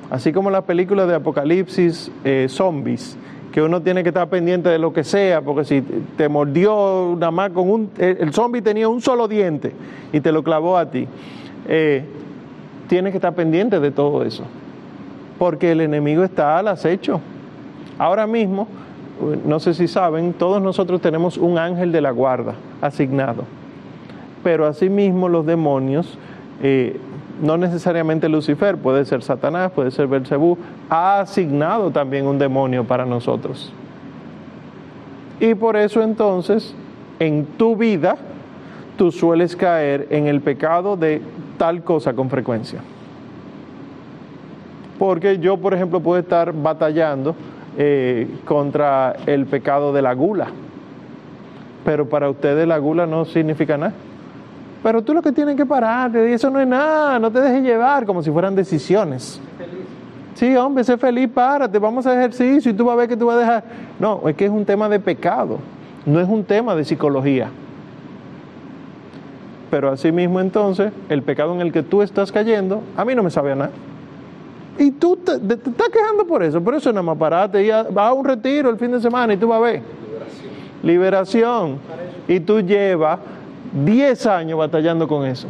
Así 0.09 0.33
como 0.33 0.49
la 0.49 0.61
película 0.61 1.05
de 1.05 1.15
Apocalipsis, 1.15 2.11
eh, 2.23 2.47
Zombies, 2.49 3.17
que 3.53 3.61
uno 3.61 3.83
tiene 3.83 4.01
que 4.01 4.09
estar 4.09 4.27
pendiente 4.29 4.67
de 4.67 4.79
lo 4.79 4.91
que 4.93 5.03
sea, 5.03 5.41
porque 5.41 5.63
si 5.63 5.81
te 6.17 6.27
mordió 6.27 7.15
nada 7.19 7.29
más 7.29 7.51
con 7.51 7.69
un... 7.69 7.91
El 7.99 8.33
zombie 8.33 8.63
tenía 8.63 8.89
un 8.89 8.99
solo 8.99 9.27
diente 9.27 9.73
y 10.11 10.21
te 10.21 10.31
lo 10.31 10.43
clavó 10.43 10.75
a 10.75 10.89
ti. 10.89 11.07
Eh, 11.67 12.03
tienes 12.87 13.11
que 13.11 13.17
estar 13.17 13.35
pendiente 13.35 13.79
de 13.79 13.91
todo 13.91 14.23
eso, 14.23 14.43
porque 15.37 15.71
el 15.71 15.81
enemigo 15.81 16.23
está 16.23 16.57
al 16.57 16.67
acecho. 16.67 17.21
Ahora 17.99 18.25
mismo, 18.25 18.67
no 19.45 19.59
sé 19.59 19.75
si 19.75 19.87
saben, 19.87 20.33
todos 20.33 20.59
nosotros 20.59 20.99
tenemos 20.99 21.37
un 21.37 21.59
ángel 21.59 21.91
de 21.91 22.01
la 22.01 22.09
guarda 22.09 22.55
asignado, 22.81 23.43
pero 24.43 24.65
asimismo 24.65 25.29
los 25.29 25.45
demonios... 25.45 26.17
Eh, 26.63 26.99
no 27.41 27.57
necesariamente 27.57 28.29
Lucifer, 28.29 28.77
puede 28.77 29.05
ser 29.05 29.23
Satanás, 29.23 29.71
puede 29.71 29.91
ser 29.91 30.07
Belcebú, 30.07 30.57
ha 30.89 31.21
asignado 31.21 31.91
también 31.91 32.27
un 32.27 32.37
demonio 32.37 32.83
para 32.83 33.05
nosotros. 33.05 33.73
Y 35.39 35.55
por 35.55 35.75
eso 35.75 36.01
entonces, 36.01 36.75
en 37.19 37.45
tu 37.45 37.75
vida, 37.75 38.17
tú 38.97 39.11
sueles 39.11 39.55
caer 39.55 40.07
en 40.09 40.27
el 40.27 40.41
pecado 40.41 40.95
de 40.95 41.21
tal 41.57 41.83
cosa 41.83 42.13
con 42.13 42.29
frecuencia. 42.29 42.79
Porque 44.99 45.39
yo, 45.39 45.57
por 45.57 45.73
ejemplo, 45.73 45.99
puedo 45.99 46.19
estar 46.19 46.53
batallando 46.53 47.35
eh, 47.77 48.27
contra 48.45 49.15
el 49.25 49.47
pecado 49.47 49.91
de 49.91 50.01
la 50.01 50.13
gula, 50.13 50.47
pero 51.83 52.07
para 52.07 52.29
ustedes 52.29 52.67
la 52.67 52.77
gula 52.77 53.05
no 53.05 53.25
significa 53.25 53.77
nada. 53.77 53.93
Pero 54.83 55.01
tú 55.01 55.13
lo 55.13 55.21
que 55.21 55.31
tienes 55.31 55.55
que 55.55 55.65
pararte, 55.65 56.29
y 56.29 56.33
eso 56.33 56.49
no 56.49 56.59
es 56.59 56.67
nada, 56.67 57.17
no 57.17 57.31
te 57.31 57.39
dejes 57.39 57.63
llevar 57.63 58.05
como 58.05 58.21
si 58.21 58.29
fueran 58.29 58.53
decisiones. 58.53 59.39
Sí, 60.33 60.55
hombre, 60.57 60.83
sé 60.83 60.97
feliz, 60.97 61.29
párate, 61.33 61.79
vamos 61.79 62.05
a 62.05 62.13
ejercicio 62.13 62.69
y 62.69 62.73
tú 62.73 62.85
vas 62.85 62.93
a 62.93 62.97
ver 62.97 63.07
que 63.07 63.15
tú 63.15 63.27
vas 63.27 63.37
a 63.37 63.39
dejar. 63.39 63.63
No, 63.97 64.27
es 64.27 64.35
que 64.35 64.45
es 64.45 64.51
un 64.51 64.65
tema 64.65 64.89
de 64.89 64.99
pecado, 64.99 65.59
no 66.05 66.19
es 66.19 66.27
un 66.27 66.43
tema 66.43 66.75
de 66.75 66.83
psicología. 66.83 67.49
Pero 69.71 69.89
así 69.89 70.11
mismo 70.11 70.41
entonces, 70.41 70.91
el 71.07 71.23
pecado 71.23 71.53
en 71.53 71.61
el 71.61 71.71
que 71.71 71.81
tú 71.81 72.01
estás 72.01 72.31
cayendo, 72.31 72.81
a 72.97 73.05
mí 73.05 73.15
no 73.15 73.23
me 73.23 73.31
sabe 73.31 73.53
a 73.53 73.55
nada. 73.55 73.71
Y 74.77 74.91
tú 74.91 75.15
te, 75.15 75.35
estás 75.35 75.89
quejando 75.93 76.25
por 76.27 76.43
eso, 76.43 76.61
por 76.61 76.75
eso 76.75 76.91
nada 76.91 77.03
más 77.03 77.17
parate 77.17 77.63
y 77.63 77.69
va 77.69 78.07
a 78.07 78.13
un 78.13 78.25
retiro 78.25 78.69
el 78.69 78.77
fin 78.77 78.91
de 78.91 78.99
semana 78.99 79.33
y 79.33 79.37
tú 79.37 79.47
vas 79.47 79.59
a 79.59 79.61
ver. 79.61 79.81
Liberación. 80.83 81.77
Liberación. 81.77 81.77
Y 82.27 82.39
tú 82.41 82.59
llevas 82.59 83.19
10 83.73 84.25
años 84.27 84.59
batallando 84.59 85.07
con 85.07 85.25
eso. 85.25 85.47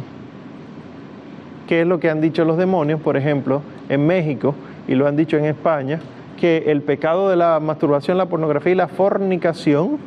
qué 1.68 1.80
es 1.80 1.86
lo 1.86 1.98
que 1.98 2.10
han 2.10 2.20
dicho 2.20 2.44
los 2.44 2.58
demonios, 2.58 3.00
por 3.00 3.16
ejemplo, 3.16 3.62
en 3.88 4.06
México, 4.06 4.54
y 4.86 4.94
lo 4.94 5.06
han 5.06 5.16
dicho 5.16 5.38
en 5.38 5.46
España, 5.46 6.00
que 6.38 6.64
el 6.66 6.82
pecado 6.82 7.30
de 7.30 7.36
la 7.36 7.58
masturbación, 7.60 8.18
la 8.18 8.26
pornografía 8.26 8.72
y 8.72 8.74
la 8.74 8.88
fornicación 8.88 9.98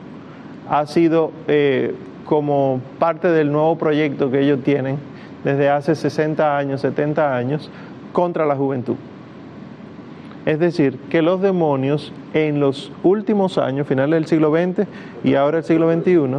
ha 0.69 0.85
sido 0.85 1.31
eh, 1.47 1.95
como 2.25 2.79
parte 2.99 3.29
del 3.29 3.51
nuevo 3.51 3.77
proyecto 3.77 4.29
que 4.29 4.41
ellos 4.41 4.59
tienen 4.63 4.97
desde 5.43 5.69
hace 5.69 5.95
60 5.95 6.57
años, 6.57 6.81
70 6.81 7.35
años, 7.35 7.71
contra 8.11 8.45
la 8.45 8.55
juventud. 8.55 8.95
Es 10.45 10.59
decir, 10.59 10.97
que 11.09 11.21
los 11.21 11.41
demonios 11.41 12.13
en 12.33 12.59
los 12.59 12.91
últimos 13.03 13.57
años, 13.57 13.87
finales 13.87 14.13
del 14.13 14.27
siglo 14.27 14.51
XX 14.51 14.87
y 15.23 15.35
ahora 15.35 15.57
el 15.57 15.63
siglo 15.63 15.91
XXI, 15.91 16.37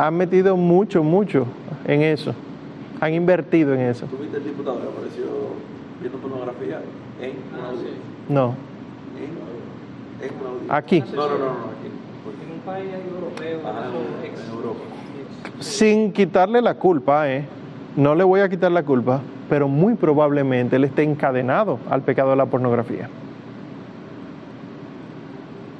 han 0.00 0.16
metido 0.16 0.56
mucho, 0.56 1.02
mucho 1.02 1.46
en 1.86 2.00
eso. 2.00 2.34
Han 3.00 3.12
invertido 3.12 3.74
en 3.74 3.80
eso. 3.80 4.06
¿Tuviste 4.06 4.38
el 4.38 4.44
diputado 4.44 4.80
que 4.80 4.88
apareció 4.88 5.24
viendo 6.00 6.18
pornografía 6.18 6.80
en 7.20 7.32
No. 8.34 8.54
¿En, 10.22 10.70
Aquí. 10.70 11.00
No, 11.00 11.16
no, 11.16 11.28
no, 11.28 11.38
no, 11.38 11.50
aquí. 11.50 11.90
En 12.46 12.52
un 12.52 12.60
país 12.64 12.88
europeo, 13.12 13.60
Ajá, 13.68 13.88
en 14.24 14.56
Europa. 14.56 14.80
Sin 15.58 16.12
quitarle 16.12 16.62
la 16.62 16.74
culpa, 16.74 17.30
¿eh? 17.30 17.44
No 17.94 18.14
le 18.14 18.24
voy 18.24 18.40
a 18.40 18.48
quitar 18.48 18.72
la 18.72 18.82
culpa, 18.82 19.20
pero 19.50 19.68
muy 19.68 19.96
probablemente 19.96 20.76
él 20.76 20.84
esté 20.84 21.02
encadenado 21.02 21.78
al 21.90 22.02
pecado 22.02 22.30
de 22.30 22.36
la 22.36 22.46
pornografía. 22.46 23.10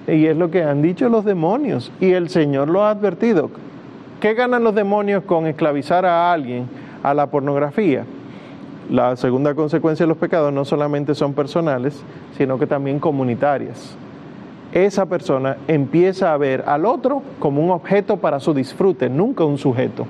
Y 0.07 0.27
es 0.27 0.37
lo 0.37 0.51
que 0.51 0.63
han 0.63 0.83
dicho 0.83 1.09
los 1.09 1.25
demonios. 1.25 1.91
Y 2.01 2.13
el 2.13 2.29
Señor 2.29 2.69
lo 2.69 2.85
ha 2.85 2.91
advertido. 2.91 3.51
¿Qué 4.21 4.35
ganan 4.35 4.63
los 4.63 4.75
demonios 4.75 5.25
con 5.25 5.47
esclavizar 5.47 6.05
a 6.05 6.31
alguien 6.31 6.69
a 7.03 7.15
la 7.15 7.29
pornografía? 7.29 8.05
La 8.91 9.17
segunda 9.17 9.55
consecuencia 9.55 10.05
de 10.05 10.09
los 10.09 10.19
pecados 10.19 10.53
no 10.53 10.67
solamente 10.67 11.15
son 11.15 11.33
personales, 11.33 12.03
sino 12.37 12.59
que 12.59 12.67
también 12.67 12.99
comunitarias. 12.99 13.97
Esa 14.73 15.07
persona 15.07 15.57
empieza 15.69 16.35
a 16.35 16.37
ver 16.37 16.65
al 16.67 16.85
otro 16.85 17.23
como 17.39 17.65
un 17.65 17.71
objeto 17.71 18.19
para 18.19 18.41
su 18.41 18.53
disfrute, 18.53 19.09
nunca 19.09 19.45
un 19.45 19.57
sujeto. 19.57 20.05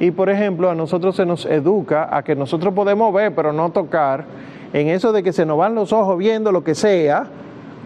Y 0.00 0.10
por 0.10 0.30
ejemplo, 0.30 0.70
a 0.70 0.74
nosotros 0.74 1.14
se 1.14 1.26
nos 1.26 1.44
educa 1.44 2.08
a 2.10 2.22
que 2.22 2.34
nosotros 2.34 2.72
podemos 2.72 3.12
ver, 3.12 3.34
pero 3.34 3.52
no 3.52 3.68
tocar. 3.68 4.24
En 4.72 4.88
eso 4.88 5.12
de 5.12 5.22
que 5.22 5.34
se 5.34 5.44
nos 5.44 5.58
van 5.58 5.74
los 5.74 5.92
ojos 5.92 6.16
viendo 6.16 6.52
lo 6.52 6.64
que 6.64 6.74
sea, 6.74 7.26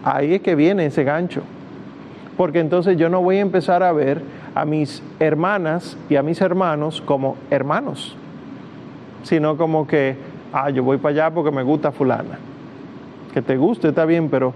ahí 0.05 0.35
es 0.35 0.41
que 0.41 0.55
viene 0.55 0.85
ese 0.85 1.03
gancho. 1.03 1.41
Porque 2.37 2.59
entonces 2.59 2.97
yo 2.97 3.09
no 3.09 3.21
voy 3.21 3.37
a 3.37 3.41
empezar 3.41 3.83
a 3.83 3.91
ver 3.91 4.21
a 4.55 4.65
mis 4.65 5.03
hermanas 5.19 5.97
y 6.09 6.15
a 6.15 6.23
mis 6.23 6.41
hermanos 6.41 7.01
como 7.05 7.35
hermanos, 7.49 8.15
sino 9.23 9.57
como 9.57 9.87
que, 9.87 10.15
ah, 10.53 10.69
yo 10.69 10.83
voy 10.83 10.97
para 10.97 11.13
allá 11.13 11.33
porque 11.33 11.51
me 11.51 11.63
gusta 11.63 11.91
fulana. 11.91 12.39
Que 13.33 13.41
te 13.41 13.57
guste 13.57 13.89
está 13.89 14.05
bien, 14.05 14.29
pero 14.29 14.53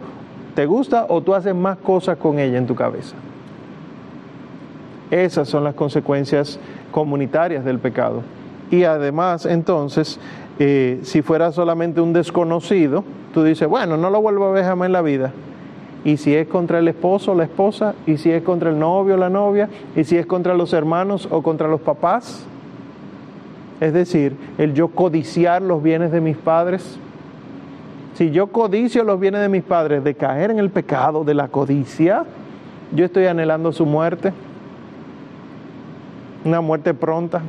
¿te 0.56 0.66
gusta 0.66 1.06
o 1.10 1.22
tú 1.22 1.34
haces 1.34 1.56
más 1.56 1.78
cosas 1.78 2.18
con 2.18 2.40
ella 2.40 2.58
en 2.58 2.68
tu 2.68 2.76
cabeza? 2.76 3.16
Esas 5.12 5.48
son 5.48 5.64
las 5.64 5.76
consecuencias 5.76 6.60
comunitarias 6.92 7.64
del 7.64 7.80
pecado. 7.80 8.24
Y 8.72 8.84
además, 8.84 9.46
entonces, 9.46 10.20
eh, 10.60 11.00
si 11.04 11.22
fuera 11.22 11.52
solamente 11.52 12.02
un 12.02 12.14
desconocido, 12.14 13.04
tú 13.34 13.44
dices, 13.44 13.68
bueno, 13.68 13.98
no 13.98 14.10
lo 14.10 14.22
vuelvo 14.22 14.46
a 14.46 14.52
ver 14.52 14.66
jamás 14.66 14.88
en 14.88 14.94
la 14.94 15.02
vida. 15.02 15.32
Y 16.06 16.18
si 16.18 16.34
es 16.34 16.48
contra 16.48 16.80
el 16.80 16.88
esposo 16.88 17.34
o 17.34 17.36
la 17.36 17.44
esposa, 17.44 17.96
y 18.08 18.18
si 18.18 18.32
es 18.32 18.44
contra 18.44 18.70
el 18.70 18.80
novio 18.80 19.16
o 19.16 19.18
la 19.18 19.30
novia, 19.30 19.68
y 19.96 20.06
si 20.06 20.18
es 20.18 20.26
contra 20.26 20.54
los 20.54 20.72
hermanos 20.72 21.28
o 21.30 21.42
contra 21.42 21.68
los 21.68 21.82
papás. 21.82 22.46
Es 23.82 23.92
decir, 23.92 24.38
el 24.58 24.74
yo 24.74 24.88
codiciar 24.88 25.62
los 25.62 25.84
bienes 25.84 26.14
de 26.14 26.22
mis 26.22 26.38
padres. 26.38 26.98
Si 28.14 28.32
yo 28.32 28.48
codicio 28.48 29.04
los 29.04 29.20
bienes 29.20 29.42
de 29.42 29.50
mis 29.50 29.64
padres, 29.64 30.04
de 30.06 30.16
caer 30.16 30.52
en 30.52 30.60
el 30.60 30.70
pecado 30.70 31.26
de 31.26 31.34
la 31.34 31.50
codicia, 31.50 32.24
yo 32.94 33.04
estoy 33.04 33.26
anhelando 33.26 33.74
su 33.74 33.86
muerte 33.86 34.32
una 36.46 36.62
muerte 36.62 36.94
pronta. 36.94 37.42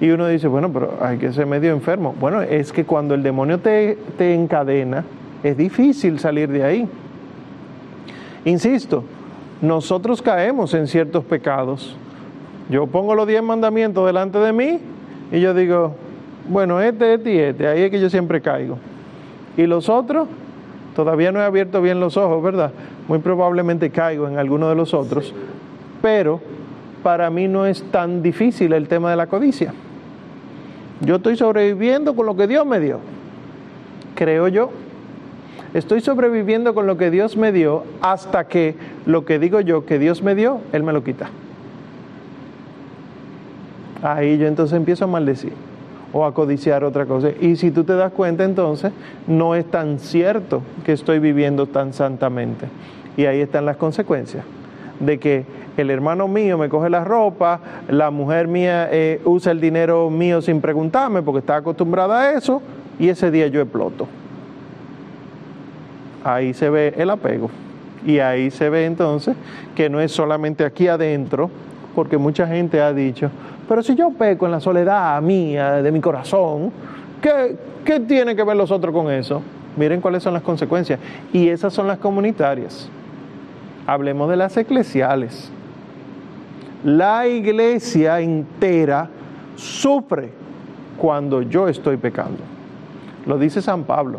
Y 0.00 0.10
uno 0.10 0.26
dice, 0.26 0.48
bueno, 0.48 0.72
pero 0.72 0.98
hay 1.00 1.18
que 1.18 1.32
ser 1.32 1.46
medio 1.46 1.72
enfermo. 1.72 2.14
Bueno, 2.18 2.42
es 2.42 2.72
que 2.72 2.84
cuando 2.84 3.14
el 3.14 3.22
demonio 3.22 3.60
te, 3.60 3.96
te 4.18 4.34
encadena, 4.34 5.04
es 5.46 5.56
difícil 5.56 6.18
salir 6.18 6.48
de 6.48 6.64
ahí. 6.64 6.88
Insisto, 8.44 9.04
nosotros 9.62 10.20
caemos 10.20 10.74
en 10.74 10.86
ciertos 10.86 11.24
pecados. 11.24 11.96
Yo 12.68 12.86
pongo 12.86 13.14
los 13.14 13.28
diez 13.28 13.42
mandamientos 13.42 14.04
delante 14.06 14.38
de 14.38 14.52
mí 14.52 14.80
y 15.30 15.40
yo 15.40 15.54
digo, 15.54 15.94
bueno, 16.48 16.80
este, 16.80 17.14
este 17.14 17.32
y 17.32 17.38
este, 17.38 17.66
ahí 17.68 17.82
es 17.82 17.90
que 17.90 18.00
yo 18.00 18.10
siempre 18.10 18.40
caigo. 18.40 18.78
Y 19.56 19.66
los 19.66 19.88
otros, 19.88 20.28
todavía 20.94 21.30
no 21.30 21.40
he 21.40 21.44
abierto 21.44 21.80
bien 21.80 22.00
los 22.00 22.16
ojos, 22.16 22.42
¿verdad? 22.42 22.72
Muy 23.06 23.20
probablemente 23.20 23.90
caigo 23.90 24.28
en 24.28 24.38
alguno 24.38 24.68
de 24.68 24.74
los 24.74 24.94
otros, 24.94 25.32
pero 26.02 26.40
para 27.02 27.30
mí 27.30 27.46
no 27.46 27.66
es 27.66 27.84
tan 27.92 28.20
difícil 28.20 28.72
el 28.72 28.88
tema 28.88 29.10
de 29.10 29.16
la 29.16 29.28
codicia. 29.28 29.72
Yo 31.02 31.16
estoy 31.16 31.36
sobreviviendo 31.36 32.16
con 32.16 32.26
lo 32.26 32.36
que 32.36 32.48
Dios 32.48 32.66
me 32.66 32.80
dio, 32.80 32.98
creo 34.16 34.48
yo. 34.48 34.70
Estoy 35.76 36.00
sobreviviendo 36.00 36.74
con 36.74 36.86
lo 36.86 36.96
que 36.96 37.10
Dios 37.10 37.36
me 37.36 37.52
dio 37.52 37.84
hasta 38.00 38.48
que 38.48 38.74
lo 39.04 39.26
que 39.26 39.38
digo 39.38 39.60
yo 39.60 39.84
que 39.84 39.98
Dios 39.98 40.22
me 40.22 40.34
dio, 40.34 40.62
Él 40.72 40.82
me 40.82 40.94
lo 40.94 41.04
quita. 41.04 41.28
Ahí 44.02 44.38
yo 44.38 44.46
entonces 44.46 44.74
empiezo 44.74 45.04
a 45.04 45.08
maldecir 45.08 45.52
o 46.14 46.24
a 46.24 46.32
codiciar 46.32 46.82
otra 46.82 47.04
cosa. 47.04 47.28
Y 47.42 47.56
si 47.56 47.70
tú 47.70 47.84
te 47.84 47.94
das 47.94 48.10
cuenta 48.12 48.42
entonces, 48.44 48.90
no 49.26 49.54
es 49.54 49.70
tan 49.70 49.98
cierto 49.98 50.62
que 50.86 50.94
estoy 50.94 51.18
viviendo 51.18 51.66
tan 51.66 51.92
santamente. 51.92 52.68
Y 53.18 53.26
ahí 53.26 53.42
están 53.42 53.66
las 53.66 53.76
consecuencias 53.76 54.46
de 54.98 55.18
que 55.18 55.44
el 55.76 55.90
hermano 55.90 56.26
mío 56.26 56.56
me 56.56 56.70
coge 56.70 56.88
la 56.88 57.04
ropa, 57.04 57.60
la 57.90 58.10
mujer 58.10 58.48
mía 58.48 58.88
eh, 58.90 59.20
usa 59.26 59.52
el 59.52 59.60
dinero 59.60 60.08
mío 60.08 60.40
sin 60.40 60.62
preguntarme 60.62 61.20
porque 61.20 61.40
está 61.40 61.56
acostumbrada 61.56 62.18
a 62.22 62.32
eso 62.32 62.62
y 62.98 63.10
ese 63.10 63.30
día 63.30 63.48
yo 63.48 63.60
exploto. 63.60 64.08
Ahí 66.26 66.54
se 66.54 66.68
ve 66.70 66.92
el 66.96 67.10
apego 67.10 67.50
y 68.04 68.18
ahí 68.18 68.50
se 68.50 68.68
ve 68.68 68.84
entonces 68.84 69.36
que 69.76 69.88
no 69.88 70.00
es 70.00 70.10
solamente 70.10 70.64
aquí 70.64 70.88
adentro, 70.88 71.48
porque 71.94 72.18
mucha 72.18 72.48
gente 72.48 72.80
ha 72.80 72.92
dicho, 72.92 73.30
pero 73.68 73.80
si 73.80 73.94
yo 73.94 74.10
peco 74.10 74.44
en 74.46 74.50
la 74.50 74.58
soledad 74.58 75.22
mía, 75.22 75.82
de 75.82 75.92
mi 75.92 76.00
corazón, 76.00 76.72
¿qué, 77.22 77.56
¿qué 77.84 78.00
tiene 78.00 78.34
que 78.34 78.42
ver 78.42 78.56
los 78.56 78.72
otros 78.72 78.92
con 78.92 79.08
eso? 79.08 79.40
Miren 79.76 80.00
cuáles 80.00 80.24
son 80.24 80.34
las 80.34 80.42
consecuencias. 80.42 80.98
Y 81.32 81.48
esas 81.48 81.72
son 81.72 81.86
las 81.86 81.98
comunitarias. 81.98 82.88
Hablemos 83.86 84.28
de 84.28 84.36
las 84.36 84.56
eclesiales. 84.56 85.52
La 86.82 87.28
iglesia 87.28 88.20
entera 88.20 89.08
sufre 89.54 90.30
cuando 90.96 91.42
yo 91.42 91.68
estoy 91.68 91.98
pecando. 91.98 92.42
Lo 93.26 93.38
dice 93.38 93.62
San 93.62 93.84
Pablo. 93.84 94.18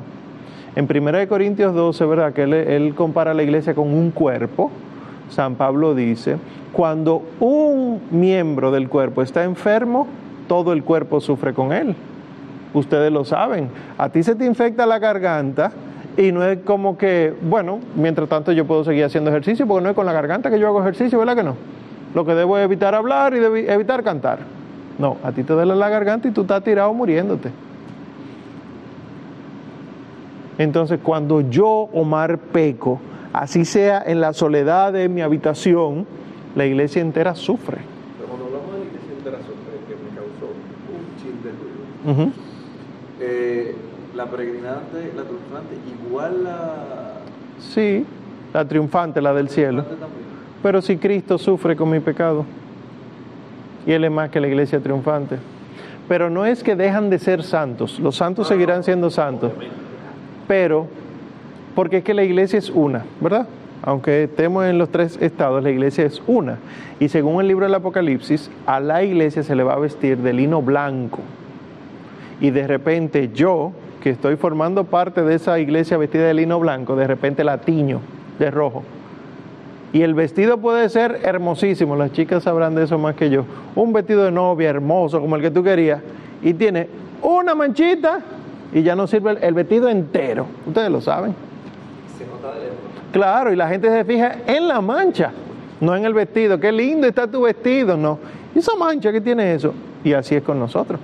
En 0.77 0.85
1 0.85 1.27
Corintios 1.27 1.73
12, 1.73 2.05
¿verdad? 2.05 2.33
Que 2.33 2.43
él, 2.43 2.93
compara 2.93 3.33
la 3.33 3.41
iglesia 3.41 3.73
con 3.73 3.91
un 3.91 4.11
cuerpo. 4.11 4.69
San 5.31 5.55
Pablo 5.55 5.95
dice, 5.95 6.37
cuando 6.71 7.23
un 7.39 7.99
miembro 8.11 8.69
del 8.69 8.87
cuerpo 8.87 9.23
está 9.23 9.43
enfermo, 9.43 10.05
todo 10.47 10.73
el 10.73 10.83
cuerpo 10.83 11.19
sufre 11.19 11.55
con 11.55 11.73
él. 11.73 11.95
Ustedes 12.75 13.11
lo 13.11 13.25
saben. 13.25 13.69
A 13.97 14.09
ti 14.09 14.21
se 14.21 14.35
te 14.35 14.45
infecta 14.45 14.85
la 14.85 14.99
garganta 14.99 15.71
y 16.15 16.31
no 16.31 16.43
es 16.43 16.59
como 16.59 16.95
que, 16.95 17.33
bueno, 17.41 17.79
mientras 17.95 18.29
tanto 18.29 18.51
yo 18.51 18.67
puedo 18.67 18.83
seguir 18.83 19.03
haciendo 19.03 19.31
ejercicio, 19.31 19.65
porque 19.65 19.83
no 19.83 19.89
es 19.89 19.95
con 19.95 20.05
la 20.05 20.13
garganta 20.13 20.51
que 20.51 20.59
yo 20.59 20.67
hago 20.67 20.81
ejercicio, 20.81 21.17
¿verdad 21.17 21.37
que 21.37 21.43
no? 21.43 21.55
Lo 22.13 22.23
que 22.23 22.35
debo 22.35 22.55
es 22.55 22.63
evitar 22.63 22.93
hablar 22.93 23.33
y 23.33 23.39
evitar 23.67 24.03
cantar. 24.03 24.41
No, 24.99 25.17
a 25.23 25.31
ti 25.31 25.41
te 25.41 25.53
duele 25.53 25.75
la 25.75 25.89
garganta 25.89 26.27
y 26.27 26.31
tú 26.31 26.41
estás 26.41 26.63
tirado 26.63 26.93
muriéndote. 26.93 27.49
Entonces, 30.57 30.99
cuando 31.03 31.41
yo, 31.41 31.89
Omar, 31.93 32.37
peco, 32.37 32.99
así 33.33 33.65
sea 33.65 34.01
en 34.05 34.19
la 34.19 34.33
soledad 34.33 34.93
de 34.93 35.07
mi 35.09 35.21
habitación, 35.21 36.05
la 36.55 36.65
iglesia 36.65 37.01
entera 37.01 37.35
sufre. 37.35 37.77
Pero 38.17 38.29
cuando 38.29 38.45
hablamos 38.45 38.73
de 38.73 38.79
la 38.79 38.85
iglesia 38.85 39.13
entera 39.17 39.37
sufre, 39.37 39.77
que 39.87 39.95
me 39.95 40.15
causó 40.15 40.53
un 40.93 41.05
chin 41.21 41.43
de 41.43 42.15
ruido. 42.21 42.31
eh, 43.19 43.75
la 44.15 44.25
peregrinante, 44.25 45.13
la 45.15 45.23
triunfante, 45.23 45.75
igual 46.07 46.43
la... 46.43 46.73
Sí, 47.59 48.05
la 48.53 48.65
triunfante, 48.65 49.21
la 49.21 49.33
del 49.33 49.49
cielo. 49.49 49.83
Pero 50.63 50.81
si 50.81 50.97
Cristo 50.97 51.37
sufre 51.37 51.75
con 51.75 51.89
mi 51.89 51.99
pecado, 51.99 52.45
y 53.85 53.91
Él 53.91 54.03
es 54.03 54.11
más 54.11 54.29
que 54.31 54.39
la 54.41 54.47
iglesia 54.47 54.79
triunfante. 54.79 55.37
Pero 56.07 56.29
no 56.29 56.45
es 56.45 56.63
que 56.63 56.75
dejan 56.75 57.09
de 57.09 57.19
ser 57.19 57.43
santos, 57.43 57.99
los 57.99 58.15
santos 58.15 58.47
seguirán 58.47 58.83
siendo 58.83 59.11
santos. 59.11 59.51
Pero, 60.47 60.87
porque 61.75 61.97
es 61.97 62.03
que 62.03 62.13
la 62.13 62.23
iglesia 62.23 62.59
es 62.59 62.69
una, 62.69 63.05
¿verdad? 63.21 63.47
aunque 63.87 64.23
estemos 64.23 64.65
en 64.65 64.77
los 64.77 64.89
tres 64.89 65.17
estados, 65.21 65.63
la 65.63 65.69
iglesia 65.69 66.05
es 66.05 66.21
una. 66.27 66.57
Y 66.99 67.09
según 67.09 67.41
el 67.41 67.47
libro 67.47 67.65
del 67.65 67.75
Apocalipsis, 67.75 68.49
a 68.65 68.79
la 68.79 69.03
iglesia 69.03 69.43
se 69.43 69.55
le 69.55 69.63
va 69.63 69.73
a 69.73 69.79
vestir 69.79 70.17
de 70.17 70.33
lino 70.33 70.61
blanco. 70.61 71.19
Y 72.41 72.49
de 72.49 72.67
repente 72.67 73.31
yo, 73.33 73.71
que 74.01 74.09
estoy 74.09 74.35
formando 74.35 74.83
parte 74.83 75.23
de 75.23 75.35
esa 75.35 75.59
iglesia 75.59 75.97
vestida 75.97 76.27
de 76.27 76.33
lino 76.33 76.59
blanco, 76.59 76.95
de 76.95 77.07
repente 77.07 77.43
la 77.43 77.59
tiño 77.59 78.01
de 78.39 78.51
rojo. 78.51 78.83
Y 79.93 80.01
el 80.01 80.13
vestido 80.13 80.57
puede 80.57 80.89
ser 80.89 81.21
hermosísimo, 81.23 81.95
las 81.95 82.11
chicas 82.11 82.43
sabrán 82.43 82.75
de 82.75 82.83
eso 82.83 82.97
más 82.97 83.15
que 83.15 83.29
yo. 83.29 83.45
Un 83.75 83.93
vestido 83.93 84.25
de 84.25 84.31
novia 84.31 84.69
hermoso 84.69 85.21
como 85.21 85.37
el 85.37 85.41
que 85.41 85.51
tú 85.51 85.63
querías 85.63 86.01
y 86.43 86.53
tiene 86.53 86.87
una 87.21 87.55
manchita 87.55 88.19
y 88.73 88.83
ya 88.83 88.95
no 88.95 89.07
sirve 89.07 89.37
el, 89.41 89.53
vestido 89.53 89.89
entero. 89.89 90.47
Ustedes 90.65 90.89
lo 90.89 91.01
saben. 91.01 91.33
Se 92.17 92.25
nota 92.25 92.53
de 92.55 92.69
Claro, 93.11 93.51
y 93.51 93.55
la 93.55 93.67
gente 93.69 93.89
se 93.89 94.03
fija 94.03 94.35
en 94.45 94.67
la 94.67 94.81
mancha, 94.81 95.31
no 95.79 95.95
en 95.95 96.05
el 96.05 96.13
vestido. 96.13 96.59
Qué 96.59 96.71
lindo 96.71 97.07
está 97.07 97.27
tu 97.27 97.41
vestido, 97.41 97.95
no. 97.95 98.19
¿Y 98.53 98.59
esa 98.59 98.75
mancha 98.75 99.11
qué 99.11 99.21
tiene 99.21 99.53
eso? 99.53 99.73
Y 100.03 100.13
así 100.13 100.35
es 100.35 100.43
con 100.43 100.59
nosotros. 100.59 100.99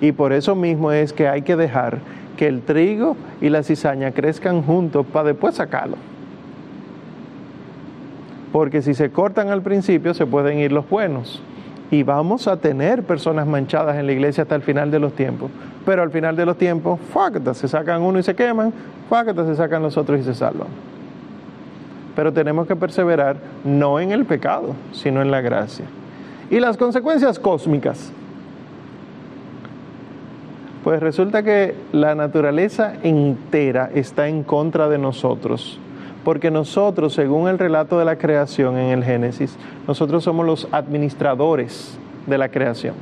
Y 0.00 0.12
por 0.12 0.32
eso 0.32 0.54
mismo 0.54 0.92
es 0.92 1.12
que 1.12 1.28
hay 1.28 1.42
que 1.42 1.56
dejar 1.56 1.98
que 2.36 2.46
el 2.46 2.62
trigo 2.62 3.16
y 3.40 3.50
la 3.50 3.62
cizaña 3.62 4.12
crezcan 4.12 4.62
juntos 4.62 5.06
para 5.12 5.28
después 5.28 5.54
sacarlo. 5.54 5.96
Porque 8.50 8.82
si 8.82 8.94
se 8.94 9.10
cortan 9.10 9.50
al 9.50 9.62
principio 9.62 10.14
se 10.14 10.26
pueden 10.26 10.58
ir 10.58 10.72
los 10.72 10.88
buenos. 10.88 11.42
Y 11.90 12.02
vamos 12.04 12.46
a 12.46 12.56
tener 12.56 13.02
personas 13.02 13.46
manchadas 13.46 13.96
en 13.96 14.06
la 14.06 14.12
iglesia 14.12 14.42
hasta 14.42 14.54
el 14.54 14.62
final 14.62 14.90
de 14.90 15.00
los 15.00 15.12
tiempos. 15.14 15.50
Pero 15.84 16.02
al 16.02 16.10
final 16.10 16.36
de 16.36 16.46
los 16.46 16.56
tiempos, 16.56 17.00
fácata, 17.12 17.52
se 17.54 17.66
sacan 17.66 18.02
uno 18.02 18.18
y 18.18 18.22
se 18.22 18.34
queman, 18.34 18.72
fácata, 19.08 19.44
se 19.44 19.56
sacan 19.56 19.82
los 19.82 19.96
otros 19.96 20.20
y 20.20 20.22
se 20.22 20.34
salvan. 20.34 20.68
Pero 22.14 22.32
tenemos 22.32 22.66
que 22.66 22.76
perseverar 22.76 23.36
no 23.64 23.98
en 23.98 24.12
el 24.12 24.24
pecado, 24.24 24.74
sino 24.92 25.20
en 25.22 25.30
la 25.30 25.40
gracia. 25.40 25.84
Y 26.50 26.60
las 26.60 26.76
consecuencias 26.76 27.38
cósmicas. 27.38 28.12
Pues 30.84 31.00
resulta 31.00 31.42
que 31.42 31.74
la 31.92 32.14
naturaleza 32.14 32.94
entera 33.02 33.90
está 33.94 34.28
en 34.28 34.44
contra 34.44 34.88
de 34.88 34.98
nosotros, 34.98 35.78
porque 36.24 36.50
nosotros, 36.50 37.14
según 37.14 37.48
el 37.48 37.58
relato 37.58 37.98
de 37.98 38.04
la 38.04 38.16
creación 38.16 38.76
en 38.76 38.90
el 38.90 39.04
Génesis, 39.04 39.56
nosotros 39.86 40.24
somos 40.24 40.44
los 40.44 40.68
administradores 40.72 41.98
de 42.26 42.38
la 42.38 42.48
creación. 42.48 42.94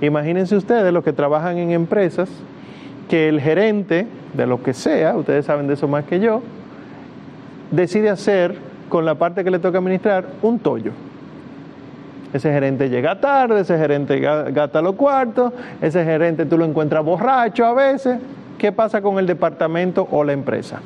Imagínense 0.00 0.56
ustedes 0.56 0.92
los 0.92 1.02
que 1.02 1.12
trabajan 1.12 1.58
en 1.58 1.70
empresas, 1.70 2.28
que 3.08 3.28
el 3.28 3.40
gerente 3.40 4.06
de 4.34 4.46
lo 4.46 4.62
que 4.62 4.74
sea, 4.74 5.16
ustedes 5.16 5.46
saben 5.46 5.66
de 5.66 5.74
eso 5.74 5.88
más 5.88 6.04
que 6.04 6.20
yo, 6.20 6.42
decide 7.70 8.10
hacer 8.10 8.56
con 8.88 9.04
la 9.04 9.16
parte 9.16 9.42
que 9.44 9.50
le 9.50 9.58
toca 9.58 9.78
administrar 9.78 10.26
un 10.42 10.58
tollo. 10.58 10.92
Ese 12.32 12.52
gerente 12.52 12.90
llega 12.90 13.18
tarde, 13.20 13.60
ese 13.60 13.78
gerente 13.78 14.20
gasta 14.20 14.82
los 14.82 14.94
cuartos, 14.96 15.52
ese 15.80 16.04
gerente 16.04 16.44
tú 16.44 16.58
lo 16.58 16.66
encuentras 16.66 17.02
borracho 17.02 17.64
a 17.64 17.72
veces. 17.72 18.18
¿Qué 18.58 18.70
pasa 18.70 19.00
con 19.00 19.18
el 19.18 19.26
departamento 19.26 20.06
o 20.10 20.24
la 20.24 20.34
empresa? 20.34 20.80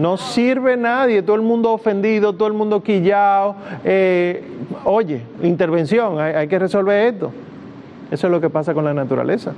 No 0.00 0.16
sirve 0.16 0.78
nadie, 0.78 1.20
todo 1.20 1.36
el 1.36 1.42
mundo 1.42 1.72
ofendido, 1.72 2.32
todo 2.32 2.48
el 2.48 2.54
mundo 2.54 2.82
quillado. 2.82 3.54
Eh, 3.84 4.42
oye, 4.84 5.20
intervención, 5.42 6.18
hay, 6.18 6.48
que 6.48 6.58
resolver 6.58 7.12
esto. 7.12 7.30
Eso 8.10 8.26
es 8.26 8.30
lo 8.30 8.40
que 8.40 8.48
pasa 8.48 8.72
con 8.72 8.86
la 8.86 8.94
naturaleza. 8.94 9.52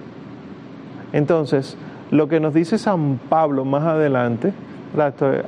Entonces, 1.12 1.76
lo 2.10 2.26
que 2.26 2.40
nos 2.40 2.54
dice 2.54 2.76
San 2.76 3.20
Pablo 3.28 3.64
más 3.64 3.84
adelante, 3.84 4.52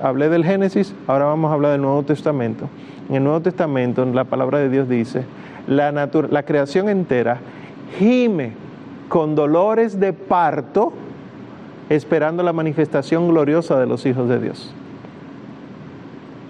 hablé 0.01 0.29
del 0.29 0.45
Génesis, 0.45 0.95
ahora 1.09 1.25
vamos 1.25 1.51
a 1.51 1.55
hablar 1.55 1.73
del 1.73 1.83
Nuevo 1.83 2.05
Testamento. 2.05 2.69
En 3.09 3.17
el 3.17 3.25
Nuevo 3.25 3.41
Testamento, 3.41 4.05
la 4.05 4.23
palabra 4.23 4.61
de 4.61 4.69
Dios 4.69 4.89
dice, 4.89 5.25
la, 5.67 5.91
la 5.91 6.43
creación 6.45 6.89
entera 6.89 7.41
gime 7.99 8.53
con 9.09 9.35
dolores 9.35 9.99
de 9.99 10.13
parto, 10.13 10.93
esperando 11.89 12.45
la 12.45 12.53
manifestación 12.53 13.29
gloriosa 13.29 13.77
de 13.77 13.87
los 13.87 14.07
hijos 14.07 14.29
de 14.29 14.39
Dios. 14.39 14.73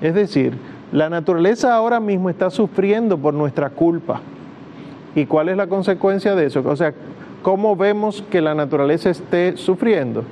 Es 0.05 0.14
decir, 0.14 0.52
la 0.92 1.09
naturaleza 1.09 1.74
ahora 1.74 1.98
mismo 1.98 2.28
está 2.28 2.50
sufriendo 2.50 3.16
por 3.16 3.32
nuestra 3.32 3.70
culpa. 3.70 4.20
¿Y 5.14 5.24
cuál 5.24 5.48
es 5.48 5.57
la 5.57 5.66
consecuencia 5.66 6.34
de 6.34 6.44
eso? 6.44 6.62
O 6.62 6.76
sea, 6.76 6.92
¿cómo 7.40 7.74
vemos 7.74 8.22
que 8.30 8.42
la 8.42 8.55
naturaleza 8.55 9.09
esté 9.09 9.57
sufriendo? 9.57 10.24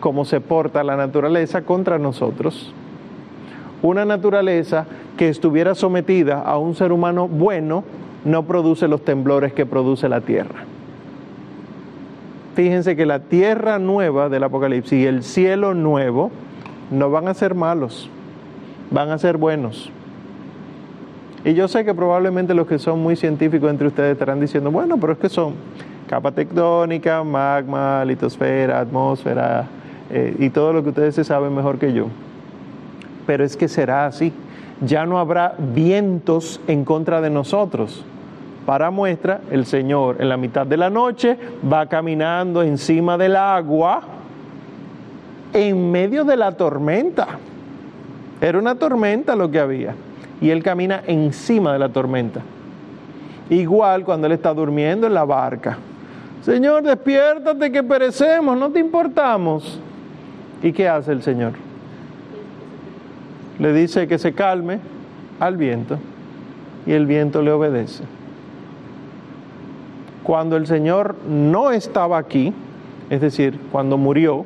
¿Cómo 0.00 0.24
se 0.24 0.40
porta 0.40 0.82
la 0.82 0.96
naturaleza 0.96 1.60
contra 1.60 1.98
nosotros? 1.98 2.72
Una 3.82 4.06
naturaleza 4.06 4.86
que 5.18 5.28
estuviera 5.28 5.74
sometida 5.74 6.40
a 6.40 6.56
un 6.56 6.74
ser 6.74 6.90
humano 6.90 7.28
bueno 7.28 7.84
no 8.24 8.44
produce 8.44 8.88
los 8.88 9.04
temblores 9.04 9.52
que 9.52 9.66
produce 9.66 10.08
la 10.08 10.22
tierra. 10.22 10.64
Fíjense 12.54 12.96
que 12.96 13.04
la 13.04 13.18
tierra 13.18 13.78
nueva 13.78 14.30
del 14.30 14.44
Apocalipsis 14.44 14.98
y 14.98 15.06
el 15.06 15.22
cielo 15.22 15.74
nuevo 15.74 16.30
no 16.90 17.10
van 17.10 17.28
a 17.28 17.34
ser 17.34 17.54
malos, 17.54 18.08
van 18.92 19.10
a 19.10 19.18
ser 19.18 19.36
buenos. 19.36 19.90
Y 21.44 21.54
yo 21.54 21.66
sé 21.66 21.84
que 21.84 21.92
probablemente 21.92 22.54
los 22.54 22.66
que 22.66 22.78
son 22.78 23.00
muy 23.00 23.16
científicos 23.16 23.68
entre 23.70 23.88
ustedes 23.88 24.12
estarán 24.12 24.40
diciendo, 24.40 24.70
bueno, 24.70 24.96
pero 24.98 25.14
es 25.14 25.18
que 25.18 25.28
son 25.28 25.54
capa 26.06 26.30
tectónica, 26.30 27.24
magma, 27.24 28.04
litosfera, 28.04 28.78
atmósfera 28.78 29.66
eh, 30.10 30.36
y 30.38 30.50
todo 30.50 30.72
lo 30.72 30.82
que 30.82 30.90
ustedes 30.90 31.14
se 31.14 31.24
saben 31.24 31.54
mejor 31.54 31.78
que 31.78 31.92
yo 31.92 32.06
pero 33.26 33.44
es 33.44 33.56
que 33.56 33.68
será 33.68 34.06
así. 34.06 34.32
Ya 34.80 35.06
no 35.06 35.18
habrá 35.18 35.54
vientos 35.58 36.60
en 36.66 36.84
contra 36.84 37.20
de 37.20 37.30
nosotros. 37.30 38.04
Para 38.66 38.90
muestra, 38.90 39.40
el 39.50 39.66
Señor 39.66 40.16
en 40.20 40.28
la 40.28 40.36
mitad 40.36 40.66
de 40.66 40.76
la 40.76 40.90
noche 40.90 41.36
va 41.70 41.86
caminando 41.86 42.62
encima 42.62 43.18
del 43.18 43.36
agua 43.36 44.02
en 45.52 45.90
medio 45.90 46.24
de 46.24 46.36
la 46.36 46.52
tormenta. 46.52 47.38
Era 48.42 48.58
una 48.58 48.74
tormenta 48.74 49.34
lo 49.34 49.50
que 49.50 49.58
había. 49.58 49.94
Y 50.42 50.50
Él 50.50 50.62
camina 50.62 51.02
encima 51.06 51.72
de 51.72 51.78
la 51.78 51.88
tormenta. 51.88 52.42
Igual 53.48 54.04
cuando 54.04 54.26
Él 54.26 54.34
está 54.34 54.52
durmiendo 54.52 55.06
en 55.06 55.14
la 55.14 55.24
barca. 55.24 55.78
Señor, 56.42 56.82
despiértate 56.82 57.72
que 57.72 57.82
perecemos, 57.82 58.58
no 58.58 58.70
te 58.70 58.80
importamos. 58.80 59.80
¿Y 60.62 60.72
qué 60.72 60.88
hace 60.88 61.12
el 61.12 61.22
Señor? 61.22 61.52
le 63.62 63.72
dice 63.72 64.08
que 64.08 64.18
se 64.18 64.32
calme 64.32 64.80
al 65.38 65.56
viento 65.56 65.96
y 66.84 66.92
el 66.92 67.06
viento 67.06 67.42
le 67.42 67.52
obedece. 67.52 68.02
Cuando 70.24 70.56
el 70.56 70.66
Señor 70.66 71.14
no 71.28 71.70
estaba 71.70 72.18
aquí, 72.18 72.52
es 73.08 73.20
decir, 73.20 73.58
cuando 73.70 73.96
murió, 73.98 74.44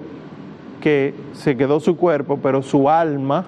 que 0.80 1.14
se 1.32 1.56
quedó 1.56 1.80
su 1.80 1.96
cuerpo, 1.96 2.38
pero 2.42 2.62
su 2.62 2.90
alma 2.90 3.46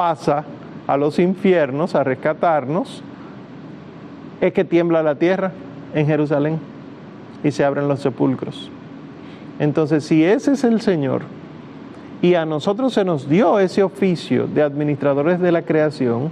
pasa 0.00 0.44
a 0.86 0.96
los 0.96 1.18
infiernos 1.18 1.94
a 1.94 2.02
rescatarnos, 2.02 3.02
es 4.40 4.50
que 4.54 4.64
tiembla 4.64 5.02
la 5.02 5.16
tierra 5.16 5.52
en 5.94 6.06
Jerusalén 6.06 6.58
y 7.44 7.50
se 7.50 7.66
abren 7.66 7.86
los 7.86 8.00
sepulcros. 8.00 8.70
Entonces, 9.58 10.02
si 10.04 10.24
ese 10.24 10.52
es 10.52 10.64
el 10.64 10.80
Señor, 10.80 11.20
y 12.22 12.34
a 12.34 12.46
nosotros 12.46 12.94
se 12.94 13.04
nos 13.04 13.28
dio 13.28 13.58
ese 13.58 13.82
oficio 13.82 14.46
de 14.46 14.62
administradores 14.62 15.38
de 15.38 15.52
la 15.52 15.60
creación, 15.60 16.30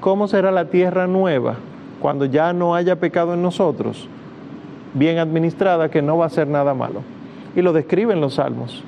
¿cómo 0.00 0.26
será 0.26 0.50
la 0.50 0.70
tierra 0.70 1.06
nueva 1.06 1.56
cuando 2.00 2.24
ya 2.24 2.54
no 2.54 2.74
haya 2.74 2.96
pecado 2.96 3.34
en 3.34 3.42
nosotros? 3.42 4.08
Bien 4.94 5.18
administrada, 5.18 5.90
que 5.90 6.00
no 6.00 6.16
va 6.16 6.24
a 6.24 6.30
ser 6.30 6.48
nada 6.48 6.72
malo. 6.72 7.02
Y 7.54 7.60
lo 7.60 7.74
describen 7.74 8.22
los 8.22 8.36
salmos. 8.36 8.82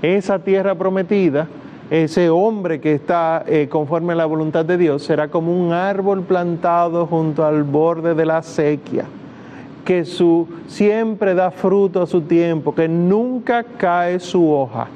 Esa 0.00 0.38
tierra 0.38 0.76
prometida, 0.76 1.48
ese 1.90 2.30
hombre 2.30 2.80
que 2.80 2.94
está 2.94 3.44
eh, 3.46 3.68
conforme 3.68 4.12
a 4.12 4.16
la 4.16 4.26
voluntad 4.26 4.64
de 4.64 4.76
Dios, 4.76 5.02
será 5.02 5.28
como 5.28 5.52
un 5.52 5.72
árbol 5.72 6.22
plantado 6.22 7.06
junto 7.06 7.44
al 7.44 7.62
borde 7.62 8.14
de 8.14 8.26
la 8.26 8.42
sequía 8.42 9.04
que 9.84 10.04
su, 10.04 10.46
siempre 10.66 11.34
da 11.34 11.50
fruto 11.50 12.02
a 12.02 12.06
su 12.06 12.20
tiempo, 12.20 12.74
que 12.74 12.88
nunca 12.88 13.64
cae 13.64 14.20
su 14.20 14.52
hoja 14.52 14.88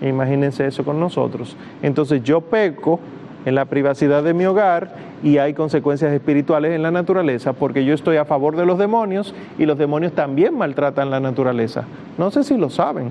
Imagínense 0.00 0.66
eso 0.66 0.84
con 0.84 1.00
nosotros. 1.00 1.56
Entonces 1.82 2.22
yo 2.22 2.40
peco 2.40 3.00
en 3.44 3.54
la 3.54 3.64
privacidad 3.64 4.22
de 4.22 4.34
mi 4.34 4.44
hogar 4.44 4.94
y 5.22 5.38
hay 5.38 5.54
consecuencias 5.54 6.12
espirituales 6.12 6.72
en 6.72 6.82
la 6.82 6.90
naturaleza 6.90 7.52
porque 7.52 7.84
yo 7.84 7.94
estoy 7.94 8.16
a 8.16 8.24
favor 8.24 8.56
de 8.56 8.66
los 8.66 8.78
demonios 8.78 9.34
y 9.58 9.66
los 9.66 9.78
demonios 9.78 10.12
también 10.12 10.56
maltratan 10.56 11.10
la 11.10 11.20
naturaleza. 11.20 11.84
No 12.16 12.30
sé 12.30 12.44
si 12.44 12.56
lo 12.56 12.70
saben. 12.70 13.10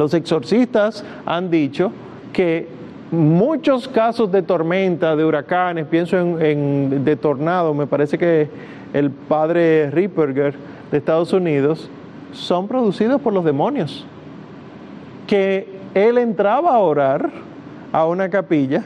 Los 0.00 0.14
exorcistas 0.14 1.04
han 1.26 1.50
dicho 1.50 1.92
que 2.32 2.66
muchos 3.10 3.86
casos 3.86 4.32
de 4.32 4.40
tormenta, 4.40 5.14
de 5.14 5.26
huracanes, 5.26 5.84
pienso 5.84 6.16
en, 6.40 7.04
de 7.04 7.16
tornado, 7.16 7.74
me 7.74 7.86
parece 7.86 8.16
que 8.16 8.48
el 8.94 9.10
padre 9.10 9.90
Ripperger 9.90 10.54
de 10.90 10.96
Estados 10.96 11.34
Unidos 11.34 11.90
son 12.32 12.66
producidos 12.66 13.20
por 13.20 13.34
los 13.34 13.44
demonios. 13.44 14.06
Que 15.26 15.68
él 15.92 16.16
entraba 16.16 16.76
a 16.76 16.78
orar 16.78 17.28
a 17.92 18.06
una 18.06 18.30
capilla 18.30 18.82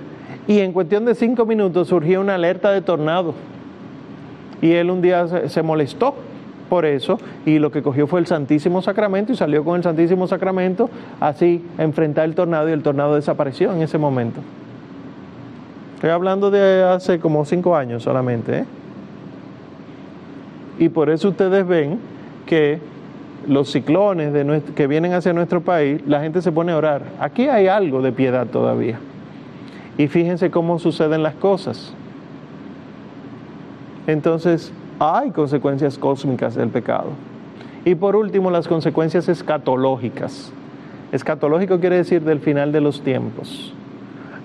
y 0.49 0.59
en 0.59 0.73
cuestión 0.73 1.05
de 1.05 1.15
cinco 1.15 1.47
minutos 1.47 1.87
surgía 1.87 2.19
una 2.19 2.35
alerta 2.35 2.73
de 2.73 2.81
tornado. 2.81 3.35
Y 4.61 4.73
él 4.73 4.91
un 4.91 5.01
día 5.01 5.49
se, 5.49 5.63
molestó 5.63 6.17
por 6.75 6.87
eso 6.87 7.21
y 7.47 7.61
lo 7.61 7.71
que 7.71 7.85
cogió 7.85 8.09
fue 8.09 8.19
el 8.19 8.27
Santísimo 8.27 8.83
Sacramento 8.83 9.33
y 9.33 9.37
salió 9.37 9.63
con 9.63 9.77
el 9.77 9.85
Santísimo 9.85 10.27
Sacramento 10.27 10.91
así 11.21 11.65
enfrentar 11.79 12.25
el 12.25 12.35
tornado 12.35 12.69
y 12.69 12.73
el 12.73 12.83
tornado 12.83 13.15
desapareció 13.15 13.73
en 13.73 13.81
ese 13.81 13.97
momento. 13.97 14.41
Estoy 15.95 16.11
hablando 16.11 16.51
de 16.51 16.83
hace 16.83 17.21
como 17.21 17.45
cinco 17.45 17.77
años 17.77 18.03
solamente. 18.03 18.59
¿eh? 18.59 18.65
Y 20.81 20.89
por 20.89 21.11
eso 21.11 21.29
ustedes 21.29 21.65
ven 21.65 22.01
que 22.45 22.81
los 23.47 23.71
ciclones 23.71 24.33
que 24.75 24.89
vienen 24.89 25.13
hacia 25.13 25.33
nuestro 25.33 25.61
país, 25.61 26.03
la 26.09 26.23
gente 26.23 26.43
se 26.43 26.51
pone 26.51 26.73
a 26.73 26.77
orar. 26.77 27.03
Aquí 27.21 27.47
hay 27.47 27.69
algo 27.69 28.03
de 28.03 28.11
piedad 28.11 28.49
todavía. 28.49 28.99
Y 29.97 30.09
fíjense 30.09 30.51
cómo 30.51 30.81
suceden 30.81 31.23
las 31.23 31.37
cosas. 31.37 31.95
Entonces, 34.09 34.73
hay 34.99 35.31
consecuencias 35.31 35.99
cósmicas 35.99 36.55
del 36.55 36.69
pecado. 36.69 37.11
Y 37.85 37.95
por 37.95 38.17
último, 38.17 38.51
las 38.51 38.69
consecuencias 38.69 39.29
escatológicas. 39.29 40.53
Escatológico 41.13 41.81
quiere 41.81 41.97
decir 41.97 42.23
del 42.23 42.41
final 42.41 42.73
de 42.73 42.81
los 42.81 43.03
tiempos. 43.03 43.75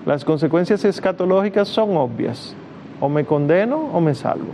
Las 0.04 0.24
consecuencias 0.24 0.84
escatológicas 0.84 1.68
son 1.68 1.96
obvias. 1.96 2.54
O 3.00 3.08
me 3.08 3.24
condeno 3.24 3.78
o 3.92 4.00
me 4.00 4.14
salvo. 4.14 4.52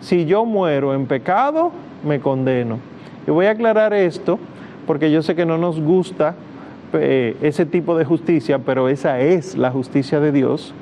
Si 0.00 0.26
yo 0.26 0.44
muero 0.44 0.94
en 0.94 1.06
pecado, 1.06 1.72
me 2.04 2.20
condeno. 2.20 2.78
Y 3.26 3.30
voy 3.30 3.46
a 3.46 3.52
aclarar 3.52 3.94
esto 3.94 4.38
porque 4.86 5.10
yo 5.10 5.22
sé 5.22 5.34
que 5.34 5.46
no 5.46 5.58
nos 5.58 5.80
gusta 5.80 6.34
eh, 6.92 7.36
ese 7.42 7.66
tipo 7.66 7.96
de 7.96 8.04
justicia, 8.04 8.58
pero 8.58 8.88
esa 8.88 9.20
es 9.20 9.56
la 9.56 9.70
justicia 9.70 10.20
de 10.20 10.32
Dios. 10.32 10.74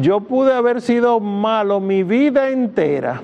Yo 0.00 0.20
pude 0.20 0.52
haber 0.52 0.80
sido 0.80 1.20
malo 1.20 1.80
mi 1.80 2.02
vida 2.02 2.50
entera 2.50 3.20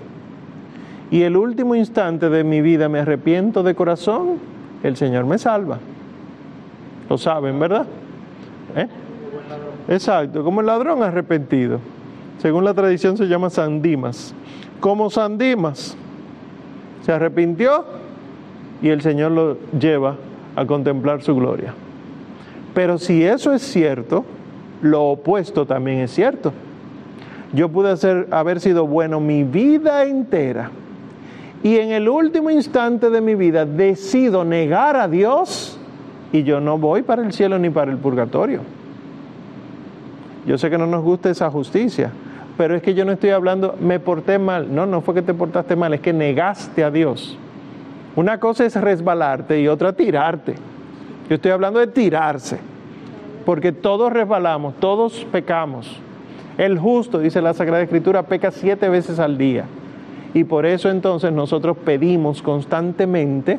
y 1.11 1.23
el 1.23 1.37
último 1.37 1.75
instante 1.75 2.31
de 2.31 2.45
mi 2.45 2.61
vida 2.61 2.89
me 2.89 3.01
arrepiento 3.01 3.63
de 3.63 3.75
corazón, 3.75 4.39
el 4.83 4.97
Señor 4.97 5.27
me 5.27 5.39
salva. 5.39 5.79
Lo 7.09 7.19
saben, 7.19 7.59
¿verdad? 7.59 7.87
¿Eh? 8.77 8.87
Exacto, 9.89 10.45
como 10.45 10.61
el 10.61 10.67
ladrón 10.67 11.03
arrepentido. 11.03 11.81
Según 12.39 12.65
la 12.65 12.75
tradición 12.75 13.17
se 13.17 13.27
llama 13.27 13.51
Sandimas. 13.51 14.35
Como 14.79 15.11
Sandimas 15.11 15.97
se 17.03 17.13
arrepintió 17.13 17.85
y 18.81 18.89
el 18.89 19.03
Señor 19.03 19.33
lo 19.33 19.57
lleva 19.79 20.15
a 20.55 20.65
contemplar 20.65 21.23
su 21.23 21.35
gloria. 21.35 21.75
Pero 22.73 22.99
si 22.99 23.25
eso 23.25 23.53
es 23.53 23.63
cierto, 23.63 24.25
lo 24.81 25.07
opuesto 25.07 25.67
también 25.67 25.99
es 25.99 26.13
cierto. 26.13 26.53
Yo 27.53 27.69
pude 27.69 27.97
haber 28.31 28.61
sido 28.61 28.87
bueno 28.87 29.19
mi 29.19 29.43
vida 29.43 30.05
entera 30.05 30.71
y 31.63 31.77
en 31.77 31.93
el 31.93 32.09
último 32.09 32.51
instante 32.51 33.11
de 33.11 33.21
mi 33.21 33.35
vida 33.35 33.67
decido 33.67 34.45
negar 34.45 34.97
a 34.97 35.09
Dios 35.09 35.79
y 36.33 36.43
yo 36.43 36.61
no 36.61 36.79
voy 36.79 37.03
para 37.03 37.23
el 37.23 37.33
cielo 37.33 37.59
ni 37.59 37.71
para 37.71 37.91
el 37.91 37.99
purgatorio. 37.99 38.61
Yo 40.47 40.57
sé 40.57 40.71
que 40.71 40.79
no 40.79 40.87
nos 40.87 41.05
gusta 41.05 41.29
esa 41.29 41.51
justicia, 41.51 42.11
pero 42.57 42.75
es 42.75 42.83
que 42.83 42.95
yo 42.95 43.05
no 43.05 43.13
estoy 43.13 43.31
hablando, 43.31 43.77
me 43.81 44.01
porté 44.01 44.39
mal. 44.39 44.75
No, 44.75 44.87
no 44.87 45.03
fue 45.03 45.15
que 45.15 45.23
te 45.23 45.35
portaste 45.35 45.77
mal, 45.77 45.93
es 45.93 46.01
que 46.01 46.13
negaste 46.13 46.83
a 46.83 46.91
Dios. 46.91 47.37
Una 48.17 48.41
cosa 48.41 48.65
es 48.65 48.75
resbalarte 48.75 49.61
y 49.61 49.69
otra 49.69 49.93
tirarte. 49.93 50.55
Yo 51.29 51.37
estoy 51.37 51.51
hablando 51.51 51.79
de 51.79 51.87
tirarse, 51.87 52.59
porque 53.45 53.73
todos 53.73 54.13
resbalamos, 54.13 54.75
todos 54.81 55.27
pecamos. 55.31 56.01
El 56.59 56.79
justo, 56.79 57.19
dice 57.19 57.41
la 57.41 57.55
Sagrada 57.55 57.83
Escritura, 57.83 58.23
peca 58.23 58.51
siete 58.51 58.89
veces 58.89 59.19
al 59.19 59.39
día. 59.39 59.67
Y 60.35 60.45
por 60.45 60.67
eso 60.67 60.91
entonces 60.91 61.33
nosotros 61.33 61.77
pedimos 61.85 62.43
constantemente 62.43 63.59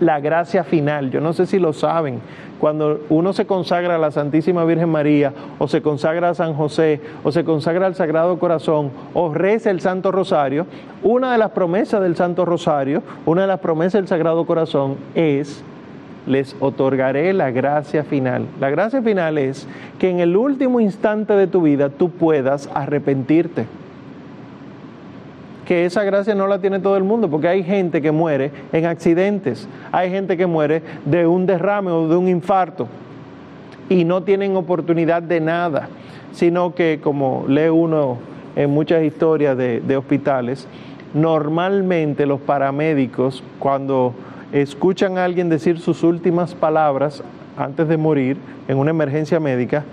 la 0.00 0.18
gracia 0.18 0.64
final. 0.64 1.10
Yo 1.10 1.20
no 1.20 1.32
sé 1.32 1.46
si 1.46 1.58
lo 1.58 1.72
saben. 1.72 2.20
Cuando 2.58 3.00
uno 3.08 3.32
se 3.32 3.46
consagra 3.46 3.94
a 3.94 3.98
la 3.98 4.10
Santísima 4.10 4.64
Virgen 4.64 4.90
María, 4.90 5.32
o 5.58 5.68
se 5.68 5.80
consagra 5.80 6.30
a 6.30 6.34
San 6.34 6.54
José, 6.54 7.00
o 7.22 7.32
se 7.32 7.44
consagra 7.44 7.86
al 7.86 7.94
Sagrado 7.94 8.38
Corazón, 8.38 8.90
o 9.14 9.32
reza 9.32 9.70
el 9.70 9.80
Santo 9.80 10.12
Rosario, 10.12 10.66
una 11.02 11.32
de 11.32 11.38
las 11.38 11.52
promesas 11.52 12.02
del 12.02 12.16
Santo 12.16 12.44
Rosario, 12.44 13.02
una 13.24 13.42
de 13.42 13.46
las 13.46 13.60
promesas 13.60 13.94
del 13.94 14.08
Sagrado 14.08 14.44
Corazón 14.44 14.96
es 15.14 15.62
les 16.26 16.54
otorgaré 16.60 17.32
la 17.32 17.50
gracia 17.50 18.04
final. 18.04 18.46
La 18.60 18.68
gracia 18.68 19.00
final 19.00 19.38
es 19.38 19.66
que 19.98 20.10
en 20.10 20.20
el 20.20 20.36
último 20.36 20.80
instante 20.80 21.32
de 21.32 21.46
tu 21.46 21.62
vida 21.62 21.88
tú 21.88 22.10
puedas 22.10 22.68
arrepentirte. 22.74 23.66
Que 25.70 25.84
esa 25.84 26.02
gracia 26.02 26.34
no 26.34 26.48
la 26.48 26.58
tiene 26.58 26.80
todo 26.80 26.96
el 26.96 27.04
mundo, 27.04 27.30
porque 27.30 27.46
hay 27.46 27.62
gente 27.62 28.02
que 28.02 28.10
muere 28.10 28.50
en 28.72 28.86
accidentes, 28.86 29.68
hay 29.92 30.10
gente 30.10 30.36
que 30.36 30.44
muere 30.44 30.82
de 31.04 31.28
un 31.28 31.46
derrame 31.46 31.92
o 31.92 32.08
de 32.08 32.16
un 32.16 32.26
infarto 32.26 32.88
y 33.88 34.02
no 34.02 34.24
tienen 34.24 34.56
oportunidad 34.56 35.22
de 35.22 35.38
nada, 35.38 35.88
sino 36.32 36.74
que 36.74 36.98
como 37.00 37.44
lee 37.46 37.68
uno 37.68 38.18
en 38.56 38.68
muchas 38.70 39.04
historias 39.04 39.56
de, 39.56 39.80
de 39.80 39.96
hospitales, 39.96 40.66
normalmente 41.14 42.26
los 42.26 42.40
paramédicos 42.40 43.44
cuando 43.60 44.12
escuchan 44.50 45.18
a 45.18 45.24
alguien 45.24 45.48
decir 45.48 45.78
sus 45.78 46.02
últimas 46.02 46.52
palabras 46.52 47.22
antes 47.56 47.86
de 47.86 47.96
morir 47.96 48.38
en 48.66 48.76
una 48.76 48.90
emergencia 48.90 49.38
médica, 49.38 49.84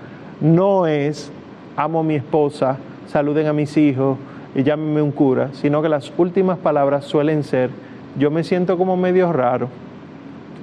no 0.41 0.87
es 0.87 1.31
amo 1.75 1.99
a 1.99 2.03
mi 2.03 2.15
esposa, 2.15 2.77
saluden 3.05 3.45
a 3.45 3.53
mis 3.53 3.77
hijos 3.77 4.17
y 4.55 4.63
llámenme 4.63 5.01
un 5.01 5.11
cura, 5.11 5.49
sino 5.53 5.81
que 5.81 5.89
las 5.89 6.11
últimas 6.17 6.57
palabras 6.57 7.05
suelen 7.05 7.43
ser 7.43 7.69
yo 8.17 8.31
me 8.31 8.43
siento 8.43 8.77
como 8.77 8.97
medio 8.97 9.31
raro 9.31 9.69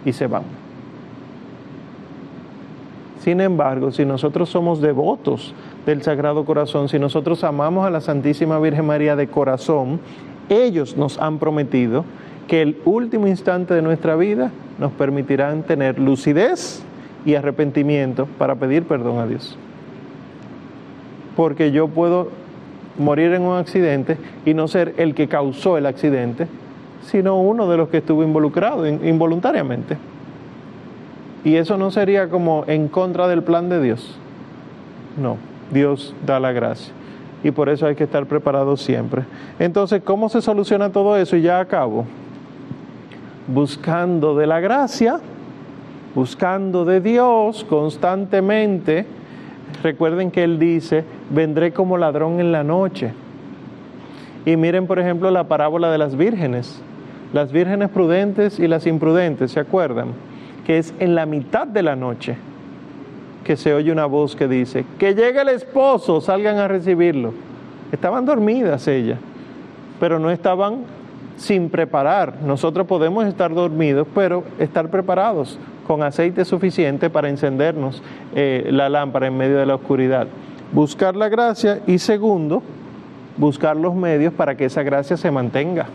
y 0.05 0.13
se 0.13 0.27
van. 0.27 0.43
Sin 3.21 3.41
embargo, 3.41 3.91
si 3.91 4.05
nosotros 4.05 4.51
somos 4.51 4.81
devotos 4.81 5.55
del 5.87 6.03
Sagrado 6.03 6.45
Corazón, 6.45 6.89
si 6.89 6.99
nosotros 6.99 7.45
amamos 7.45 7.87
a 7.87 7.91
la 7.91 8.01
Santísima 8.01 8.59
Virgen 8.59 8.87
María 8.87 9.17
de 9.17 9.29
corazón, 9.29 10.01
ellos 10.49 10.97
nos 10.97 11.19
han 11.19 11.39
prometido 11.39 12.05
que 12.49 12.61
el 12.61 12.77
último 12.85 13.27
instante 13.29 13.73
de 13.73 13.83
nuestra 13.83 14.17
vida 14.17 14.51
nos 14.79 14.93
permitirán 14.93 15.63
tener 15.63 15.99
lucidez 15.99 16.83
y 17.25 17.37
arrepentimiento 17.37 18.27
para 18.37 18.57
pedir 18.57 18.83
perdón 18.83 19.21
a 19.21 19.27
Dios. 19.27 19.57
Porque 21.35 21.71
yo 21.71 21.89
puedo 21.89 22.29
morir 22.99 23.33
en 23.33 23.43
un 23.43 23.57
accidente 23.57 24.17
y 24.45 24.55
no 24.55 24.69
ser 24.69 24.95
el 24.99 25.15
que 25.15 25.29
causó 25.29 25.77
el 25.79 25.87
accidente, 25.87 26.47
sino 27.03 27.41
uno 27.41 27.69
de 27.69 27.77
los 27.77 27.89
que 27.89 27.99
estuvo 27.99 28.23
involucrado 28.23 28.87
involuntariamente. 28.87 29.97
Y 31.45 31.57
eso 31.57 31.77
no 31.77 31.91
sería 31.91 32.29
como 32.29 32.65
en 32.67 32.89
contra 32.89 33.29
del 33.29 33.43
plan 33.43 33.69
de 33.69 33.81
Dios. 33.83 34.17
No, 35.21 35.37
Dios 35.73 36.15
da 36.25 36.41
la 36.41 36.53
gracia. 36.53 36.93
Y 37.43 37.51
por 37.51 37.69
eso 37.69 37.87
hay 37.87 37.95
que 37.95 38.05
estar 38.05 38.25
preparado 38.25 38.77
siempre. 38.77 39.25
Entonces, 39.59 40.03
¿cómo 40.03 40.31
se 40.31 40.41
soluciona 40.41 40.91
todo 40.91 41.17
eso? 41.19 41.37
Y 41.37 41.43
ya 41.43 41.61
acabo 41.61 42.07
buscando 43.47 44.35
de 44.35 44.47
la 44.47 44.61
gracia, 44.61 45.21
buscando 46.15 46.85
de 46.85 47.01
Dios 47.01 47.65
constantemente. 47.65 49.07
Recuerden 49.83 50.31
que 50.31 50.45
Él 50.45 50.59
dice, 50.59 51.05
vendré 51.31 51.73
como 51.73 51.99
ladrón 51.99 52.41
en 52.41 52.53
la 52.53 52.65
noche. 52.65 53.13
Y 54.47 54.57
miren, 54.57 54.87
por 54.87 54.99
ejemplo, 54.99 55.31
la 55.31 55.45
parábola 55.45 55.91
de 55.91 55.99
las 55.99 56.17
vírgenes, 56.17 56.81
las 57.33 57.53
vírgenes 57.53 57.91
prudentes 57.91 58.59
y 58.59 58.69
las 58.69 58.87
imprudentes, 58.87 59.53
¿se 59.53 59.61
acuerdan? 59.61 60.09
Que 60.67 60.79
es 60.79 60.95
en 60.99 61.15
la 61.15 61.27
mitad 61.27 61.67
de 61.67 61.83
la 61.83 61.97
noche 61.97 62.37
que 63.45 63.57
se 63.57 63.75
oye 63.75 63.93
una 63.93 64.07
voz 64.07 64.35
que 64.35 64.49
dice, 64.49 64.87
que 64.99 65.15
llegue 65.15 65.41
el 65.43 65.51
esposo, 65.51 66.21
salgan 66.21 66.57
a 66.57 66.67
recibirlo. 66.67 67.35
Estaban 67.93 68.25
dormidas 68.25 68.89
ellas, 68.89 69.19
pero 70.01 70.19
no 70.19 70.31
estaban 70.31 70.79
sin 71.37 71.69
preparar. 71.69 72.37
Nosotros 72.43 72.87
podemos 72.87 73.27
estar 73.27 73.55
dormidos, 73.55 74.07
pero 74.15 74.45
estar 74.59 74.89
preparados 74.89 75.59
con 75.87 76.03
aceite 76.03 76.45
suficiente 76.45 77.11
para 77.11 77.29
encendernos 77.29 78.03
eh, 78.35 78.69
la 78.71 78.89
lámpara 78.89 79.27
en 79.27 79.37
medio 79.37 79.59
de 79.59 79.67
la 79.67 79.77
oscuridad. 79.77 80.27
Buscar 80.73 81.15
la 81.15 81.29
gracia 81.29 81.81
y 81.87 81.99
segundo, 81.99 82.63
buscar 83.37 83.77
los 83.77 83.95
medios 83.95 84.33
para 84.33 84.57
que 84.57 84.65
esa 84.65 84.83
gracia 84.83 85.17
se 85.17 85.31
mantenga. 85.31 85.87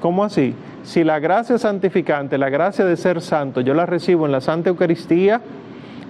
¿Cómo 0.00 0.24
así? 0.24 0.54
Si 0.82 1.04
la 1.04 1.18
gracia 1.18 1.58
santificante, 1.58 2.38
la 2.38 2.48
gracia 2.48 2.84
de 2.84 2.96
ser 2.96 3.20
santo, 3.20 3.60
yo 3.60 3.74
la 3.74 3.86
recibo 3.86 4.26
en 4.26 4.32
la 4.32 4.40
Santa 4.40 4.70
Eucaristía 4.70 5.40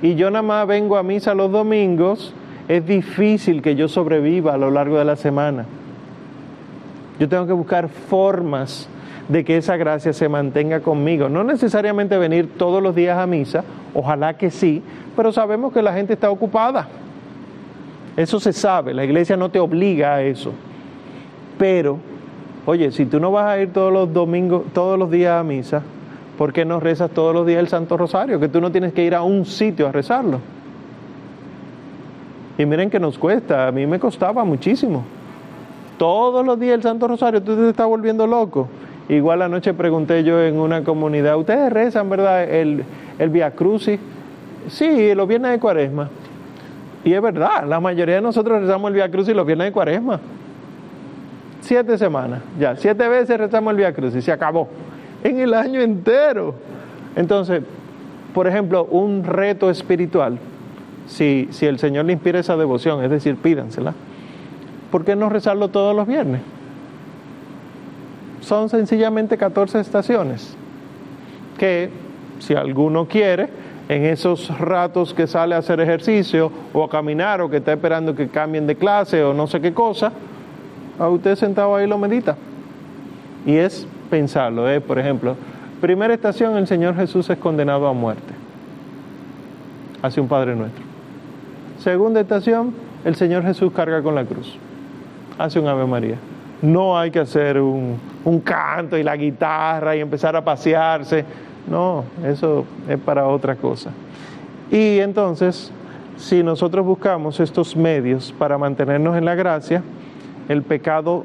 y 0.00 0.14
yo 0.14 0.30
nada 0.30 0.42
más 0.42 0.66
vengo 0.66 0.96
a 0.96 1.02
misa 1.02 1.34
los 1.34 1.50
domingos, 1.50 2.32
es 2.68 2.86
difícil 2.86 3.62
que 3.62 3.74
yo 3.74 3.88
sobreviva 3.88 4.54
a 4.54 4.56
lo 4.56 4.70
largo 4.70 4.96
de 4.96 5.04
la 5.04 5.16
semana. 5.16 5.66
Yo 7.18 7.28
tengo 7.28 7.46
que 7.46 7.52
buscar 7.52 7.88
formas 7.88 8.88
de 9.30 9.44
que 9.44 9.56
esa 9.56 9.76
gracia 9.76 10.12
se 10.12 10.28
mantenga 10.28 10.80
conmigo. 10.80 11.28
No 11.28 11.44
necesariamente 11.44 12.18
venir 12.18 12.58
todos 12.58 12.82
los 12.82 12.96
días 12.96 13.16
a 13.16 13.26
misa, 13.28 13.62
ojalá 13.94 14.36
que 14.36 14.50
sí, 14.50 14.82
pero 15.16 15.30
sabemos 15.32 15.72
que 15.72 15.82
la 15.82 15.92
gente 15.92 16.14
está 16.14 16.30
ocupada. 16.30 16.88
Eso 18.16 18.40
se 18.40 18.52
sabe, 18.52 18.92
la 18.92 19.04
iglesia 19.04 19.36
no 19.36 19.48
te 19.48 19.60
obliga 19.60 20.14
a 20.14 20.22
eso. 20.22 20.52
Pero, 21.58 21.98
oye, 22.66 22.90
si 22.90 23.06
tú 23.06 23.20
no 23.20 23.30
vas 23.30 23.46
a 23.46 23.60
ir 23.60 23.72
todos 23.72 23.92
los 23.92 24.12
domingos, 24.12 24.64
todos 24.74 24.98
los 24.98 25.08
días 25.08 25.40
a 25.40 25.44
misa, 25.44 25.82
¿por 26.36 26.52
qué 26.52 26.64
no 26.64 26.80
rezas 26.80 27.10
todos 27.12 27.32
los 27.32 27.46
días 27.46 27.60
el 27.60 27.68
Santo 27.68 27.96
Rosario? 27.96 28.40
Que 28.40 28.48
tú 28.48 28.60
no 28.60 28.72
tienes 28.72 28.92
que 28.92 29.04
ir 29.04 29.14
a 29.14 29.22
un 29.22 29.46
sitio 29.46 29.86
a 29.86 29.92
rezarlo. 29.92 30.40
Y 32.58 32.66
miren 32.66 32.90
que 32.90 32.98
nos 32.98 33.16
cuesta, 33.16 33.68
a 33.68 33.70
mí 33.70 33.86
me 33.86 34.00
costaba 34.00 34.42
muchísimo. 34.42 35.04
Todos 35.98 36.44
los 36.44 36.58
días 36.58 36.74
el 36.74 36.82
Santo 36.82 37.06
Rosario, 37.06 37.40
tú 37.40 37.54
te 37.54 37.68
estás 37.68 37.86
volviendo 37.86 38.26
loco. 38.26 38.68
Igual 39.10 39.42
anoche 39.42 39.74
pregunté 39.74 40.22
yo 40.22 40.40
en 40.40 40.56
una 40.56 40.84
comunidad, 40.84 41.36
¿ustedes 41.36 41.72
rezan, 41.72 42.08
verdad, 42.08 42.44
el, 42.44 42.84
el 43.18 43.28
Via 43.30 43.50
Crucis? 43.50 43.98
Sí, 44.68 45.12
los 45.16 45.26
viernes 45.26 45.50
de 45.50 45.58
cuaresma. 45.58 46.08
Y 47.02 47.12
es 47.12 47.20
verdad, 47.20 47.66
la 47.66 47.80
mayoría 47.80 48.14
de 48.14 48.20
nosotros 48.20 48.60
rezamos 48.60 48.88
el 48.88 48.94
Via 48.94 49.10
Crucis 49.10 49.34
los 49.34 49.44
viernes 49.44 49.66
de 49.66 49.72
cuaresma. 49.72 50.20
Siete 51.60 51.98
semanas, 51.98 52.40
ya, 52.56 52.76
siete 52.76 53.08
veces 53.08 53.36
rezamos 53.36 53.72
el 53.72 53.78
Via 53.78 53.92
Crucis, 53.92 54.22
se 54.24 54.30
acabó. 54.30 54.68
En 55.24 55.40
el 55.40 55.54
año 55.54 55.80
entero. 55.80 56.54
Entonces, 57.16 57.62
por 58.32 58.46
ejemplo, 58.46 58.84
un 58.84 59.24
reto 59.24 59.70
espiritual, 59.70 60.38
si, 61.08 61.48
si 61.50 61.66
el 61.66 61.80
Señor 61.80 62.04
le 62.04 62.12
inspira 62.12 62.38
esa 62.38 62.56
devoción, 62.56 63.02
es 63.02 63.10
decir, 63.10 63.34
pídansela, 63.34 63.92
¿por 64.92 65.04
qué 65.04 65.16
no 65.16 65.28
rezarlo 65.28 65.66
todos 65.66 65.96
los 65.96 66.06
viernes? 66.06 66.42
Son 68.40 68.68
sencillamente 68.68 69.36
14 69.36 69.80
estaciones 69.80 70.56
que 71.58 71.90
si 72.38 72.54
alguno 72.54 73.06
quiere, 73.06 73.48
en 73.90 74.06
esos 74.06 74.56
ratos 74.58 75.12
que 75.12 75.26
sale 75.26 75.54
a 75.54 75.58
hacer 75.58 75.80
ejercicio 75.80 76.50
o 76.72 76.84
a 76.84 76.88
caminar 76.88 77.40
o 77.40 77.50
que 77.50 77.56
está 77.56 77.72
esperando 77.72 78.14
que 78.14 78.28
cambien 78.28 78.66
de 78.66 78.76
clase 78.76 79.22
o 79.24 79.34
no 79.34 79.46
sé 79.46 79.60
qué 79.60 79.74
cosa, 79.74 80.12
a 80.98 81.08
usted 81.08 81.34
sentado 81.34 81.74
ahí 81.74 81.86
lo 81.86 81.98
medita. 81.98 82.36
Y 83.44 83.56
es 83.56 83.86
pensarlo, 84.08 84.70
¿eh? 84.70 84.80
por 84.80 84.98
ejemplo, 84.98 85.36
primera 85.80 86.14
estación, 86.14 86.56
el 86.56 86.66
Señor 86.66 86.94
Jesús 86.94 87.28
es 87.30 87.38
condenado 87.38 87.88
a 87.88 87.92
muerte. 87.92 88.32
Hace 90.02 90.20
un 90.20 90.28
Padre 90.28 90.54
nuestro. 90.54 90.84
Segunda 91.80 92.20
estación, 92.20 92.72
el 93.04 93.16
Señor 93.16 93.42
Jesús 93.42 93.72
carga 93.72 94.02
con 94.02 94.14
la 94.14 94.24
cruz. 94.24 94.56
Hace 95.36 95.58
un 95.58 95.66
Ave 95.66 95.86
María. 95.86 96.16
No 96.62 96.98
hay 96.98 97.10
que 97.10 97.20
hacer 97.20 97.60
un, 97.60 97.98
un 98.24 98.40
canto 98.40 98.98
y 98.98 99.02
la 99.02 99.16
guitarra 99.16 99.96
y 99.96 100.00
empezar 100.00 100.36
a 100.36 100.44
pasearse. 100.44 101.24
No, 101.68 102.04
eso 102.24 102.64
es 102.88 102.98
para 102.98 103.26
otra 103.26 103.56
cosa. 103.56 103.90
Y 104.70 104.98
entonces, 104.98 105.72
si 106.16 106.42
nosotros 106.42 106.84
buscamos 106.84 107.40
estos 107.40 107.76
medios 107.76 108.34
para 108.38 108.58
mantenernos 108.58 109.16
en 109.16 109.24
la 109.24 109.34
gracia, 109.34 109.82
el 110.48 110.62
pecado 110.62 111.24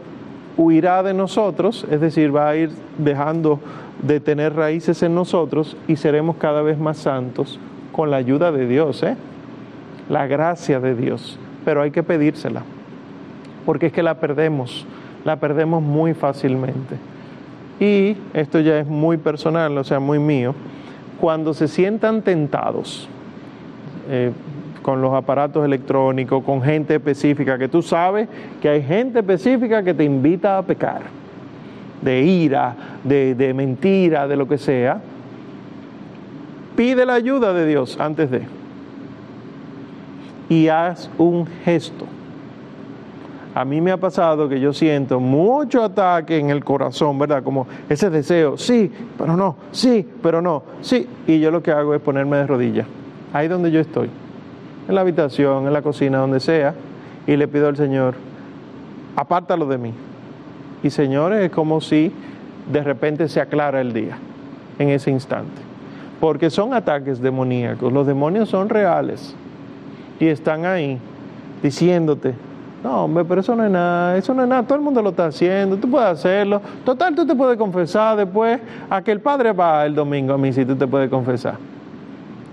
huirá 0.58 1.04
de 1.04 1.14
nosotros, 1.14 1.86
es 1.92 2.00
decir, 2.00 2.36
va 2.36 2.50
a 2.50 2.56
ir 2.56 2.72
dejando 2.98 3.60
de 4.02 4.20
tener 4.20 4.56
raíces 4.56 5.04
en 5.04 5.16
nosotros 5.16 5.76
y 5.88 5.96
seremos 5.96 6.38
cada 6.38 6.62
vez 6.62 6.78
más 6.78 6.98
santos 6.98 7.60
con 7.92 8.12
la 8.12 8.18
ayuda 8.18 8.52
de 8.52 8.68
Dios, 8.68 9.04
¿eh? 9.04 9.16
la 10.10 10.28
gracia 10.28 10.80
de 10.80 10.96
Dios. 10.96 11.40
Pero 11.64 11.82
hay 11.82 11.92
que 11.92 12.04
pedírsela, 12.04 12.64
porque 13.66 13.88
es 13.88 13.94
que 13.94 14.04
la 14.04 14.20
perdemos 14.20 14.86
la 15.26 15.36
perdemos 15.38 15.82
muy 15.82 16.14
fácilmente. 16.14 16.96
Y 17.80 18.16
esto 18.34 18.62
ya 18.62 18.80
es 18.80 18.88
muy 18.88 19.18
personal, 19.18 19.78
o 19.78 19.84
sea, 19.84 20.00
muy 20.00 20.20
mío, 20.20 20.56
cuando 21.20 21.54
se 21.54 21.68
sientan 21.68 22.22
tentados 22.22 23.10
eh, 24.10 24.32
con 24.82 25.02
los 25.02 25.14
aparatos 25.14 25.66
electrónicos, 25.66 26.44
con 26.44 26.62
gente 26.62 26.96
específica, 26.96 27.58
que 27.58 27.68
tú 27.68 27.82
sabes 27.82 28.30
que 28.62 28.70
hay 28.70 28.84
gente 28.84 29.20
específica 29.20 29.84
que 29.84 29.94
te 29.94 30.04
invita 30.04 30.60
a 30.60 30.62
pecar, 30.62 31.02
de 32.02 32.22
ira, 32.22 32.76
de, 33.04 33.34
de 33.34 33.54
mentira, 33.54 34.28
de 34.28 34.36
lo 34.36 34.48
que 34.48 34.60
sea, 34.60 35.02
pide 36.76 37.06
la 37.06 37.16
ayuda 37.16 37.52
de 37.52 37.66
Dios 37.66 37.98
antes 38.00 38.30
de. 38.30 38.44
Y 40.50 40.68
haz 40.68 41.10
un 41.18 41.48
gesto 41.64 42.06
a 43.56 43.64
mí 43.64 43.80
me 43.80 43.91
ha 43.91 43.97
pasado 43.97 44.49
que 44.49 44.60
yo 44.60 44.74
siento 44.74 45.22
mucho 45.22 45.82
ataque 45.82 46.38
en 46.38 46.49
el 46.49 46.62
corazón, 46.62 47.18
¿verdad? 47.18 47.41
Como 47.41 47.66
ese 47.88 48.10
deseo, 48.10 48.58
sí, 48.58 48.91
pero 49.18 49.38
no, 49.38 49.56
sí, 49.72 50.06
pero 50.22 50.41
no, 50.41 50.62
sí. 50.82 51.08
Y 51.26 51.39
yo 51.39 51.51
lo 51.51 51.64
que 51.64 51.72
hago 51.72 51.95
es 51.95 52.01
ponerme 52.01 52.36
de 52.36 52.47
rodillas, 52.47 52.86
ahí 53.32 53.47
donde 53.47 53.72
yo 53.72 53.80
estoy, 53.80 54.10
en 54.89 54.93
la 54.93 54.99
habitación, 54.99 55.68
en 55.68 55.72
la 55.72 55.82
cocina, 55.82 56.18
donde 56.18 56.41
sea, 56.41 56.76
y 57.26 57.38
le 57.38 57.47
pido 57.47 57.70
al 57.70 57.78
Señor, 57.78 58.16
apártalo 59.16 59.66
de 59.68 59.78
mí. 59.78 59.93
Y 60.84 60.89
señores, 60.89 61.45
es 61.45 61.51
como 61.51 61.80
si 61.80 62.12
de 62.70 62.84
repente 62.84 63.30
se 63.30 63.39
aclara 63.39 63.80
el 63.80 63.93
día, 63.93 64.18
en 64.80 64.89
ese 64.89 65.12
instante. 65.12 65.62
Porque 66.20 66.49
son 66.49 66.74
ataques 66.74 67.22
demoníacos, 67.22 67.93
los 67.93 68.06
demonios 68.06 68.49
son 68.49 68.68
reales 68.68 69.34
y 70.20 70.28
están 70.28 70.66
ahí 70.66 70.97
diciéndote, 71.64 72.34
no, 72.86 73.06
hombre, 73.06 73.26
pero 73.26 73.42
eso 73.42 73.56
no 73.56 73.66
es 73.66 73.72
nada, 73.72 74.16
eso 74.16 74.32
no 74.36 74.44
es 74.44 74.48
nada, 74.48 74.62
todo 74.62 74.76
el 74.76 74.84
mundo 74.84 75.02
lo 75.02 75.10
está 75.10 75.26
haciendo, 75.26 75.76
tú 75.78 75.90
puedes 75.90 76.08
hacerlo. 76.08 76.62
Total, 76.86 77.16
tú 77.16 77.26
te 77.26 77.34
puedes 77.34 77.58
confesar 77.58 78.16
después 78.16 78.60
a 78.92 79.02
que 79.02 79.12
el 79.12 79.22
Padre 79.22 79.54
va 79.54 79.88
el 79.88 79.96
domingo 79.96 80.36
a 80.36 80.38
mí 80.38 80.54
si 80.54 80.64
tú 80.66 80.76
te 80.76 80.86
puedes 80.86 81.10
confesar. 81.10 81.56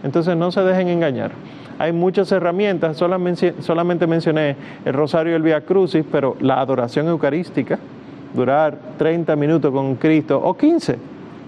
Entonces 0.02 0.34
no 0.34 0.50
se 0.50 0.62
dejen 0.62 0.88
engañar. 0.88 1.32
Hay 1.78 1.92
muchas 1.92 2.32
herramientas, 2.32 2.96
solamente 2.96 4.06
mencioné 4.06 4.56
el 4.86 4.94
rosario 4.94 5.34
y 5.34 5.36
el 5.36 5.42
Via 5.42 5.60
Crucis, 5.60 6.02
pero 6.10 6.34
la 6.40 6.60
adoración 6.60 7.08
eucarística, 7.08 7.78
durar 8.32 8.78
30 8.96 9.36
minutos 9.36 9.70
con 9.70 9.96
Cristo 9.96 10.40
o 10.42 10.56
15 10.56 10.96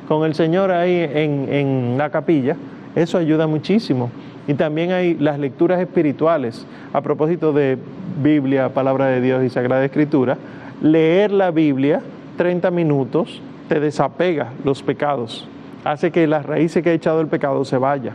con 0.06 0.26
el 0.26 0.34
Señor 0.34 0.70
ahí 0.70 1.08
en, 1.10 1.48
en 1.50 1.94
la 1.96 2.10
capilla, 2.10 2.54
eso 2.94 3.16
ayuda 3.16 3.46
muchísimo. 3.46 4.10
Y 4.46 4.54
también 4.54 4.92
hay 4.92 5.14
las 5.14 5.38
lecturas 5.38 5.80
espirituales. 5.80 6.66
A 6.92 7.00
propósito 7.00 7.52
de 7.52 7.78
Biblia, 8.22 8.68
palabra 8.74 9.06
de 9.06 9.20
Dios 9.20 9.42
y 9.42 9.50
Sagrada 9.50 9.84
Escritura, 9.84 10.36
leer 10.82 11.32
la 11.32 11.50
Biblia 11.50 12.02
30 12.36 12.70
minutos 12.70 13.40
te 13.68 13.80
desapega 13.80 14.52
los 14.64 14.82
pecados, 14.82 15.48
hace 15.84 16.10
que 16.10 16.26
las 16.26 16.44
raíces 16.44 16.82
que 16.82 16.90
ha 16.90 16.94
echado 16.94 17.20
el 17.20 17.28
pecado 17.28 17.64
se 17.64 17.78
vaya. 17.78 18.12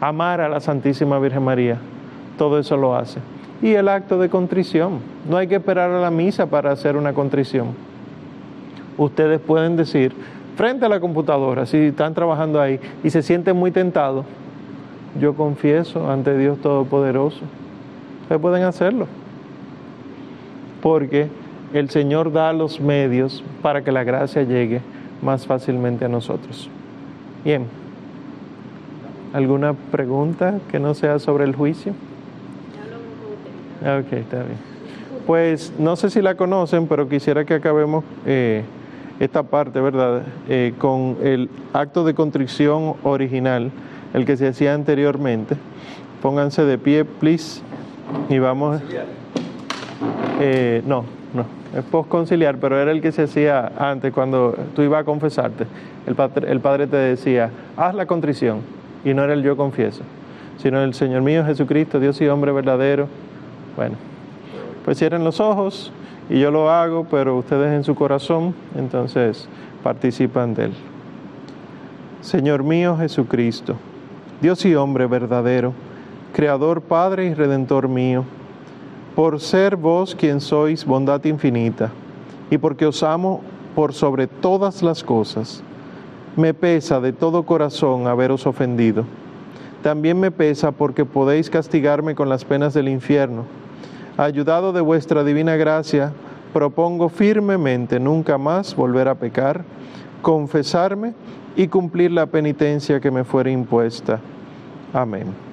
Amar 0.00 0.40
a 0.40 0.48
la 0.48 0.60
Santísima 0.60 1.18
Virgen 1.18 1.42
María, 1.42 1.78
todo 2.36 2.58
eso 2.58 2.76
lo 2.76 2.94
hace. 2.94 3.20
Y 3.60 3.72
el 3.72 3.88
acto 3.88 4.18
de 4.18 4.28
contrición, 4.28 5.00
no 5.28 5.36
hay 5.36 5.48
que 5.48 5.56
esperar 5.56 5.90
a 5.90 6.00
la 6.00 6.10
misa 6.10 6.46
para 6.46 6.70
hacer 6.70 6.96
una 6.96 7.12
contrición. 7.12 7.68
Ustedes 8.96 9.40
pueden 9.40 9.76
decir, 9.76 10.12
frente 10.56 10.86
a 10.86 10.88
la 10.88 11.00
computadora, 11.00 11.66
si 11.66 11.76
están 11.78 12.14
trabajando 12.14 12.60
ahí 12.60 12.78
y 13.02 13.10
se 13.10 13.22
sienten 13.22 13.56
muy 13.56 13.72
tentados, 13.72 14.24
yo 15.20 15.34
confieso 15.34 16.10
ante 16.10 16.36
Dios 16.36 16.58
Todopoderoso 16.58 17.40
Ustedes 18.28 18.42
pueden 18.42 18.64
hacerlo. 18.64 19.06
Porque 20.82 21.28
el 21.72 21.88
Señor 21.88 22.30
da 22.30 22.52
los 22.52 22.78
medios 22.78 23.42
para 23.62 23.82
que 23.82 23.90
la 23.90 24.04
gracia 24.04 24.42
llegue 24.42 24.82
más 25.22 25.46
fácilmente 25.46 26.04
a 26.04 26.08
nosotros. 26.08 26.68
Bien. 27.42 27.64
¿Alguna 29.32 29.72
pregunta 29.72 30.58
que 30.70 30.78
no 30.78 30.92
sea 30.92 31.18
sobre 31.18 31.44
el 31.44 31.56
juicio? 31.56 31.94
Ok, 33.80 34.12
está 34.12 34.42
bien. 34.42 34.58
Pues 35.26 35.72
no 35.78 35.96
sé 35.96 36.10
si 36.10 36.20
la 36.20 36.34
conocen, 36.34 36.86
pero 36.86 37.08
quisiera 37.08 37.46
que 37.46 37.54
acabemos 37.54 38.04
eh, 38.26 38.62
esta 39.20 39.42
parte, 39.42 39.80
¿verdad? 39.80 40.20
Eh, 40.50 40.74
con 40.76 41.16
el 41.22 41.48
acto 41.72 42.04
de 42.04 42.12
contrición 42.12 42.96
original, 43.04 43.70
el 44.14 44.24
que 44.24 44.36
se 44.36 44.48
hacía 44.48 44.74
anteriormente. 44.74 45.56
Pónganse 46.22 46.64
de 46.64 46.78
pie, 46.78 47.04
please. 47.04 47.60
Y 48.28 48.38
vamos. 48.38 48.80
Eh, 50.40 50.82
no, 50.86 51.04
no, 51.34 51.44
es 51.76 51.84
postconciliar, 51.84 52.58
pero 52.58 52.80
era 52.80 52.92
el 52.92 53.00
que 53.00 53.12
se 53.12 53.24
hacía 53.24 53.72
antes 53.78 54.12
cuando 54.12 54.56
tú 54.74 54.82
ibas 54.82 55.02
a 55.02 55.04
confesarte. 55.04 55.66
El 56.06 56.14
padre, 56.14 56.50
el 56.50 56.60
padre 56.60 56.86
te 56.86 56.96
decía, 56.96 57.50
haz 57.76 57.94
la 57.94 58.06
contrición, 58.06 58.60
y 59.04 59.14
no 59.14 59.24
era 59.24 59.34
el 59.34 59.42
yo 59.42 59.56
confieso, 59.56 60.02
sino 60.58 60.80
el 60.82 60.94
Señor 60.94 61.22
mío 61.22 61.44
Jesucristo, 61.44 62.00
Dios 62.00 62.20
y 62.20 62.28
hombre 62.28 62.52
verdadero. 62.52 63.08
Bueno, 63.76 63.96
pues 64.84 64.98
cierren 64.98 65.24
los 65.24 65.40
ojos 65.40 65.92
y 66.30 66.40
yo 66.40 66.50
lo 66.50 66.70
hago, 66.70 67.06
pero 67.10 67.36
ustedes 67.36 67.72
en 67.72 67.84
su 67.84 67.94
corazón, 67.94 68.54
entonces 68.76 69.48
participan 69.82 70.54
de 70.54 70.66
él. 70.66 70.72
Señor 72.20 72.62
mío 72.62 72.96
Jesucristo, 72.96 73.76
Dios 74.40 74.64
y 74.64 74.74
hombre 74.76 75.06
verdadero, 75.08 75.72
Creador, 76.32 76.80
Padre 76.82 77.26
y 77.26 77.34
Redentor 77.34 77.88
mío, 77.88 78.24
por 79.16 79.40
ser 79.40 79.74
vos 79.74 80.14
quien 80.14 80.40
sois 80.40 80.84
bondad 80.84 81.24
infinita, 81.24 81.90
y 82.48 82.56
porque 82.58 82.86
os 82.86 83.02
amo, 83.02 83.40
por 83.74 83.92
sobre 83.92 84.28
todas 84.28 84.80
las 84.80 85.02
cosas. 85.02 85.64
Me 86.36 86.54
pesa 86.54 87.00
de 87.00 87.12
todo 87.12 87.42
corazón 87.42 88.06
haberos 88.06 88.46
ofendido. 88.46 89.04
También 89.82 90.20
me 90.20 90.30
pesa 90.30 90.70
porque 90.70 91.04
podéis 91.04 91.50
castigarme 91.50 92.14
con 92.14 92.28
las 92.28 92.44
penas 92.44 92.74
del 92.74 92.88
infierno. 92.88 93.44
Ayudado 94.16 94.72
de 94.72 94.80
vuestra 94.80 95.24
divina 95.24 95.56
gracia, 95.56 96.12
propongo 96.52 97.08
firmemente 97.08 97.98
nunca 97.98 98.38
más 98.38 98.76
volver 98.76 99.08
a 99.08 99.16
pecar, 99.16 99.64
confesarme 100.22 101.14
y 101.58 101.66
cumplir 101.66 102.12
la 102.12 102.26
penitencia 102.26 103.00
que 103.00 103.10
me 103.10 103.24
fuera 103.24 103.50
impuesta. 103.50 104.20
Amén. 104.92 105.47